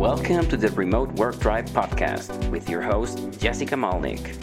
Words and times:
Welcome 0.00 0.48
to 0.48 0.56
the 0.56 0.68
Remote 0.68 1.12
Work 1.16 1.40
Tribe 1.40 1.68
podcast 1.68 2.48
with 2.48 2.70
your 2.70 2.80
host, 2.80 3.38
Jessica 3.38 3.74
Malnik. 3.74 4.34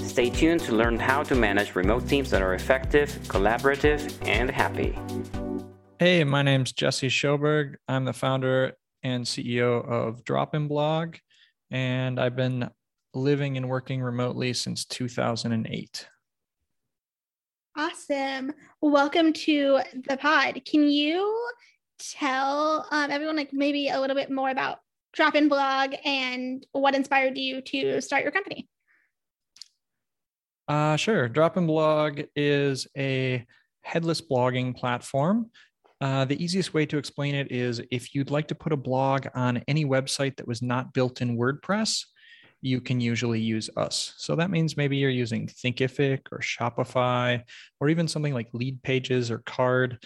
Stay 0.00 0.30
tuned 0.30 0.60
to 0.60 0.72
learn 0.72 0.98
how 0.98 1.22
to 1.24 1.34
manage 1.34 1.76
remote 1.76 2.08
teams 2.08 2.30
that 2.30 2.40
are 2.40 2.54
effective, 2.54 3.10
collaborative, 3.24 4.10
and 4.26 4.48
happy. 4.48 4.98
Hey, 5.98 6.24
my 6.24 6.40
name's 6.40 6.72
Jesse 6.72 7.08
Schoberg. 7.08 7.74
I'm 7.86 8.06
the 8.06 8.14
founder 8.14 8.72
and 9.02 9.26
CEO 9.26 9.86
of 9.86 10.24
DropInBlog, 10.24 11.18
and 11.70 12.18
I've 12.18 12.34
been 12.34 12.70
living 13.12 13.58
and 13.58 13.68
working 13.68 14.00
remotely 14.00 14.54
since 14.54 14.86
2008. 14.86 16.08
Awesome. 17.76 18.54
Welcome 18.80 19.34
to 19.34 19.80
the 20.08 20.16
pod. 20.16 20.62
Can 20.64 20.88
you 20.88 21.50
tell 22.10 22.86
um, 22.90 23.10
everyone 23.10 23.36
like 23.36 23.52
maybe 23.52 23.88
a 23.88 24.00
little 24.00 24.16
bit 24.16 24.30
more 24.30 24.50
about 24.50 24.78
DropInBlog 25.16 25.96
and 26.04 26.66
what 26.72 26.94
inspired 26.94 27.36
you 27.36 27.60
to 27.60 28.00
start 28.00 28.22
your 28.22 28.32
company? 28.32 28.68
Uh, 30.68 30.96
sure. 30.96 31.28
DropInBlog 31.28 32.28
is 32.34 32.86
a 32.96 33.46
headless 33.82 34.20
blogging 34.20 34.76
platform. 34.76 35.50
Uh, 36.00 36.24
the 36.24 36.42
easiest 36.42 36.74
way 36.74 36.84
to 36.86 36.98
explain 36.98 37.34
it 37.34 37.52
is 37.52 37.80
if 37.90 38.14
you'd 38.14 38.30
like 38.30 38.48
to 38.48 38.54
put 38.54 38.72
a 38.72 38.76
blog 38.76 39.26
on 39.34 39.62
any 39.68 39.84
website 39.84 40.36
that 40.36 40.48
was 40.48 40.62
not 40.62 40.92
built 40.92 41.20
in 41.20 41.36
WordPress, 41.36 42.04
you 42.60 42.80
can 42.80 43.00
usually 43.00 43.40
use 43.40 43.68
us. 43.76 44.14
So 44.16 44.36
that 44.36 44.50
means 44.50 44.76
maybe 44.76 44.96
you're 44.96 45.10
using 45.10 45.46
Thinkific 45.46 46.20
or 46.30 46.38
Shopify 46.38 47.42
or 47.80 47.88
even 47.88 48.08
something 48.08 48.34
like 48.34 48.52
Leadpages 48.52 49.30
or 49.30 49.40
Carrd. 49.40 49.98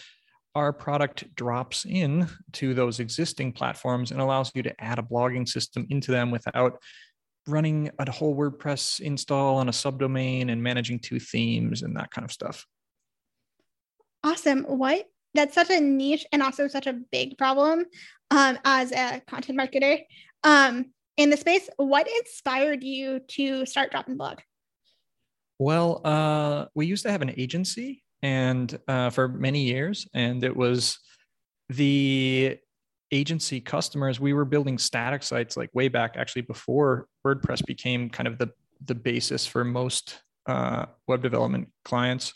Our 0.56 0.72
product 0.72 1.34
drops 1.36 1.84
in 1.84 2.30
to 2.54 2.72
those 2.72 2.98
existing 2.98 3.52
platforms 3.52 4.10
and 4.10 4.22
allows 4.22 4.50
you 4.54 4.62
to 4.62 4.74
add 4.82 4.98
a 4.98 5.02
blogging 5.02 5.46
system 5.46 5.86
into 5.90 6.10
them 6.12 6.30
without 6.30 6.80
running 7.46 7.90
a 7.98 8.10
whole 8.10 8.34
WordPress 8.34 9.00
install 9.00 9.58
on 9.58 9.68
a 9.68 9.70
subdomain 9.70 10.50
and 10.50 10.62
managing 10.62 10.98
two 10.98 11.20
themes 11.20 11.82
and 11.82 11.94
that 11.98 12.10
kind 12.10 12.24
of 12.24 12.32
stuff. 12.32 12.64
Awesome. 14.24 14.62
What 14.62 15.04
that's 15.34 15.54
such 15.54 15.68
a 15.68 15.78
niche 15.78 16.24
and 16.32 16.42
also 16.42 16.68
such 16.68 16.86
a 16.86 16.94
big 17.12 17.36
problem 17.36 17.84
um, 18.30 18.58
as 18.64 18.92
a 18.92 19.20
content 19.28 19.58
marketer. 19.58 20.04
Um, 20.42 20.86
in 21.18 21.28
the 21.28 21.36
space, 21.36 21.68
what 21.76 22.08
inspired 22.08 22.82
you 22.82 23.20
to 23.28 23.66
start 23.66 23.92
DropInBlog? 23.92 24.38
Well, 25.58 26.00
uh, 26.02 26.64
we 26.74 26.86
used 26.86 27.02
to 27.02 27.12
have 27.12 27.20
an 27.20 27.34
agency 27.36 28.04
and 28.26 28.76
uh, 28.88 29.08
for 29.08 29.28
many 29.28 29.62
years, 29.62 30.08
and 30.12 30.42
it 30.42 30.56
was 30.56 30.98
the 31.68 32.58
agency 33.12 33.60
customers. 33.60 34.18
We 34.18 34.32
were 34.32 34.44
building 34.44 34.78
static 34.78 35.22
sites 35.22 35.56
like 35.56 35.70
way 35.74 35.86
back, 35.86 36.16
actually 36.16 36.42
before 36.42 37.06
WordPress 37.24 37.64
became 37.64 38.10
kind 38.10 38.26
of 38.26 38.38
the 38.38 38.50
the 38.84 38.96
basis 38.96 39.46
for 39.46 39.62
most 39.62 40.22
uh, 40.46 40.86
web 41.06 41.22
development 41.22 41.68
clients. 41.84 42.34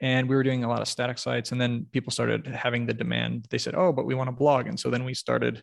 And 0.00 0.30
we 0.30 0.34
were 0.34 0.42
doing 0.42 0.64
a 0.64 0.68
lot 0.68 0.80
of 0.80 0.88
static 0.88 1.18
sites, 1.18 1.52
and 1.52 1.60
then 1.60 1.86
people 1.92 2.10
started 2.10 2.46
having 2.46 2.86
the 2.86 2.94
demand. 2.94 3.48
They 3.50 3.58
said, 3.58 3.74
"Oh, 3.74 3.92
but 3.92 4.06
we 4.06 4.14
want 4.14 4.30
a 4.30 4.40
blog," 4.44 4.66
and 4.66 4.80
so 4.80 4.88
then 4.88 5.04
we 5.04 5.12
started 5.12 5.62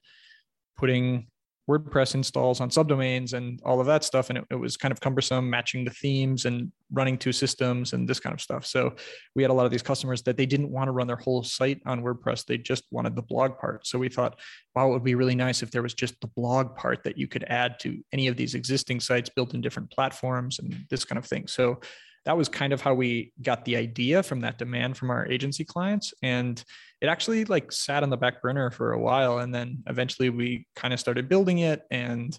putting 0.78 1.26
WordPress 1.70 2.14
installs 2.14 2.62
on 2.62 2.70
subdomains 2.70 3.34
and 3.34 3.60
all 3.66 3.80
of 3.80 3.88
that 3.88 4.04
stuff. 4.04 4.30
And 4.30 4.38
it, 4.38 4.46
it, 4.52 4.56
was 4.56 4.78
kind 4.78 4.92
of 4.92 5.00
cumbersome 5.00 5.50
matching 5.50 5.84
the 5.84 5.92
themes 5.92 6.46
and 6.46 6.72
running 6.92 7.18
two 7.18 7.32
systems 7.32 7.94
and 7.94 8.08
this 8.08 8.20
kind 8.20 8.34
of 8.34 8.42
stuff. 8.42 8.66
So 8.66 8.96
we 9.36 9.42
had 9.42 9.50
a 9.50 9.54
lot 9.54 9.66
of 9.66 9.72
these 9.72 9.82
customers 9.82 10.22
that 10.24 10.38
they 10.38 10.46
didn't 10.46 10.70
want 10.70 10.88
to 10.88 10.92
run 10.92 11.08
their 11.08 11.16
whole 11.16 11.44
site 11.44 11.82
on 11.86 12.04
WordPress. 12.04 12.46
They 12.46 12.58
just 12.58 12.84
wanted 12.92 13.16
the 13.16 13.24
blog 13.24 13.58
part. 13.58 13.88
So 13.88 13.98
we 13.98 14.10
thought, 14.10 14.40
wow, 14.76 14.90
it 14.90 14.92
would 14.92 15.04
be 15.04 15.16
really 15.16 15.36
nice 15.36 15.64
if 15.64 15.72
there 15.72 15.84
was 15.84 15.96
just 15.96 16.20
the 16.22 16.28
blog 16.28 16.76
part 16.76 17.04
that 17.04 17.18
you 17.18 17.28
could 17.28 17.46
add 17.46 17.80
to 17.80 17.98
any 18.14 18.28
of 18.28 18.38
these 18.38 18.54
existing 18.54 19.00
sites 19.00 19.30
built 19.30 19.56
in 19.56 19.62
different 19.62 19.90
platforms 19.90 20.60
and 20.60 20.86
this 20.90 21.04
kind 21.04 21.18
of 21.18 21.26
thing. 21.26 21.48
So 21.48 21.80
that 22.26 22.36
was 22.36 22.50
kind 22.50 22.74
of 22.74 22.82
how 22.82 22.94
we 22.94 23.32
got 23.42 23.66
the 23.66 23.78
idea 23.78 24.24
from 24.24 24.42
that 24.42 24.58
demand 24.58 24.98
from 24.98 25.12
our 25.12 25.28
agency 25.28 25.64
clients. 25.64 26.14
And 26.24 26.62
it 27.00 27.08
actually 27.08 27.46
like 27.46 27.72
sat 27.72 28.04
on 28.04 28.10
the 28.10 28.18
back 28.18 28.42
burner 28.42 28.72
for 28.72 28.94
a 28.94 29.00
while. 29.00 29.40
And 29.40 29.54
then 29.54 29.84
eventually 29.88 30.30
we 30.30 30.68
kind 30.76 30.94
of 30.94 31.00
started 31.00 31.30
building 31.30 31.60
it. 31.60 31.84
And 31.92 32.38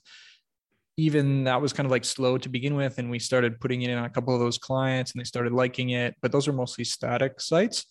even 0.97 1.45
that 1.45 1.61
was 1.61 1.73
kind 1.73 1.87
of 1.87 1.93
like 1.93 2.05
slow 2.05 2.37
to 2.39 2.49
begin 2.49 2.75
with. 2.75 2.99
And 2.99 3.11
we 3.11 3.21
started 3.21 3.61
putting 3.61 3.83
it 3.83 3.91
in 3.91 3.99
a 3.99 4.11
couple 4.11 4.35
of 4.35 4.41
those 4.41 4.59
clients 4.59 5.13
and 5.13 5.21
they 5.21 5.25
started 5.25 5.53
liking 5.53 5.91
it. 5.91 6.17
But 6.21 6.33
those 6.33 6.49
are 6.49 6.53
mostly 6.53 6.85
static 6.85 7.41
sites. 7.41 7.87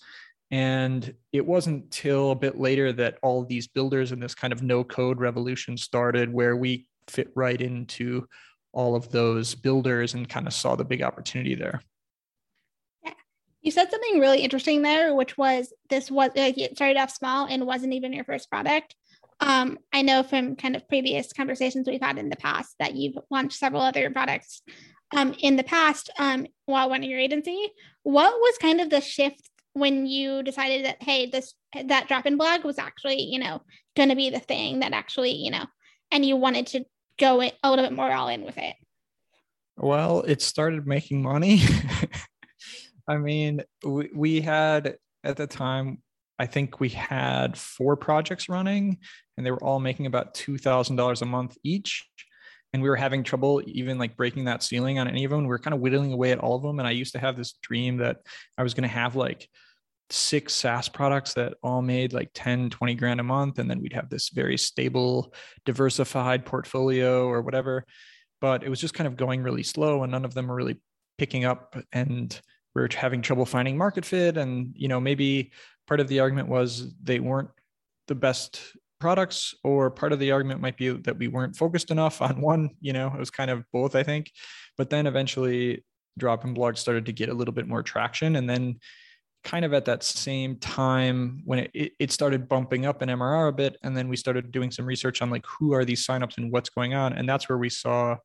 And 0.51 1.13
it 1.31 1.45
wasn't 1.45 1.89
till 1.91 2.31
a 2.31 2.35
bit 2.35 2.59
later 2.59 2.91
that 2.93 3.17
all 3.23 3.45
these 3.45 3.67
builders 3.67 4.11
and 4.11 4.21
this 4.21 4.35
kind 4.35 4.51
of 4.51 4.61
no 4.61 4.83
code 4.83 5.19
revolution 5.19 5.77
started 5.77 6.31
where 6.31 6.55
we 6.57 6.87
fit 7.07 7.31
right 7.35 7.59
into 7.59 8.27
all 8.75 8.95
of 8.95 9.09
those 9.09 9.55
builders 9.55 10.13
and 10.13 10.29
kind 10.29 10.45
of 10.45 10.53
saw 10.53 10.75
the 10.75 10.83
big 10.83 11.01
opportunity 11.01 11.55
there. 11.55 11.81
Yeah. 13.03 13.13
You 13.61 13.71
said 13.71 13.89
something 13.89 14.19
really 14.19 14.41
interesting 14.41 14.81
there, 14.81 15.15
which 15.15 15.37
was 15.37 15.73
this 15.89 16.11
was 16.11 16.31
like 16.35 16.57
it 16.57 16.75
started 16.75 16.97
off 16.97 17.09
small 17.09 17.47
and 17.47 17.65
wasn't 17.65 17.93
even 17.93 18.13
your 18.13 18.25
first 18.25 18.51
product. 18.51 18.95
Um, 19.39 19.79
I 19.91 20.01
know 20.01 20.23
from 20.23 20.55
kind 20.55 20.75
of 20.75 20.87
previous 20.87 21.33
conversations 21.33 21.87
we've 21.87 22.01
had 22.01 22.17
in 22.17 22.29
the 22.29 22.35
past 22.35 22.75
that 22.79 22.95
you've 22.95 23.17
launched 23.31 23.57
several 23.57 23.81
other 23.81 24.09
products 24.09 24.61
um, 25.15 25.35
in 25.39 25.55
the 25.55 25.63
past 25.63 26.09
um, 26.19 26.45
while 26.65 26.89
running 26.89 27.09
your 27.09 27.19
agency. 27.19 27.69
What 28.03 28.33
was 28.33 28.57
kind 28.57 28.81
of 28.81 28.89
the 28.89 29.01
shift 29.01 29.49
when 29.73 30.05
you 30.05 30.43
decided 30.43 30.85
that 30.85 31.01
hey, 31.01 31.29
this 31.29 31.53
that 31.85 32.09
DropInBlog 32.09 32.63
was 32.63 32.77
actually 32.77 33.21
you 33.21 33.39
know 33.39 33.61
going 33.95 34.09
to 34.09 34.15
be 34.15 34.29
the 34.29 34.39
thing 34.39 34.79
that 34.79 34.91
actually 34.91 35.31
you 35.31 35.51
know, 35.51 35.65
and 36.11 36.25
you 36.25 36.35
wanted 36.35 36.67
to 36.67 36.85
go 37.19 37.41
a 37.41 37.69
little 37.69 37.85
bit 37.85 37.93
more 37.93 38.11
all 38.11 38.27
in 38.27 38.43
with 38.43 38.57
it? 38.57 38.75
Well, 39.77 40.21
it 40.21 40.41
started 40.41 40.87
making 40.87 41.21
money. 41.21 41.61
I 43.07 43.17
mean, 43.17 43.61
we, 43.83 44.09
we 44.13 44.41
had 44.41 44.97
at 45.23 45.37
the 45.37 45.47
time, 45.47 45.99
I 46.39 46.45
think 46.45 46.79
we 46.79 46.89
had 46.89 47.57
four 47.57 47.95
projects 47.95 48.49
running 48.49 48.97
and 49.37 49.45
they 49.45 49.51
were 49.51 49.63
all 49.63 49.79
making 49.79 50.05
about 50.05 50.33
$2,000 50.33 51.21
a 51.21 51.25
month 51.25 51.57
each. 51.63 52.05
And 52.73 52.83
we 52.83 52.89
were 52.89 52.95
having 52.97 53.23
trouble 53.23 53.61
even 53.65 53.97
like 53.97 54.17
breaking 54.17 54.45
that 54.45 54.61
ceiling 54.61 54.99
on 54.99 55.07
any 55.07 55.23
of 55.23 55.31
them. 55.31 55.41
We 55.41 55.47
were 55.47 55.59
kind 55.59 55.73
of 55.73 55.79
whittling 55.79 56.11
away 56.11 56.31
at 56.31 56.39
all 56.39 56.57
of 56.57 56.63
them. 56.63 56.79
And 56.79 56.87
I 56.87 56.91
used 56.91 57.13
to 57.13 57.19
have 57.19 57.37
this 57.37 57.53
dream 57.61 57.97
that 57.97 58.17
I 58.57 58.63
was 58.63 58.73
going 58.73 58.83
to 58.83 58.89
have 58.89 59.15
like 59.15 59.47
six 60.09 60.53
SaaS 60.53 60.87
products 60.87 61.33
that 61.33 61.53
all 61.63 61.81
made 61.81 62.13
like 62.13 62.29
10, 62.33 62.69
20 62.69 62.95
grand 62.95 63.19
a 63.19 63.23
month. 63.23 63.59
And 63.59 63.69
then 63.69 63.81
we'd 63.81 63.93
have 63.93 64.09
this 64.09 64.29
very 64.29 64.57
stable, 64.57 65.33
diversified 65.65 66.45
portfolio 66.45 67.27
or 67.27 67.41
whatever. 67.41 67.85
But 68.41 68.63
it 68.63 68.69
was 68.69 68.79
just 68.79 68.93
kind 68.93 69.07
of 69.07 69.17
going 69.17 69.41
really 69.41 69.63
slow 69.63 70.03
and 70.03 70.11
none 70.11 70.25
of 70.25 70.33
them 70.33 70.47
were 70.47 70.55
really 70.55 70.79
picking 71.17 71.45
up. 71.45 71.75
And 71.91 72.39
we 72.75 72.81
are 72.81 72.89
having 72.93 73.21
trouble 73.21 73.45
finding 73.45 73.77
market 73.77 74.05
fit. 74.05 74.37
And, 74.37 74.73
you 74.75 74.87
know, 74.87 74.99
maybe 74.99 75.51
part 75.87 75.99
of 75.99 76.07
the 76.07 76.19
argument 76.19 76.49
was 76.49 76.93
they 77.01 77.19
weren't 77.19 77.49
the 78.07 78.15
best 78.15 78.61
products, 78.99 79.53
or 79.63 79.91
part 79.91 80.13
of 80.13 80.19
the 80.19 80.31
argument 80.31 80.61
might 80.61 80.77
be 80.77 80.89
that 80.89 81.17
we 81.17 81.27
weren't 81.27 81.55
focused 81.55 81.91
enough 81.91 82.21
on 82.21 82.41
one. 82.41 82.69
You 82.79 82.93
know, 82.93 83.07
it 83.07 83.19
was 83.19 83.31
kind 83.31 83.51
of 83.51 83.63
both, 83.71 83.95
I 83.95 84.03
think. 84.03 84.31
But 84.77 84.89
then 84.89 85.07
eventually, 85.07 85.83
DropInBlog 86.19 86.77
started 86.77 87.05
to 87.05 87.11
get 87.11 87.29
a 87.29 87.33
little 87.33 87.53
bit 87.53 87.67
more 87.67 87.83
traction. 87.83 88.35
And 88.35 88.49
then 88.49 88.79
kind 89.45 89.63
of 89.63 89.73
at 89.73 89.85
that 89.85 90.03
same 90.03 90.57
time 90.57 91.41
when 91.45 91.59
it, 91.73 91.93
it 91.99 92.11
started 92.11 92.49
bumping 92.49 92.85
up 92.85 93.01
in 93.01 93.09
MRR 93.09 93.49
a 93.49 93.53
bit. 93.53 93.77
And 93.83 93.95
then 93.95 94.09
we 94.09 94.17
started 94.17 94.51
doing 94.51 94.71
some 94.71 94.85
research 94.85 95.21
on 95.21 95.29
like 95.29 95.45
who 95.45 95.73
are 95.73 95.85
these 95.85 96.05
signups 96.05 96.37
and 96.37 96.51
what's 96.51 96.69
going 96.69 96.95
on. 96.95 97.13
And 97.13 97.29
that's 97.29 97.47
where 97.47 97.59
we 97.59 97.69
saw 97.69 98.17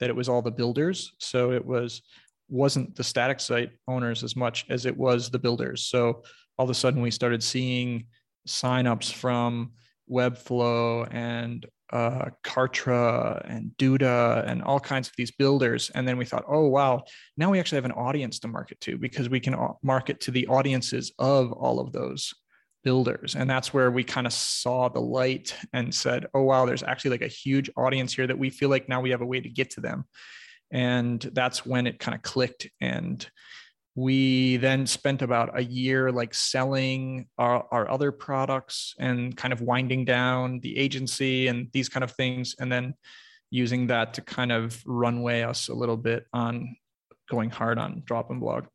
that 0.00 0.10
it 0.10 0.16
was 0.16 0.28
all 0.28 0.42
the 0.42 0.50
builders. 0.50 1.14
So 1.18 1.52
it 1.52 1.64
was 1.64 2.02
wasn't 2.50 2.94
the 2.94 3.04
static 3.04 3.40
site 3.40 3.70
owners 3.88 4.22
as 4.22 4.36
much 4.36 4.66
as 4.68 4.84
it 4.84 4.94
was 4.94 5.30
the 5.30 5.38
builders. 5.38 5.84
So 5.84 6.24
all 6.58 6.64
of 6.64 6.70
a 6.70 6.74
sudden 6.74 7.00
we 7.00 7.10
started 7.10 7.42
seeing 7.42 8.06
signups 8.46 9.12
from 9.12 9.72
Webflow 10.10 11.08
and 11.10 11.64
uh, 11.92 12.30
Kartra 12.42 13.44
and 13.48 13.70
Duda 13.78 14.46
and 14.48 14.62
all 14.62 14.80
kinds 14.80 15.08
of 15.08 15.14
these 15.16 15.30
builders. 15.30 15.90
And 15.94 16.06
then 16.08 16.16
we 16.16 16.24
thought, 16.24 16.44
oh, 16.48 16.66
wow, 16.66 17.04
now 17.36 17.50
we 17.50 17.58
actually 17.58 17.76
have 17.76 17.84
an 17.84 17.92
audience 17.92 18.38
to 18.40 18.48
market 18.48 18.80
to 18.80 18.98
because 18.98 19.28
we 19.28 19.40
can 19.40 19.56
market 19.82 20.20
to 20.22 20.30
the 20.30 20.46
audiences 20.46 21.12
of 21.18 21.52
all 21.52 21.80
of 21.80 21.92
those 21.92 22.34
builders. 22.82 23.34
And 23.34 23.48
that's 23.48 23.72
where 23.72 23.90
we 23.90 24.04
kind 24.04 24.26
of 24.26 24.32
saw 24.32 24.88
the 24.88 25.00
light 25.00 25.56
and 25.72 25.94
said, 25.94 26.26
oh, 26.34 26.42
wow, 26.42 26.66
there's 26.66 26.82
actually 26.82 27.12
like 27.12 27.22
a 27.22 27.28
huge 27.28 27.70
audience 27.76 28.14
here 28.14 28.26
that 28.26 28.38
we 28.38 28.50
feel 28.50 28.68
like 28.68 28.88
now 28.88 29.00
we 29.00 29.10
have 29.10 29.22
a 29.22 29.26
way 29.26 29.40
to 29.40 29.48
get 29.48 29.70
to 29.70 29.80
them. 29.80 30.04
And 30.70 31.20
that's 31.20 31.64
when 31.64 31.86
it 31.86 31.98
kind 31.98 32.14
of 32.14 32.22
clicked. 32.22 32.68
And 32.80 33.26
we 33.94 34.56
then 34.56 34.86
spent 34.86 35.22
about 35.22 35.58
a 35.58 35.62
year 35.62 36.10
like 36.10 36.34
selling 36.34 37.26
our, 37.38 37.66
our 37.70 37.90
other 37.90 38.10
products 38.10 38.94
and 38.98 39.36
kind 39.36 39.52
of 39.52 39.60
winding 39.60 40.04
down 40.04 40.60
the 40.60 40.76
agency 40.76 41.46
and 41.46 41.68
these 41.72 41.88
kind 41.88 42.02
of 42.02 42.10
things 42.12 42.56
and 42.58 42.70
then 42.72 42.94
using 43.50 43.86
that 43.86 44.14
to 44.14 44.20
kind 44.20 44.50
of 44.50 44.82
runway 44.84 45.42
us 45.42 45.68
a 45.68 45.74
little 45.74 45.96
bit 45.96 46.26
on 46.32 46.76
going 47.30 47.50
hard 47.50 47.78
on 47.78 48.02
DropInBlog 48.02 48.66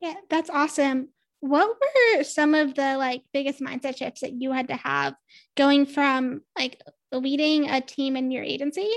yeah 0.00 0.14
that's 0.28 0.50
awesome 0.50 1.08
what 1.40 1.68
were 1.68 2.22
some 2.22 2.54
of 2.54 2.74
the 2.74 2.96
like 2.96 3.22
biggest 3.32 3.60
mindset 3.60 3.96
shifts 3.96 4.20
that 4.20 4.32
you 4.32 4.52
had 4.52 4.68
to 4.68 4.76
have 4.76 5.14
going 5.56 5.86
from 5.86 6.42
like 6.58 6.80
leading 7.12 7.68
a 7.68 7.80
team 7.80 8.16
in 8.16 8.30
your 8.30 8.44
agency 8.44 8.88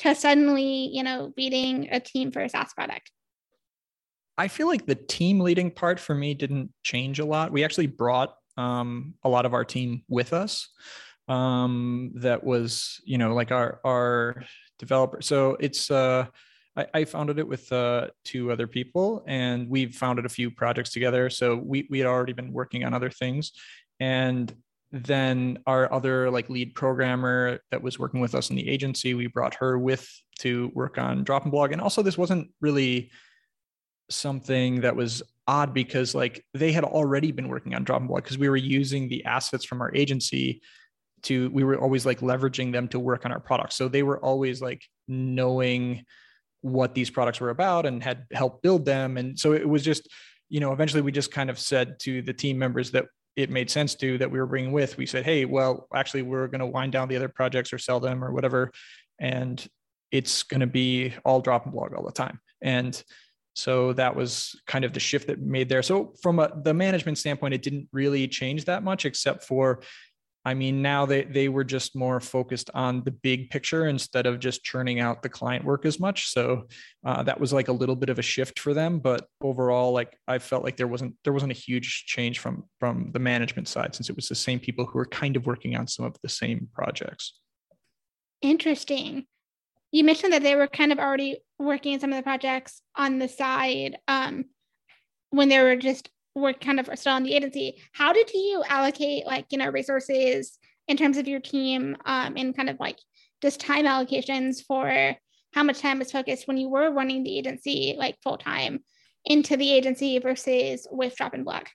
to 0.00 0.14
suddenly, 0.14 0.90
you 0.92 1.02
know, 1.02 1.32
leading 1.36 1.88
a 1.90 2.00
team 2.00 2.32
for 2.32 2.42
a 2.42 2.48
SaaS 2.48 2.74
product? 2.74 3.10
I 4.38 4.48
feel 4.48 4.66
like 4.66 4.86
the 4.86 4.94
team 4.94 5.40
leading 5.40 5.70
part 5.70 6.00
for 6.00 6.14
me 6.14 6.34
didn't 6.34 6.72
change 6.82 7.18
a 7.18 7.24
lot. 7.24 7.52
We 7.52 7.64
actually 7.64 7.86
brought 7.86 8.34
um, 8.56 9.14
a 9.22 9.28
lot 9.28 9.46
of 9.46 9.54
our 9.54 9.64
team 9.64 10.02
with 10.08 10.32
us. 10.32 10.68
Um, 11.28 12.12
that 12.16 12.42
was, 12.42 13.00
you 13.04 13.18
know, 13.18 13.34
like 13.34 13.52
our 13.52 13.80
our 13.84 14.42
developer. 14.78 15.22
So 15.22 15.56
it's 15.60 15.90
uh, 15.90 16.26
I, 16.76 16.86
I 16.94 17.04
founded 17.04 17.38
it 17.38 17.46
with 17.46 17.70
uh, 17.72 18.08
two 18.24 18.50
other 18.50 18.66
people, 18.66 19.22
and 19.26 19.68
we've 19.68 19.94
founded 19.94 20.26
a 20.26 20.30
few 20.30 20.50
projects 20.50 20.92
together. 20.92 21.30
So 21.30 21.56
we 21.56 21.86
we 21.90 21.98
had 21.98 22.08
already 22.08 22.32
been 22.32 22.52
working 22.52 22.84
on 22.84 22.94
other 22.94 23.10
things, 23.10 23.52
and 24.00 24.52
then 24.90 25.58
our 25.66 25.90
other 25.92 26.30
like 26.30 26.50
lead 26.50 26.74
programmer 26.74 27.60
that 27.70 27.82
was 27.82 27.98
working 27.98 28.20
with 28.20 28.34
us 28.34 28.50
in 28.50 28.56
the 28.56 28.68
agency, 28.68 29.14
we 29.14 29.26
brought 29.26 29.54
her 29.54 29.78
with 29.78 30.06
to 30.40 30.70
work 30.74 30.98
on 30.98 31.24
DropInBlog. 31.24 31.72
And 31.72 31.80
also, 31.80 32.02
this 32.02 32.18
wasn't 32.18 32.50
really 32.60 33.10
something 34.14 34.80
that 34.82 34.96
was 34.96 35.22
odd 35.48 35.74
because 35.74 36.14
like 36.14 36.44
they 36.54 36.72
had 36.72 36.84
already 36.84 37.32
been 37.32 37.48
working 37.48 37.74
on 37.74 37.84
DropInBlog 37.84 38.16
because 38.16 38.38
we 38.38 38.48
were 38.48 38.56
using 38.56 39.08
the 39.08 39.24
assets 39.24 39.64
from 39.64 39.80
our 39.80 39.94
agency 39.94 40.62
to 41.22 41.50
we 41.50 41.64
were 41.64 41.78
always 41.78 42.04
like 42.04 42.20
leveraging 42.20 42.72
them 42.72 42.88
to 42.88 42.98
work 42.98 43.24
on 43.24 43.32
our 43.32 43.40
products. 43.40 43.76
So 43.76 43.88
they 43.88 44.02
were 44.02 44.18
always 44.18 44.60
like 44.60 44.82
knowing 45.08 46.04
what 46.62 46.94
these 46.94 47.10
products 47.10 47.40
were 47.40 47.50
about 47.50 47.86
and 47.86 48.02
had 48.02 48.24
helped 48.32 48.62
build 48.62 48.84
them. 48.84 49.16
And 49.16 49.38
so 49.38 49.52
it 49.52 49.68
was 49.68 49.84
just, 49.84 50.08
you 50.48 50.60
know, 50.60 50.72
eventually 50.72 51.02
we 51.02 51.12
just 51.12 51.32
kind 51.32 51.50
of 51.50 51.58
said 51.58 51.98
to 52.00 52.22
the 52.22 52.32
team 52.32 52.58
members 52.58 52.90
that 52.92 53.06
it 53.36 53.50
made 53.50 53.70
sense 53.70 53.94
to 53.96 54.18
that 54.18 54.30
we 54.30 54.38
were 54.38 54.46
bringing 54.46 54.72
with, 54.72 54.96
we 54.96 55.06
said, 55.06 55.24
hey, 55.24 55.44
well, 55.44 55.88
actually, 55.94 56.22
we're 56.22 56.48
going 56.48 56.60
to 56.60 56.66
wind 56.66 56.92
down 56.92 57.08
the 57.08 57.16
other 57.16 57.28
projects 57.28 57.72
or 57.72 57.78
sell 57.78 57.98
them 57.98 58.22
or 58.22 58.32
whatever. 58.32 58.70
And 59.18 59.64
it's 60.10 60.42
going 60.42 60.60
to 60.60 60.66
be 60.66 61.14
all 61.24 61.42
DropInBlog 61.42 61.96
all 61.96 62.04
the 62.04 62.12
time. 62.12 62.40
And 62.60 63.02
so 63.54 63.92
that 63.94 64.16
was 64.16 64.60
kind 64.66 64.84
of 64.84 64.92
the 64.92 65.00
shift 65.00 65.26
that 65.26 65.40
made 65.40 65.68
there. 65.68 65.82
So 65.82 66.14
from 66.22 66.38
a, 66.38 66.50
the 66.62 66.74
management 66.74 67.18
standpoint, 67.18 67.54
it 67.54 67.62
didn't 67.62 67.88
really 67.92 68.26
change 68.28 68.64
that 68.64 68.82
much, 68.82 69.04
except 69.04 69.44
for 69.44 69.82
I 70.44 70.54
mean, 70.54 70.82
now 70.82 71.06
they 71.06 71.22
they 71.22 71.48
were 71.48 71.62
just 71.62 71.94
more 71.94 72.18
focused 72.18 72.68
on 72.74 73.04
the 73.04 73.12
big 73.12 73.50
picture 73.50 73.86
instead 73.86 74.26
of 74.26 74.40
just 74.40 74.64
churning 74.64 74.98
out 74.98 75.22
the 75.22 75.28
client 75.28 75.64
work 75.64 75.86
as 75.86 76.00
much. 76.00 76.28
So 76.30 76.66
uh, 77.06 77.22
that 77.22 77.38
was 77.38 77.52
like 77.52 77.68
a 77.68 77.72
little 77.72 77.94
bit 77.94 78.08
of 78.08 78.18
a 78.18 78.22
shift 78.22 78.58
for 78.58 78.74
them. 78.74 78.98
But 78.98 79.26
overall, 79.40 79.92
like 79.92 80.18
I 80.26 80.40
felt 80.40 80.64
like 80.64 80.76
there 80.76 80.88
wasn't 80.88 81.14
there 81.22 81.32
wasn't 81.32 81.52
a 81.52 81.56
huge 81.56 82.06
change 82.06 82.40
from 82.40 82.64
from 82.80 83.12
the 83.12 83.20
management 83.20 83.68
side 83.68 83.94
since 83.94 84.10
it 84.10 84.16
was 84.16 84.28
the 84.28 84.34
same 84.34 84.58
people 84.58 84.84
who 84.84 84.98
were 84.98 85.06
kind 85.06 85.36
of 85.36 85.46
working 85.46 85.76
on 85.76 85.86
some 85.86 86.04
of 86.04 86.16
the 86.22 86.28
same 86.28 86.68
projects. 86.72 87.38
Interesting. 88.40 89.26
You 89.92 90.02
mentioned 90.02 90.32
that 90.32 90.42
they 90.42 90.56
were 90.56 90.66
kind 90.66 90.90
of 90.90 90.98
already 90.98 91.38
working 91.62 91.94
on 91.94 92.00
some 92.00 92.12
of 92.12 92.16
the 92.16 92.22
projects 92.22 92.82
on 92.96 93.18
the 93.18 93.28
side 93.28 93.98
um, 94.08 94.44
when 95.30 95.48
they 95.48 95.60
were 95.60 95.76
just 95.76 96.10
were 96.34 96.52
kind 96.52 96.80
of 96.80 96.88
still 96.98 97.16
in 97.16 97.24
the 97.24 97.34
agency. 97.34 97.82
How 97.92 98.12
did 98.12 98.32
you 98.32 98.62
allocate 98.68 99.26
like, 99.26 99.46
you 99.50 99.58
know, 99.58 99.68
resources 99.68 100.58
in 100.88 100.96
terms 100.96 101.16
of 101.16 101.28
your 101.28 101.40
team 101.40 101.96
um, 102.04 102.34
and 102.36 102.56
kind 102.56 102.70
of 102.70 102.80
like 102.80 102.98
just 103.42 103.60
time 103.60 103.84
allocations 103.84 104.64
for 104.64 105.14
how 105.52 105.62
much 105.62 105.80
time 105.80 105.98
was 105.98 106.12
focused 106.12 106.48
when 106.48 106.56
you 106.56 106.68
were 106.68 106.90
running 106.90 107.22
the 107.22 107.38
agency 107.38 107.94
like 107.98 108.16
full 108.22 108.38
time 108.38 108.80
into 109.24 109.56
the 109.56 109.70
agency 109.70 110.18
versus 110.18 110.86
with 110.90 111.14
DropInBlog? 111.16 111.66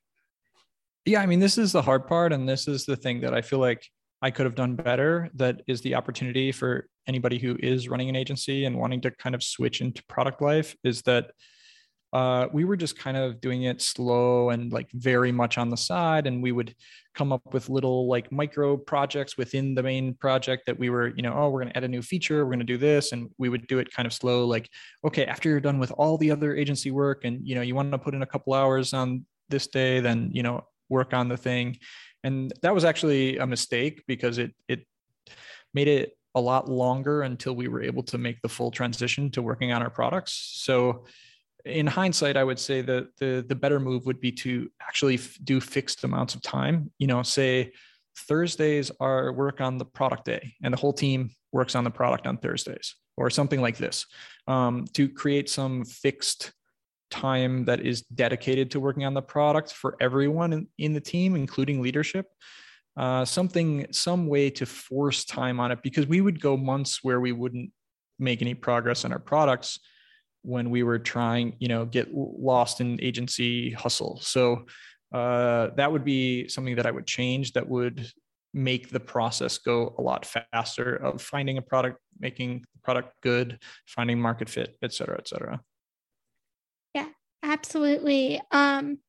Yeah, 1.06 1.22
I 1.22 1.26
mean, 1.26 1.40
this 1.40 1.58
is 1.58 1.72
the 1.72 1.82
hard 1.82 2.08
part. 2.08 2.34
And 2.34 2.50
this 2.50 2.68
is 2.68 2.86
the 2.86 2.98
thing 2.98 3.22
that 3.22 3.34
I 3.34 3.42
feel 3.42 3.60
like 3.60 3.88
I 4.22 4.32
could 4.32 4.46
have 4.46 4.56
done 4.56 4.76
better. 4.76 5.30
That 5.36 5.62
is 5.68 5.82
the 5.82 5.96
opportunity 5.96 6.52
for 6.52 6.88
anybody 7.08 7.38
who 7.38 7.56
is 7.60 7.88
running 7.88 8.10
an 8.10 8.16
agency 8.16 8.66
and 8.66 8.78
wanting 8.78 9.02
to 9.02 9.12
kind 9.12 9.36
of 9.36 9.44
switch 9.44 9.82
into 9.82 10.04
product 10.06 10.42
life 10.42 10.76
is 10.84 11.02
that 11.04 11.32
uh, 12.14 12.48
we 12.54 12.64
were 12.64 12.78
just 12.78 12.98
kind 12.98 13.18
of 13.18 13.42
doing 13.42 13.64
it 13.64 13.82
slow 13.82 14.50
and 14.50 14.72
like 14.72 14.90
very 14.94 15.32
much 15.32 15.58
on 15.58 15.70
the 15.70 15.76
side 15.76 16.26
and 16.26 16.42
we 16.42 16.54
would 16.54 16.74
come 17.14 17.34
up 17.34 17.54
with 17.54 17.70
little 17.70 18.08
like 18.08 18.32
micro 18.32 18.78
projects 18.78 19.38
within 19.38 19.76
the 19.76 19.84
main 19.84 20.14
project 20.14 20.66
that 20.66 20.80
we 20.80 20.90
were 20.90 21.10
you 21.16 21.22
know 21.22 21.34
oh 21.34 21.50
we're 21.50 21.62
going 21.62 21.72
to 21.72 21.78
add 21.78 21.84
a 21.84 21.88
new 21.88 22.02
feature 22.02 22.46
we're 22.46 22.52
going 22.52 22.60
to 22.60 22.66
do 22.66 22.78
this 22.78 23.12
and 23.12 23.30
we 23.38 23.50
would 23.50 23.68
do 23.68 23.80
it 23.80 23.92
kind 23.92 24.06
of 24.06 24.14
slow 24.14 24.46
like 24.46 24.70
okay 25.06 25.26
after 25.26 25.50
you're 25.50 25.60
done 25.60 25.80
with 25.80 25.92
all 25.92 26.18
the 26.18 26.32
other 26.32 26.56
agency 26.56 26.92
work 26.92 27.26
and 27.26 27.46
you 27.46 27.56
know 27.56 27.62
you 27.62 27.76
want 27.76 27.92
to 27.92 27.98
put 27.98 28.16
in 28.16 28.22
a 28.22 28.26
couple 28.26 28.54
hours 28.54 28.94
on 28.94 29.26
this 29.50 29.68
day 29.68 30.00
then 30.00 30.30
you 30.32 30.44
know 30.44 30.62
work 30.90 31.14
on 31.14 31.28
the 31.28 31.38
thing 31.38 31.78
and 32.28 32.54
that 32.62 32.74
was 32.74 32.86
actually 32.86 33.38
a 33.38 33.48
mistake 33.48 34.04
because 34.08 34.38
it 34.38 34.52
it 34.68 34.86
made 35.74 35.88
it 35.88 36.18
a 36.36 36.42
lot 36.42 36.70
longer 36.70 37.24
until 37.24 37.56
we 37.56 37.68
were 37.68 37.82
able 37.82 38.04
to 38.04 38.18
make 38.18 38.42
the 38.42 38.50
full 38.50 38.72
transition 38.72 39.32
to 39.32 39.42
working 39.42 39.72
on 39.72 39.82
our 39.82 39.90
products 39.90 40.34
so 40.68 41.06
in 41.68 41.88
hindsight, 41.88 42.38
I 42.38 42.44
would 42.44 42.60
say 42.60 42.82
that 42.82 43.16
the 43.18 43.46
the 43.48 43.56
better 43.56 43.80
move 43.80 44.06
would 44.06 44.20
be 44.20 44.32
to 44.44 44.70
actually 44.82 45.16
f- 45.16 45.38
do 45.44 45.60
fixed 45.60 46.04
amounts 46.04 46.36
of 46.36 46.42
time. 46.42 46.92
You 46.98 47.08
know, 47.08 47.22
say 47.24 47.74
Thursdays 48.28 48.92
are 49.00 49.32
work 49.32 49.62
on 49.62 49.78
the 49.78 49.86
product 49.86 50.26
day, 50.26 50.56
and 50.64 50.74
the 50.74 50.78
whole 50.78 50.94
team 50.94 51.32
works 51.52 51.76
on 51.76 51.84
the 51.84 51.92
product 51.92 52.26
on 52.28 52.38
Thursdays, 52.38 52.96
or 53.18 53.30
something 53.30 53.62
like 53.62 53.78
this, 53.78 54.06
um, 54.48 54.86
to 54.94 55.10
create 55.10 55.50
some 55.50 55.86
fixed 55.86 56.54
time 57.10 57.66
that 57.66 57.80
is 57.80 58.02
dedicated 58.04 58.72
to 58.72 58.80
working 58.80 59.06
on 59.06 59.14
the 59.14 59.22
product 59.22 59.72
for 59.72 59.96
everyone 60.00 60.54
in, 60.54 60.68
in 60.78 60.94
the 60.94 61.02
team, 61.02 61.36
including 61.36 61.82
leadership. 61.82 62.28
Uh, 62.96 63.24
something, 63.24 63.86
some 63.92 64.28
way 64.28 64.50
to 64.50 64.66
force 64.66 65.24
time 65.24 65.60
on 65.60 65.72
it, 65.72 65.84
because 65.84 66.08
we 66.08 66.20
would 66.20 66.42
go 66.42 66.58
months 66.58 67.04
where 67.04 67.22
we 67.22 67.32
wouldn't 67.32 67.72
make 68.18 68.42
any 68.42 68.56
progress 68.56 69.06
on 69.06 69.12
our 69.12 69.20
products 69.20 69.80
when 70.42 70.70
we 70.70 70.82
were 70.82 70.98
trying, 70.98 71.56
you 71.60 71.68
know, 71.68 71.86
get 71.86 72.08
lost 72.14 72.82
in 72.82 73.00
agency 73.02 73.72
hustle. 73.72 74.20
So 74.22 74.66
uh, 75.14 75.70
that 75.76 75.92
would 75.92 76.04
be 76.04 76.48
something 76.48 76.76
that 76.76 76.88
I 76.88 76.92
would 76.92 77.06
change 77.06 77.54
that 77.54 77.70
would 77.70 78.12
make 78.54 78.90
the 78.90 79.00
process 79.00 79.60
go 79.60 79.94
a 80.00 80.02
lot 80.02 80.26
faster 80.26 80.96
of 80.96 81.22
finding 81.22 81.60
a 81.60 81.62
product, 81.62 82.00
making 82.20 82.66
the 82.74 82.80
product 82.84 83.14
good, 83.22 83.60
finding 83.86 84.20
market 84.20 84.50
fit, 84.50 84.76
et 84.82 84.92
cetera, 84.92 85.18
et 85.20 85.28
cetera. 85.28 85.62
Absolutely. 87.48 88.42
Um, 88.52 89.00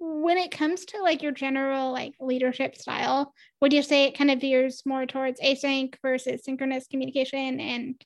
when 0.00 0.36
it 0.36 0.50
comes 0.50 0.84
to 0.86 1.00
like 1.00 1.22
your 1.22 1.30
general 1.30 1.92
like 1.92 2.14
leadership 2.20 2.76
style, 2.76 3.32
would 3.60 3.72
you 3.72 3.82
say 3.82 4.04
it 4.04 4.18
kind 4.18 4.32
of 4.32 4.40
veers 4.40 4.82
more 4.84 5.06
towards 5.06 5.40
async 5.40 5.94
versus 6.02 6.44
synchronous 6.44 6.88
communication? 6.88 7.60
And 7.60 8.04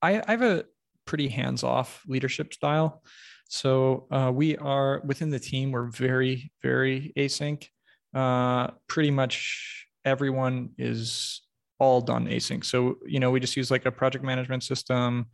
I, 0.00 0.22
I 0.26 0.30
have 0.30 0.42
a 0.42 0.64
pretty 1.04 1.28
hands 1.28 1.62
off 1.62 2.02
leadership 2.06 2.54
style. 2.54 3.02
So 3.48 4.06
uh, 4.10 4.32
we 4.34 4.56
are 4.56 5.02
within 5.04 5.28
the 5.28 5.38
team, 5.38 5.70
we're 5.70 5.90
very, 5.90 6.50
very 6.62 7.12
async. 7.18 7.68
Uh, 8.14 8.68
pretty 8.88 9.10
much 9.10 9.86
everyone 10.06 10.70
is 10.78 11.42
all 11.78 12.00
done 12.00 12.26
async. 12.26 12.64
So, 12.64 12.96
you 13.06 13.20
know, 13.20 13.30
we 13.30 13.38
just 13.38 13.56
use 13.56 13.70
like 13.70 13.84
a 13.84 13.92
project 13.92 14.24
management 14.24 14.62
system 14.62 15.26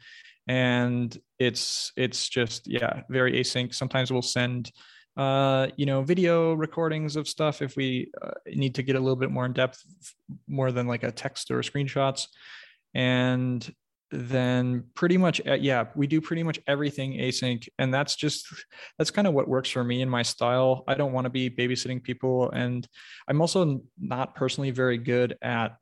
and 0.46 1.16
it's, 1.38 1.92
it's 1.96 2.28
just, 2.28 2.66
yeah, 2.66 3.02
very 3.08 3.34
async. 3.34 3.74
Sometimes 3.74 4.12
we'll 4.12 4.22
send, 4.22 4.70
uh, 5.16 5.68
you 5.76 5.86
know, 5.86 6.02
video 6.02 6.54
recordings 6.54 7.16
of 7.16 7.28
stuff 7.28 7.62
if 7.62 7.76
we 7.76 8.10
uh, 8.22 8.30
need 8.46 8.74
to 8.74 8.82
get 8.82 8.96
a 8.96 9.00
little 9.00 9.16
bit 9.16 9.30
more 9.30 9.46
in 9.46 9.52
depth, 9.52 9.82
more 10.48 10.72
than 10.72 10.86
like 10.86 11.02
a 11.02 11.12
text 11.12 11.50
or 11.50 11.60
screenshots. 11.60 12.26
And 12.94 13.72
then 14.10 14.84
pretty 14.94 15.16
much 15.16 15.40
uh, 15.46 15.54
yeah 15.54 15.84
we 15.94 16.06
do 16.06 16.20
pretty 16.20 16.42
much 16.42 16.58
everything 16.66 17.12
async 17.12 17.68
and 17.78 17.94
that's 17.94 18.16
just 18.16 18.46
that's 18.98 19.10
kind 19.10 19.28
of 19.28 19.34
what 19.34 19.46
works 19.46 19.70
for 19.70 19.84
me 19.84 20.02
and 20.02 20.10
my 20.10 20.22
style 20.22 20.82
i 20.88 20.94
don't 20.94 21.12
want 21.12 21.24
to 21.24 21.30
be 21.30 21.48
babysitting 21.48 22.02
people 22.02 22.50
and 22.50 22.88
i'm 23.28 23.40
also 23.40 23.80
not 24.00 24.34
personally 24.34 24.72
very 24.72 24.98
good 24.98 25.36
at 25.42 25.76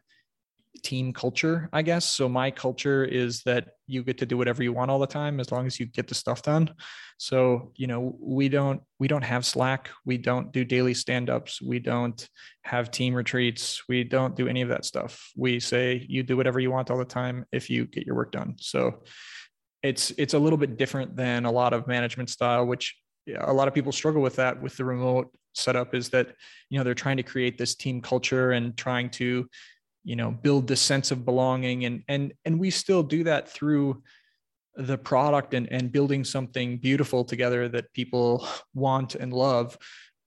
team 0.82 1.12
culture, 1.12 1.68
I 1.72 1.82
guess. 1.82 2.04
So 2.04 2.28
my 2.28 2.50
culture 2.50 3.04
is 3.04 3.42
that 3.42 3.70
you 3.86 4.02
get 4.02 4.18
to 4.18 4.26
do 4.26 4.36
whatever 4.36 4.62
you 4.62 4.72
want 4.72 4.90
all 4.90 4.98
the 4.98 5.06
time 5.06 5.40
as 5.40 5.50
long 5.50 5.66
as 5.66 5.80
you 5.80 5.86
get 5.86 6.08
the 6.08 6.14
stuff 6.14 6.42
done. 6.42 6.72
So, 7.18 7.72
you 7.76 7.86
know, 7.86 8.16
we 8.20 8.48
don't 8.48 8.80
we 8.98 9.08
don't 9.08 9.24
have 9.24 9.44
Slack, 9.44 9.90
we 10.04 10.18
don't 10.18 10.52
do 10.52 10.64
daily 10.64 10.94
stand-ups, 10.94 11.60
we 11.60 11.78
don't 11.78 12.28
have 12.62 12.90
team 12.90 13.14
retreats, 13.14 13.82
we 13.88 14.04
don't 14.04 14.36
do 14.36 14.46
any 14.46 14.62
of 14.62 14.68
that 14.68 14.84
stuff. 14.84 15.30
We 15.36 15.60
say 15.60 16.04
you 16.08 16.22
do 16.22 16.36
whatever 16.36 16.60
you 16.60 16.70
want 16.70 16.90
all 16.90 16.98
the 16.98 17.04
time 17.04 17.44
if 17.52 17.70
you 17.70 17.86
get 17.86 18.06
your 18.06 18.14
work 18.14 18.32
done. 18.32 18.54
So 18.58 19.02
it's 19.82 20.10
it's 20.12 20.34
a 20.34 20.38
little 20.38 20.58
bit 20.58 20.76
different 20.76 21.16
than 21.16 21.44
a 21.44 21.50
lot 21.50 21.72
of 21.72 21.86
management 21.86 22.28
style 22.28 22.66
which 22.66 22.96
a 23.40 23.52
lot 23.52 23.68
of 23.68 23.74
people 23.74 23.92
struggle 23.92 24.22
with 24.22 24.36
that 24.36 24.60
with 24.60 24.76
the 24.76 24.84
remote 24.84 25.30
setup 25.54 25.94
is 25.94 26.08
that 26.10 26.34
you 26.70 26.78
know 26.78 26.84
they're 26.84 26.94
trying 26.94 27.16
to 27.16 27.22
create 27.22 27.58
this 27.58 27.74
team 27.74 28.00
culture 28.00 28.52
and 28.52 28.76
trying 28.76 29.10
to 29.10 29.48
you 30.08 30.16
know 30.16 30.30
build 30.30 30.66
this 30.66 30.80
sense 30.80 31.10
of 31.10 31.26
belonging. 31.26 31.84
And 31.84 32.02
and 32.08 32.32
and 32.46 32.58
we 32.58 32.70
still 32.70 33.02
do 33.02 33.24
that 33.24 33.46
through 33.46 34.02
the 34.74 34.96
product 34.96 35.52
and, 35.52 35.70
and 35.70 35.92
building 35.92 36.24
something 36.24 36.78
beautiful 36.78 37.24
together 37.24 37.68
that 37.68 37.92
people 37.92 38.48
want 38.74 39.14
and 39.14 39.32
love. 39.32 39.76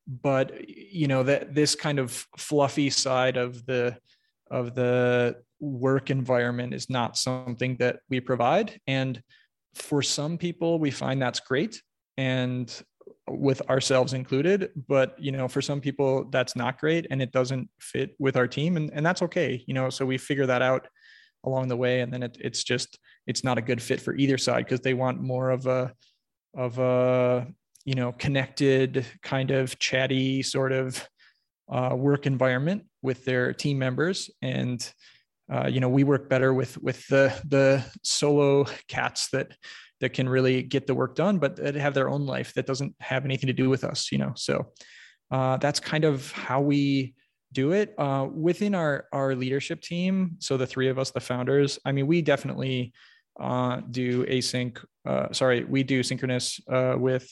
But 0.07 0.69
you 0.69 1.07
know 1.07 1.23
that 1.23 1.55
this 1.55 1.73
kind 1.73 1.97
of 1.97 2.27
fluffy 2.38 2.91
side 2.91 3.38
of 3.38 3.65
the 3.65 3.97
of 4.51 4.75
the 4.75 5.38
work 5.59 6.11
environment 6.11 6.75
is 6.75 6.88
not 6.89 7.17
something 7.17 7.75
that 7.77 8.01
we 8.07 8.19
provide. 8.19 8.79
And 8.85 9.19
for 9.73 10.03
some 10.03 10.38
people 10.38 10.77
we 10.77 10.91
find 10.91 11.19
that's 11.19 11.39
great. 11.39 11.81
And 12.17 12.71
with 13.31 13.61
ourselves 13.69 14.13
included 14.13 14.69
but 14.88 15.15
you 15.19 15.31
know 15.31 15.47
for 15.47 15.61
some 15.61 15.81
people 15.81 16.25
that's 16.31 16.55
not 16.55 16.79
great 16.79 17.07
and 17.09 17.21
it 17.21 17.31
doesn't 17.31 17.69
fit 17.79 18.15
with 18.19 18.35
our 18.35 18.47
team 18.47 18.77
and, 18.77 18.91
and 18.93 19.05
that's 19.05 19.21
okay 19.21 19.63
you 19.67 19.73
know 19.73 19.89
so 19.89 20.05
we 20.05 20.17
figure 20.17 20.45
that 20.45 20.61
out 20.61 20.88
along 21.43 21.67
the 21.67 21.77
way 21.77 22.01
and 22.01 22.13
then 22.13 22.23
it, 22.23 22.38
it's 22.39 22.63
just 22.63 23.00
it's 23.27 23.43
not 23.43 23.57
a 23.57 23.61
good 23.61 23.81
fit 23.81 24.00
for 24.00 24.15
either 24.15 24.38
side 24.38 24.65
because 24.65 24.81
they 24.81 24.93
want 24.93 25.21
more 25.21 25.50
of 25.50 25.65
a 25.65 25.93
of 26.55 26.77
a 26.79 27.47
you 27.85 27.95
know 27.95 28.11
connected 28.11 29.05
kind 29.23 29.51
of 29.51 29.77
chatty 29.79 30.41
sort 30.41 30.71
of 30.71 31.07
uh, 31.71 31.95
work 31.95 32.25
environment 32.25 32.83
with 33.01 33.23
their 33.25 33.53
team 33.53 33.79
members 33.79 34.29
and 34.41 34.91
uh, 35.51 35.67
you 35.67 35.79
know 35.79 35.89
we 35.89 36.03
work 36.03 36.29
better 36.29 36.53
with 36.53 36.77
with 36.81 37.05
the 37.07 37.33
the 37.47 37.83
solo 38.03 38.65
cats 38.88 39.29
that 39.31 39.51
that 40.01 40.13
can 40.13 40.27
really 40.27 40.62
get 40.62 40.86
the 40.88 40.93
work 40.93 41.15
done 41.15 41.38
but 41.38 41.55
that 41.55 41.75
have 41.75 41.93
their 41.93 42.10
own 42.10 42.25
life 42.25 42.53
that 42.53 42.65
doesn't 42.65 42.93
have 43.00 43.24
anything 43.25 43.48
to 43.48 43.53
do 43.53 43.70
with 43.70 43.84
us 43.84 44.12
you 44.12 44.17
know? 44.17 44.34
So 44.36 44.67
uh, 45.31 45.58
that's 45.58 45.79
kind 45.79 46.03
of 46.03 46.31
how 46.34 46.60
we 46.60 47.13
do 47.53 47.72
it. 47.72 47.93
Uh, 47.98 48.27
within 48.34 48.75
our 48.75 49.05
our 49.12 49.36
leadership 49.36 49.81
team 49.81 50.36
so 50.39 50.58
the 50.58 50.67
three 50.67 50.89
of 50.89 51.00
us 51.00 51.12
the 51.12 51.20
founders 51.20 51.79
i 51.86 51.91
mean 51.91 52.08
we 52.08 52.22
definitely 52.22 52.93
uh, 53.39 53.81
do 53.89 54.25
async 54.25 54.84
uh, 55.05 55.31
sorry 55.31 55.63
we 55.63 55.84
do 55.84 56.03
synchronous 56.03 56.60
uh, 56.70 56.96
with 56.98 57.29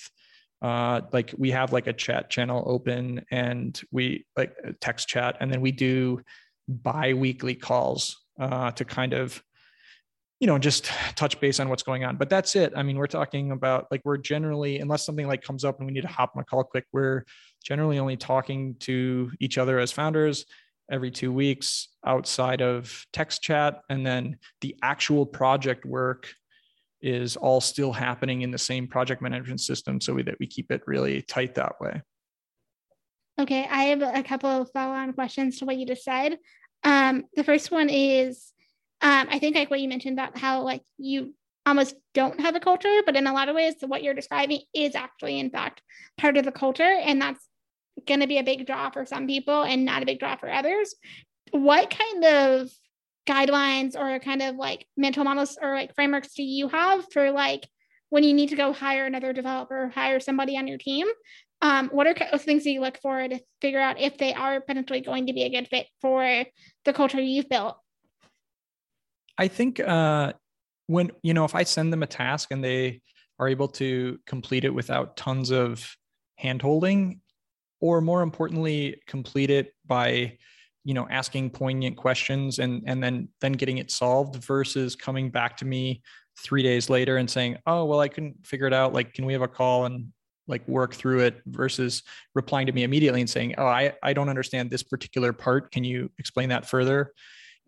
uh, 0.62 1.02
like 1.14 1.34
we 1.38 1.52
have 1.52 1.72
like 1.72 1.88
a 1.88 1.94
chat 1.94 2.30
channel 2.30 2.64
open 2.68 3.26
and 3.32 3.82
we 3.92 4.26
like 4.36 4.54
text 4.82 5.08
chat 5.08 5.38
and 5.40 5.52
then 5.52 5.62
we 5.62 5.72
do 5.72 6.22
bi-weekly 6.68 7.56
calls 7.56 8.18
uh, 8.40 8.72
to 8.72 8.84
kind 8.86 9.14
of 9.14 9.42
you 10.39 10.48
know 10.48 10.58
just 10.58 10.86
touch 11.15 11.39
base 11.39 11.60
on 11.60 11.69
what's 11.69 11.84
going 11.84 12.03
on. 12.03 12.17
But 12.17 12.29
that's 12.29 12.55
it. 12.55 12.74
I 12.75 12.84
mean 12.84 12.98
we're 12.98 13.08
talking 13.08 13.51
about 13.51 13.88
like 13.91 14.01
we're 14.05 14.17
generally 14.17 14.79
unless 14.79 15.05
something 15.05 15.27
like 15.27 15.41
comes 15.41 15.63
up 15.65 15.79
and 15.79 15.86
we 15.86 15.93
need 15.93 16.01
to 16.01 16.08
hop 16.08 16.31
on 16.36 16.41
a 16.41 16.46
call 16.46 16.63
quick 16.63 16.86
we're 16.93 17.25
generally 17.63 18.00
only 18.00 18.17
talking 18.17 18.75
to 18.79 19.31
each 19.39 19.58
other 19.58 19.79
as 19.79 19.91
founders 19.91 20.46
every 20.91 21.12
two 21.12 21.31
weeks 21.31 21.89
outside 22.05 22.62
of 22.62 23.05
text 23.13 23.41
chat. 23.41 23.81
And 23.89 24.05
then 24.05 24.38
the 24.62 24.75
actual 24.81 25.25
project 25.25 25.86
work 25.86 26.34
is 27.01 27.38
all 27.38 27.62
still 27.62 27.93
happening 27.93 28.41
in 28.41 28.51
the 28.51 28.58
same 28.58 28.88
project 28.88 29.22
management 29.22 29.62
system. 29.62 30.01
So 30.01 30.13
we, 30.13 30.24
that 30.24 30.36
we 30.39 30.48
keep 30.48 30.72
it 30.72 30.81
really 30.86 31.22
tight 31.22 31.55
that 31.55 31.79
way. 31.79 32.01
Okay. 33.39 33.67
I 33.69 33.84
have 33.84 34.01
a 34.01 34.24
couple 34.24 34.50
of 34.50 34.69
follow-on 34.72 35.13
questions 35.13 35.60
to 35.60 35.65
what 35.65 35.77
you 35.77 35.86
just 35.86 36.03
said. 36.03 36.38
Um, 36.84 37.25
the 37.36 37.43
first 37.43 37.72
one 37.72 37.89
is 37.89 38.51
um, 39.01 39.27
i 39.29 39.39
think 39.39 39.56
like 39.56 39.70
what 39.70 39.79
you 39.79 39.89
mentioned 39.89 40.18
about 40.18 40.38
how 40.38 40.62
like 40.62 40.82
you 40.98 41.34
almost 41.65 41.96
don't 42.13 42.39
have 42.39 42.56
a 42.56 42.60
culture 42.60 43.01
but 43.06 43.15
in 43.15 43.27
a 43.27 43.34
lot 43.34 43.50
of 43.50 43.56
ways 43.56 43.75
what 43.82 44.01
you're 44.01 44.13
describing 44.13 44.62
is 44.74 44.96
actually 44.96 45.39
in 45.39 45.50
fact 45.50 45.82
part 46.18 46.38
of 46.38 46.46
the 46.46 46.51
culture 46.51 46.84
and 46.84 47.22
that's 47.22 47.46
going 48.08 48.22
to 48.22 48.27
be 48.27 48.38
a 48.38 48.44
big 48.44 48.65
draw 48.65 48.89
for 48.89 49.06
some 49.06 49.27
people 49.27 49.63
and 49.63 49.86
not 49.86 50.01
a 50.01 50.06
big 50.06 50.20
draw 50.20 50.36
for 50.36 50.50
others 50.50 50.96
what 51.51 51.89
kind 51.89 52.24
of 52.24 52.70
guidelines 53.27 53.96
or 53.96 54.20
kind 54.20 54.41
of 54.41 54.56
like 54.56 54.88
mental 54.98 55.24
models 55.24 55.58
or 55.62 55.75
like 55.75 55.94
frameworks 55.94 56.34
do 56.34 56.44
you 56.44 56.68
have 56.70 57.06
for 57.12 57.32
like 57.32 57.68
when 58.10 58.24
you 58.24 58.34
need 58.34 58.50
to 58.50 58.56
go 58.56 58.74
hire 58.74 59.06
another 59.06 59.34
developer, 59.34 59.91
hire 59.94 60.20
somebody 60.20 60.58
on 60.58 60.68
your 60.68 60.77
team? 60.77 61.08
Um, 61.62 61.89
what 61.89 62.08
are 62.08 62.38
things 62.38 62.63
that 62.63 62.72
you 62.72 62.82
look 62.82 63.00
for 63.01 63.27
to 63.27 63.39
figure 63.62 63.79
out 63.79 64.00
if 64.00 64.18
they 64.18 64.34
are 64.34 64.62
potentially 64.62 65.01
going 65.01 65.27
to 65.27 65.34
be 65.34 65.44
a 65.44 65.50
good 65.50 65.68
fit 65.68 65.88
for 66.01 66.46
the 66.86 66.94
culture 66.94 67.22
you've 67.22 67.50
built? 67.50 67.77
I 69.39 69.48
think 69.48 69.79
uh, 69.79 70.34
when, 70.88 71.12
you 71.24 71.34
know, 71.34 71.46
if 71.46 71.55
I 71.55 71.63
send 71.63 71.93
them 71.93 72.03
a 72.03 72.08
task 72.08 72.50
and 72.51 72.62
they 72.62 73.01
are 73.39 73.48
able 73.48 73.69
to 73.69 74.19
complete 74.27 74.65
it 74.65 74.74
without 74.74 75.15
tons 75.15 75.50
of 75.50 75.96
handholding, 76.43 77.19
or 77.79 78.01
more 78.01 78.22
importantly, 78.22 79.01
complete 79.08 79.50
it 79.50 79.74
by 79.86 80.38
you 80.86 80.93
know 80.93 81.08
asking 81.10 81.50
poignant 81.50 81.98
questions 81.98 82.58
and 82.60 82.84
and 82.86 83.03
then 83.03 83.27
then 83.41 83.51
getting 83.51 83.79
it 83.79 83.91
solved 83.91 84.36
versus 84.43 84.96
coming 84.96 85.29
back 85.29 85.58
to 85.58 85.65
me 85.65 86.01
three 86.38 86.63
days 86.63 86.89
later 86.89 87.17
and 87.17 87.29
saying 87.29 87.58
oh 87.67 87.84
well 87.84 88.00
i 88.00 88.08
couldn't 88.08 88.48
figure 88.48 88.65
it 88.65 88.74
out. 88.74 88.93
Like 88.93 89.13
can 89.13 89.25
we 89.25 89.34
have 89.34 89.41
a 89.41 89.48
call 89.48 89.86
and 89.86 90.08
like 90.48 90.65
work 90.69 90.93
through 90.93 91.19
it 91.19 91.41
versus 91.46 92.01
replying 92.34 92.65
to 92.67 92.72
me 92.72 92.84
immediately 92.84 93.19
and 93.19 93.29
saying 93.29 93.55
oh 93.58 93.65
i 93.65 93.93
i 94.01 94.13
don't 94.13 94.29
understand 94.29 94.69
this 94.69 94.84
particular 94.84 95.34
part. 95.34 95.72
Can 95.72 95.84
you 95.84 96.10
explain 96.17 96.50
that 96.50 96.65
further 96.65 97.12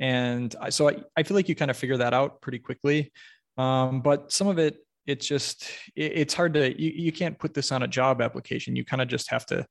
and 0.02 0.56
so 0.70 0.90
i, 0.90 0.98
I 1.16 1.24
feel 1.24 1.36
like 1.36 1.48
you 1.48 1.56
kind 1.56 1.72
of 1.72 1.78
figure 1.78 1.98
that 1.98 2.14
out 2.14 2.42
pretty 2.42 2.60
quickly 2.60 3.14
um, 3.58 4.02
but 4.02 4.32
some 4.32 4.48
of 4.48 4.60
it 4.60 4.78
it's 5.08 5.26
just 5.26 5.70
it, 5.96 6.12
it's 6.16 6.34
hard 6.34 6.54
to 6.56 6.82
you, 6.82 6.92
you 6.94 7.12
can't 7.14 7.40
put 7.40 7.54
this 7.54 7.72
on 7.72 7.84
a 7.84 7.88
job 7.88 8.22
application 8.22 8.76
you 8.76 8.84
kind 8.84 9.02
of 9.02 9.08
just 9.08 9.30
have 9.32 9.46
to 9.46 9.66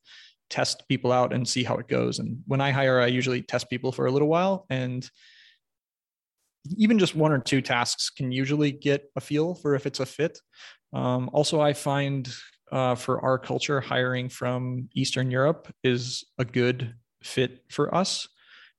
test 0.50 0.82
people 0.88 1.12
out 1.12 1.32
and 1.32 1.48
see 1.48 1.62
how 1.62 1.76
it 1.76 1.88
goes. 1.88 2.18
And 2.18 2.42
when 2.46 2.60
I 2.60 2.72
hire, 2.72 3.00
I 3.00 3.06
usually 3.06 3.40
test 3.40 3.70
people 3.70 3.92
for 3.92 4.06
a 4.06 4.10
little 4.10 4.28
while 4.28 4.66
and 4.68 5.08
even 6.76 6.98
just 6.98 7.14
one 7.14 7.32
or 7.32 7.38
two 7.38 7.62
tasks 7.62 8.10
can 8.10 8.32
usually 8.32 8.70
get 8.70 9.10
a 9.16 9.20
feel 9.20 9.54
for 9.54 9.74
if 9.74 9.86
it's 9.86 10.00
a 10.00 10.04
fit. 10.04 10.38
Um, 10.92 11.30
also, 11.32 11.58
I 11.58 11.72
find 11.72 12.28
uh, 12.70 12.96
for 12.96 13.24
our 13.24 13.38
culture, 13.38 13.80
hiring 13.80 14.28
from 14.28 14.88
Eastern 14.94 15.30
Europe 15.30 15.72
is 15.82 16.24
a 16.36 16.44
good 16.44 16.94
fit 17.22 17.64
for 17.70 17.94
us 17.94 18.28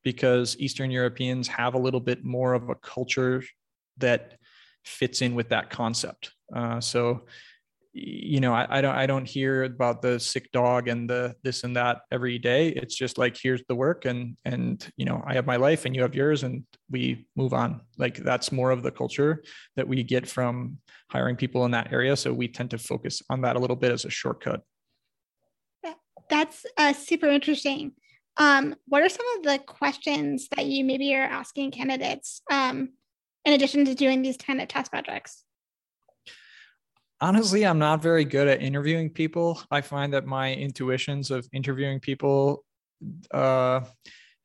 because 0.04 0.56
Eastern 0.60 0.92
Europeans 0.92 1.48
have 1.48 1.74
a 1.74 1.80
little 1.80 2.00
bit 2.00 2.24
more 2.24 2.54
of 2.54 2.70
a 2.70 2.76
culture 2.76 3.44
that 3.98 4.38
fits 4.84 5.22
in 5.22 5.36
with 5.36 5.50
that 5.50 5.70
concept. 5.70 6.32
Uh, 6.56 6.80
so 6.80 7.24
you 7.94 8.40
know 8.40 8.54
I, 8.54 8.78
I, 8.78 8.82
don't 8.82 8.96
i 8.96 9.06
don't 9.06 9.28
hear 9.28 9.64
about 9.64 10.02
the 10.02 10.18
sick 10.18 10.50
dog 10.54 10.88
and 10.88 11.10
the 11.10 11.36
this 11.44 11.64
and 11.64 11.76
that 11.76 12.02
every 12.12 12.40
day. 12.40 12.70
It's 12.70 12.96
just 12.96 13.18
like 13.18 13.38
here's 13.42 13.64
the 13.68 13.76
work 13.76 14.06
and 14.06 14.38
and 14.46 14.88
you 14.96 15.04
know 15.04 15.22
i 15.28 15.34
have 15.34 15.46
my 15.46 15.58
life 15.58 15.86
and 15.86 15.94
you 15.94 16.02
have 16.02 16.16
yours 16.16 16.44
and 16.44 16.64
we 16.90 17.28
move 17.36 17.54
on. 17.54 17.82
Like 17.98 18.18
that's 18.18 18.52
more 18.52 18.72
of 18.72 18.82
the 18.84 18.92
culture 18.92 19.44
that 19.76 19.88
we 19.88 20.04
get 20.04 20.28
from 20.28 20.78
hiring 21.10 21.36
people 21.36 21.66
in 21.66 21.72
that 21.72 21.92
area. 21.92 22.16
So 22.16 22.32
we 22.34 22.48
tend 22.48 22.70
to 22.72 22.78
focus 22.78 23.22
on 23.30 23.42
that 23.42 23.58
a 23.58 23.60
little 23.60 23.76
bit 23.76 23.92
as 23.92 24.06
a 24.06 24.10
shortcut. 24.10 24.62
That's 26.30 26.66
uh, 26.78 26.94
super 26.94 27.28
interesting 27.28 27.92
um, 28.38 28.76
what 28.88 29.04
are 29.04 29.10
some 29.10 29.26
of 29.38 29.44
the 29.44 29.60
questions 29.60 30.48
that 30.56 30.66
you 30.66 30.84
maybe 30.84 31.14
are 31.16 31.24
asking 31.24 31.72
candidates 31.72 32.42
um, 32.52 32.90
in 33.46 33.54
addition 33.54 33.86
to 33.86 33.96
doing 33.96 34.22
these 34.22 34.38
kind 34.38 34.62
of 34.62 34.68
test 34.68 34.92
projects 34.92 35.44
honestly, 37.22 37.66
I'm 37.66 37.80
not 37.80 38.02
very 38.02 38.26
good 38.26 38.48
at 38.48 38.62
interviewing 38.62 39.10
people. 39.10 39.62
I 39.70 39.82
find 39.82 40.12
that 40.14 40.26
my 40.26 40.54
intuitions 40.54 41.32
of 41.32 41.48
interviewing 41.54 42.00
people 42.00 42.66
uh, 43.32 43.82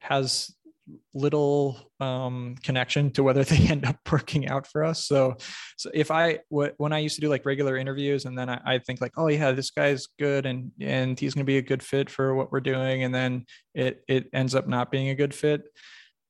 has 0.00 0.55
little 1.14 1.78
um, 2.00 2.55
connection 2.62 3.11
to 3.12 3.23
whether 3.23 3.45
they 3.45 3.57
end 3.69 3.85
up 3.85 3.99
working 4.11 4.49
out 4.49 4.66
for 4.66 4.85
us. 4.85 5.07
So, 5.07 5.37
so 5.76 5.90
if 5.95 6.11
I 6.11 6.40
when 6.49 6.93
I 6.93 6.99
used 6.99 7.16
to 7.16 7.21
do 7.21 7.28
like 7.28 7.47
regular 7.47 7.76
interviews, 7.76 8.25
and 8.25 8.38
then 8.38 8.49
I, 8.49 8.61
I 8.64 8.78
think 8.78 9.00
like, 9.00 9.12
oh 9.16 9.28
yeah, 9.28 9.52
this 9.52 9.71
guy's 9.71 10.07
good, 10.19 10.47
and 10.47 10.71
and 10.81 11.19
he's 11.19 11.35
going 11.35 11.45
to 11.45 11.50
be 11.50 11.59
a 11.59 11.62
good 11.62 11.83
fit 11.83 12.11
for 12.11 12.35
what 12.35 12.52
we're 12.52 12.61
doing, 12.61 13.05
and 13.05 13.14
then 13.14 13.47
it 13.75 14.02
it 14.09 14.28
ends 14.33 14.55
up 14.55 14.66
not 14.66 14.90
being 14.90 15.09
a 15.11 15.14
good 15.14 15.35
fit. 15.35 15.62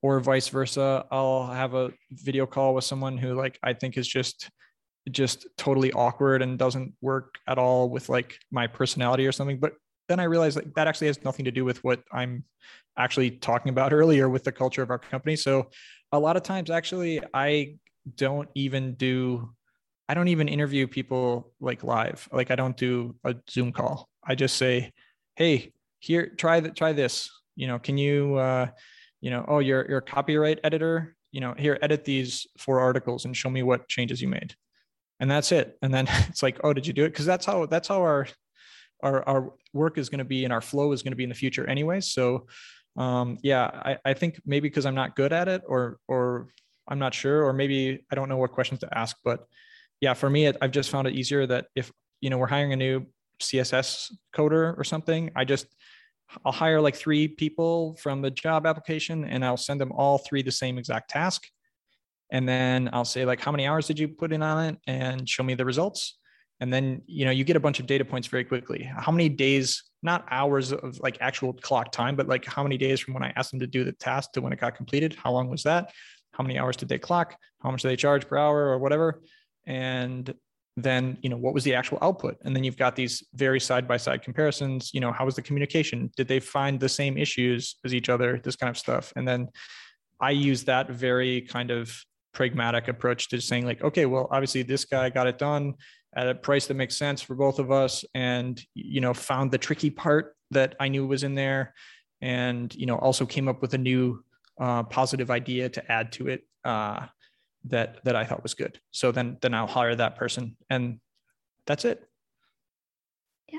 Or 0.03 0.21
vice 0.21 0.49
versa, 0.49 1.05
I'll 1.11 1.47
have 1.49 1.75
a 1.75 1.91
video 2.13 2.47
call 2.47 2.75
with 2.75 2.85
someone 2.85 3.19
who 3.19 3.35
like 3.35 3.59
I 3.63 3.73
think 3.73 3.97
is 3.97 4.07
just 4.07 4.51
just 5.11 5.47
totally 5.57 5.93
awkward 5.93 6.43
and 6.43 6.59
doesn't 6.59 6.95
work 7.01 7.37
at 7.47 7.59
all 7.59 7.89
with 7.89 8.09
like 8.09 8.39
my 8.51 8.67
personality 8.67 9.27
or 9.27 9.33
something. 9.33 9.59
But 9.59 9.73
then 10.09 10.21
I 10.21 10.25
realized 10.25 10.57
like 10.57 10.75
that 10.75 10.87
actually 10.87 11.09
has 11.09 11.23
nothing 11.25 11.45
to 11.45 11.51
do 11.51 11.65
with 11.65 11.83
what 11.85 12.03
I'm 12.13 12.45
actually 12.97 13.31
talking 13.31 13.71
about 13.71 13.93
earlier 14.01 14.29
with 14.29 14.45
the 14.45 14.53
culture 14.53 14.83
of 14.83 14.91
our 14.91 14.99
company. 14.99 15.37
So 15.37 15.71
a 16.13 16.19
lot 16.19 16.37
of 16.37 16.43
times 16.43 16.71
actually 16.71 17.21
I 17.35 17.77
don't 18.17 18.49
even 18.55 18.95
do 18.95 19.51
I 20.09 20.15
don't 20.15 20.29
even 20.29 20.47
interview 20.47 20.87
people 20.87 21.53
like 21.61 21.83
live. 21.83 22.29
Like 22.33 22.53
I 22.53 22.55
don't 22.55 22.77
do 22.77 23.17
a 23.25 23.35
Zoom 23.51 23.73
call. 23.73 24.09
I 24.25 24.37
just 24.37 24.57
say, 24.57 24.93
"Hey, 25.35 25.73
here 25.99 26.29
try 26.37 26.61
that 26.61 26.77
try 26.77 26.93
this. 26.93 27.29
You 27.57 27.67
know, 27.67 27.79
can 27.81 27.99
you 27.99 28.37
uh 28.37 28.69
you 29.21 29.31
know, 29.31 29.45
oh, 29.49 29.59
you're 29.59 29.85
you're 29.89 29.99
a 29.99 30.03
copyright 30.03 30.61
editor, 30.63 31.17
you 31.33 31.41
know, 31.41 31.55
here 31.59 31.79
edit 31.83 32.05
these 32.05 32.47
four 32.59 32.81
articles 32.81 33.25
and 33.25 33.37
show 33.37 33.51
me 33.51 33.65
what 33.65 33.89
changes 33.89 34.23
you 34.23 34.29
made." 34.29 34.55
and 35.21 35.31
that's 35.31 35.53
it 35.53 35.79
and 35.83 35.93
then 35.93 36.07
it's 36.29 36.43
like 36.43 36.59
oh 36.65 36.73
did 36.73 36.87
you 36.87 36.93
do 36.93 37.05
it 37.05 37.11
because 37.11 37.27
that's 37.27 37.47
how 37.47 37.67
that's 37.67 37.89
how 37.89 38.01
our 38.01 38.27
our, 39.03 39.29
our 39.29 39.53
work 39.73 39.99
is 39.99 40.09
going 40.09 40.19
to 40.19 40.25
be 40.25 40.45
and 40.45 40.53
our 40.53 40.61
flow 40.61 40.93
is 40.93 41.03
going 41.03 41.13
to 41.13 41.17
be 41.17 41.25
in 41.25 41.29
the 41.29 41.35
future 41.35 41.69
anyway 41.69 42.01
so 42.01 42.47
um, 42.97 43.39
yeah 43.43 43.65
I, 43.65 43.99
I 44.05 44.15
think 44.15 44.41
maybe 44.47 44.69
because 44.69 44.87
i'm 44.87 44.95
not 44.95 45.17
good 45.17 45.33
at 45.33 45.49
it 45.49 45.63
or 45.67 45.99
or 46.09 46.49
i'm 46.89 46.99
not 46.99 47.15
sure 47.15 47.45
or 47.45 47.53
maybe 47.53 48.05
i 48.11 48.15
don't 48.15 48.29
know 48.29 48.39
what 48.39 48.53
questions 48.53 48.81
to 48.81 48.99
ask 48.99 49.17
but 49.25 49.47
yeah, 50.01 50.15
for 50.15 50.29
me, 50.29 50.47
it, 50.47 50.57
I've 50.61 50.71
just 50.71 50.91
found 50.91 51.09
it 51.09 51.15
easier 51.15 51.47
that 51.47 51.67
if 51.75 51.91
you 52.21 52.31
know 52.31 52.39
we're 52.39 52.47
hiring 52.47 52.73
a 52.73 52.77
new 52.77 53.07
CSS 53.41 54.13
coder 54.35 54.77
or 54.77 54.85
something, 54.85 55.31
I 55.35 55.45
just 55.45 55.67
I'll 56.45 56.53
hire 56.53 56.81
like 56.81 56.97
three 56.97 57.29
people 57.29 57.97
from 58.03 58.21
the 58.21 58.31
job 58.31 58.67
application 58.67 59.25
and 59.25 59.45
I'll 59.45 59.57
send 59.57 59.81
them 59.81 59.93
all 59.93 60.19
three 60.19 60.43
the 60.43 60.53
same 60.53 60.77
exact 60.79 61.11
task. 61.11 61.47
And 62.33 62.49
then 62.49 62.91
I'll 62.93 63.05
say 63.05 63.25
like, 63.25 63.41
how 63.41 63.53
many 63.53 63.67
hours 63.67 63.87
did 63.87 63.99
you 63.99 64.09
put 64.09 64.33
in 64.33 64.43
on 64.43 64.65
it 64.65 64.79
and 64.89 65.29
show 65.29 65.45
me 65.45 65.55
the 65.55 65.65
results. 65.65 66.19
And 66.61 66.73
then, 66.73 67.03
you 67.07 67.25
know, 67.25 67.31
you 67.31 67.45
get 67.45 67.57
a 67.57 67.61
bunch 67.61 67.81
of 67.81 67.87
data 67.87 68.05
points 68.05 68.29
very 68.29 68.45
quickly. 68.45 68.83
How 68.83 69.13
many 69.13 69.29
days, 69.29 69.83
not 70.03 70.27
hours 70.31 70.73
of 70.73 70.99
like 71.01 71.19
actual 71.21 71.53
clock 71.53 71.93
time, 71.93 72.17
but 72.17 72.29
like 72.29 72.45
how 72.47 72.63
many 72.63 72.79
days 72.79 73.01
from 73.01 73.15
when 73.15 73.23
I 73.23 73.33
asked 73.37 73.51
them 73.51 73.61
to 73.61 73.67
do 73.67 73.85
the 73.85 73.93
task 73.93 74.33
to 74.33 74.41
when 74.41 74.53
it 74.53 74.61
got 74.61 74.75
completed? 74.75 75.15
How 75.23 75.33
long 75.33 75.51
was 75.51 75.63
that? 75.65 75.93
How 76.33 76.43
many 76.43 76.59
hours 76.59 76.77
did 76.77 76.89
they 76.89 76.99
clock? 76.99 77.37
How 77.63 77.71
much 77.71 77.83
do 77.83 77.89
they 77.89 77.97
charge 77.97 78.27
per 78.27 78.39
hour 78.39 78.69
or 78.69 78.79
whatever? 78.79 79.23
And 79.67 80.35
then 80.77 81.17
you 81.23 81.31
know 81.31 81.37
what 81.37 81.55
was 81.55 81.65
the 81.65 81.75
actual 81.75 81.99
output 82.03 82.37
and 82.45 82.55
then 82.55 82.63
you've 82.63 82.77
got 82.77 82.95
these 82.95 83.25
very 83.35 83.59
side 83.59 83.89
by 83.89 83.97
side 83.97 84.23
comparisons 84.23 84.91
you 84.93 85.01
know 85.01 85.11
how 85.11 85.25
was 85.25 85.35
the 85.35 85.43
communication 85.43 86.11
did 86.17 86.29
they 86.29 86.39
find 86.39 86.79
the 86.79 86.89
same 86.89 87.17
issues 87.17 87.77
as 87.85 87.95
each 87.95 88.09
other 88.09 88.39
this 88.45 88.57
kind 88.57 88.69
of 88.69 88.77
stuff 88.77 89.13
and 89.17 89.27
then 89.27 89.49
i 90.21 90.31
use 90.31 90.65
that 90.65 90.91
very 90.91 91.41
kind 91.41 91.71
of 91.71 91.99
pragmatic 92.35 92.89
approach 92.89 93.29
to 93.29 93.41
saying 93.41 93.65
like 93.65 93.83
okay 93.83 94.05
well 94.05 94.29
obviously 94.31 94.63
this 94.63 94.85
guy 94.85 95.09
got 95.09 95.27
it 95.27 95.39
done 95.39 95.73
at 96.17 96.29
a 96.29 96.35
price 96.35 96.67
that 96.67 96.75
makes 96.75 96.97
sense 96.97 97.23
for 97.23 97.35
both 97.35 97.59
of 97.59 97.71
us 97.71 98.05
and 98.15 98.65
you 98.75 99.01
know 99.01 99.15
found 99.15 99.51
the 99.51 99.59
tricky 99.59 99.91
part 99.91 100.35
that 100.51 100.75
i 100.81 100.89
knew 100.89 101.07
was 101.07 101.23
in 101.23 101.35
there 101.35 101.75
and 102.21 102.75
you 102.75 102.87
know 102.87 102.97
also 102.97 103.27
came 103.27 103.49
up 103.49 103.61
with 103.61 103.75
a 103.75 103.79
new 103.79 104.23
uh, 104.59 104.83
positive 104.85 105.31
idea 105.31 105.69
to 105.69 105.93
add 105.93 106.11
to 106.11 106.29
it 106.29 106.43
uh, 106.65 107.07
that 107.69 107.99
that 108.05 108.17
I 108.17 108.25
thought 108.25 108.43
was 108.43 108.55
good. 108.55 108.79
So 108.91 109.13
then 109.13 109.39
then 109.41 109.55
I'll 109.55 109.67
hire 109.67 109.95
that 109.95 110.17
person 110.17 110.57
and 110.71 111.01
that's 111.67 111.85
it. 111.85 112.03
Yeah. 113.53 113.59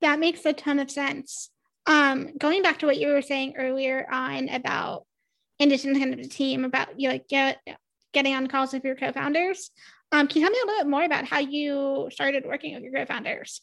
That 0.00 0.18
makes 0.18 0.44
a 0.46 0.52
ton 0.52 0.78
of 0.78 0.90
sense. 0.90 1.50
Um 1.86 2.36
going 2.38 2.62
back 2.62 2.78
to 2.80 2.86
what 2.86 2.98
you 2.98 3.08
were 3.08 3.22
saying 3.22 3.54
earlier 3.56 4.06
on 4.10 4.48
about 4.48 5.04
in 5.58 5.68
addition 5.68 5.94
to 5.94 6.00
kind 6.00 6.14
of 6.14 6.20
the 6.20 6.28
team 6.28 6.64
about 6.64 6.98
you 6.98 7.08
like 7.08 7.28
get, 7.28 7.58
getting 8.12 8.34
on 8.34 8.46
calls 8.46 8.72
with 8.72 8.84
your 8.84 8.96
co-founders. 8.96 9.70
Um, 10.12 10.28
can 10.28 10.42
you 10.42 10.46
tell 10.46 10.52
me 10.52 10.58
a 10.62 10.66
little 10.66 10.84
bit 10.84 10.90
more 10.90 11.04
about 11.04 11.24
how 11.24 11.38
you 11.38 12.08
started 12.12 12.44
working 12.46 12.74
with 12.74 12.82
your 12.82 12.92
co-founders? 12.92 13.62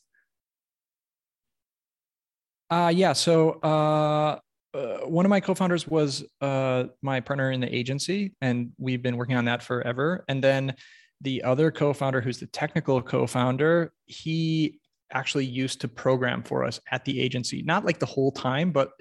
Uh, 2.71 2.91
yeah. 2.93 3.13
So 3.13 3.59
uh, 3.61 4.39
uh, 4.73 4.97
one 5.05 5.25
of 5.25 5.29
my 5.29 5.39
co-founders 5.39 5.87
was 5.87 6.23
uh, 6.41 6.85
my 7.03 7.19
partner 7.19 7.51
in 7.51 7.59
the 7.59 7.73
agency, 7.73 8.33
and 8.41 8.71
we've 8.79 9.03
been 9.03 9.15
working 9.15 9.35
on 9.35 9.45
that 9.45 9.61
forever. 9.61 10.25
And 10.27 10.43
then 10.43 10.73
the 11.21 11.43
other 11.43 11.69
co-founder, 11.69 12.19
who's 12.19 12.39
the 12.39 12.47
technical 12.47 13.01
co-founder, 13.01 13.91
he 14.05 14.79
actually 15.11 15.45
used 15.45 15.81
to 15.81 15.87
program 15.87 16.41
for 16.41 16.63
us 16.63 16.79
at 16.91 17.05
the 17.05 17.19
agency, 17.19 17.61
not 17.61 17.85
like 17.85 17.99
the 17.99 18.05
whole 18.05 18.31
time, 18.31 18.71
but 18.71 18.91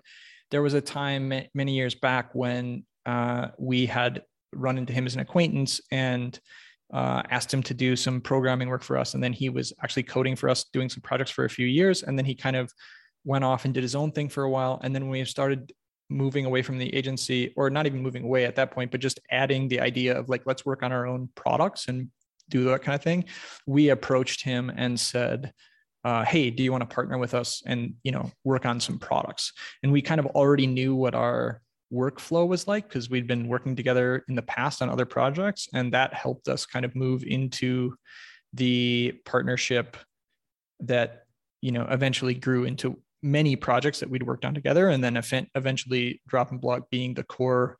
there 0.50 0.62
was 0.62 0.74
a 0.74 0.80
time 0.80 1.32
many 1.54 1.74
years 1.74 1.94
back 1.94 2.34
when 2.34 2.84
uh, 3.06 3.48
we 3.58 3.86
had 3.86 4.22
run 4.54 4.78
into 4.78 4.92
him 4.92 5.06
as 5.06 5.14
an 5.14 5.20
acquaintance 5.20 5.80
and 5.92 6.40
uh, 6.92 7.22
asked 7.30 7.52
him 7.52 7.62
to 7.62 7.74
do 7.74 7.96
some 7.96 8.20
programming 8.20 8.68
work 8.68 8.82
for 8.82 8.96
us. 8.96 9.14
And 9.14 9.22
then 9.22 9.32
he 9.32 9.48
was 9.48 9.72
actually 9.82 10.04
coding 10.04 10.36
for 10.36 10.48
us, 10.48 10.64
doing 10.72 10.88
some 10.88 11.02
projects 11.02 11.30
for 11.30 11.44
a 11.44 11.50
few 11.50 11.66
years. 11.66 12.02
And 12.02 12.16
then 12.16 12.24
he 12.24 12.34
kind 12.34 12.56
of 12.56 12.72
went 13.24 13.44
off 13.44 13.64
and 13.64 13.74
did 13.74 13.82
his 13.82 13.94
own 13.94 14.12
thing 14.12 14.28
for 14.28 14.44
a 14.44 14.50
while. 14.50 14.80
And 14.82 14.94
then 14.94 15.08
we 15.08 15.24
started 15.24 15.72
moving 16.10 16.46
away 16.46 16.62
from 16.62 16.78
the 16.78 16.94
agency, 16.94 17.52
or 17.56 17.68
not 17.68 17.86
even 17.86 18.02
moving 18.02 18.24
away 18.24 18.46
at 18.46 18.56
that 18.56 18.70
point, 18.70 18.90
but 18.90 19.00
just 19.00 19.20
adding 19.30 19.68
the 19.68 19.80
idea 19.80 20.18
of 20.18 20.28
like, 20.28 20.42
let's 20.46 20.64
work 20.64 20.82
on 20.82 20.92
our 20.92 21.06
own 21.06 21.28
products 21.34 21.88
and 21.88 22.08
do 22.48 22.64
that 22.64 22.82
kind 22.82 22.94
of 22.94 23.02
thing, 23.02 23.24
we 23.66 23.90
approached 23.90 24.42
him 24.42 24.72
and 24.74 24.98
said, 24.98 25.52
uh, 26.04 26.24
hey, 26.24 26.50
do 26.50 26.62
you 26.62 26.72
want 26.72 26.88
to 26.88 26.94
partner 26.94 27.18
with 27.18 27.34
us 27.34 27.62
and 27.66 27.94
you 28.02 28.12
know 28.12 28.30
work 28.44 28.64
on 28.64 28.80
some 28.80 28.98
products? 28.98 29.52
And 29.82 29.92
we 29.92 30.00
kind 30.00 30.18
of 30.18 30.26
already 30.26 30.66
knew 30.66 30.94
what 30.94 31.14
our 31.14 31.60
workflow 31.92 32.46
was 32.46 32.66
like 32.66 32.88
because 32.88 33.08
we'd 33.10 33.26
been 33.26 33.48
working 33.48 33.76
together 33.76 34.24
in 34.28 34.34
the 34.34 34.42
past 34.42 34.82
on 34.82 34.90
other 34.90 35.06
projects, 35.06 35.68
and 35.72 35.92
that 35.92 36.14
helped 36.14 36.48
us 36.48 36.66
kind 36.66 36.84
of 36.84 36.94
move 36.94 37.24
into 37.24 37.94
the 38.52 39.12
partnership 39.24 39.96
that 40.80 41.24
you 41.60 41.72
know 41.72 41.86
eventually 41.90 42.34
grew 42.34 42.64
into 42.64 43.00
many 43.22 43.56
projects 43.56 44.00
that 44.00 44.10
we'd 44.10 44.22
worked 44.22 44.44
on 44.44 44.54
together, 44.54 44.88
and 44.88 45.02
then 45.02 45.16
eventually 45.54 46.20
DropInBlog 46.30 46.82
being 46.90 47.14
the 47.14 47.24
core 47.24 47.76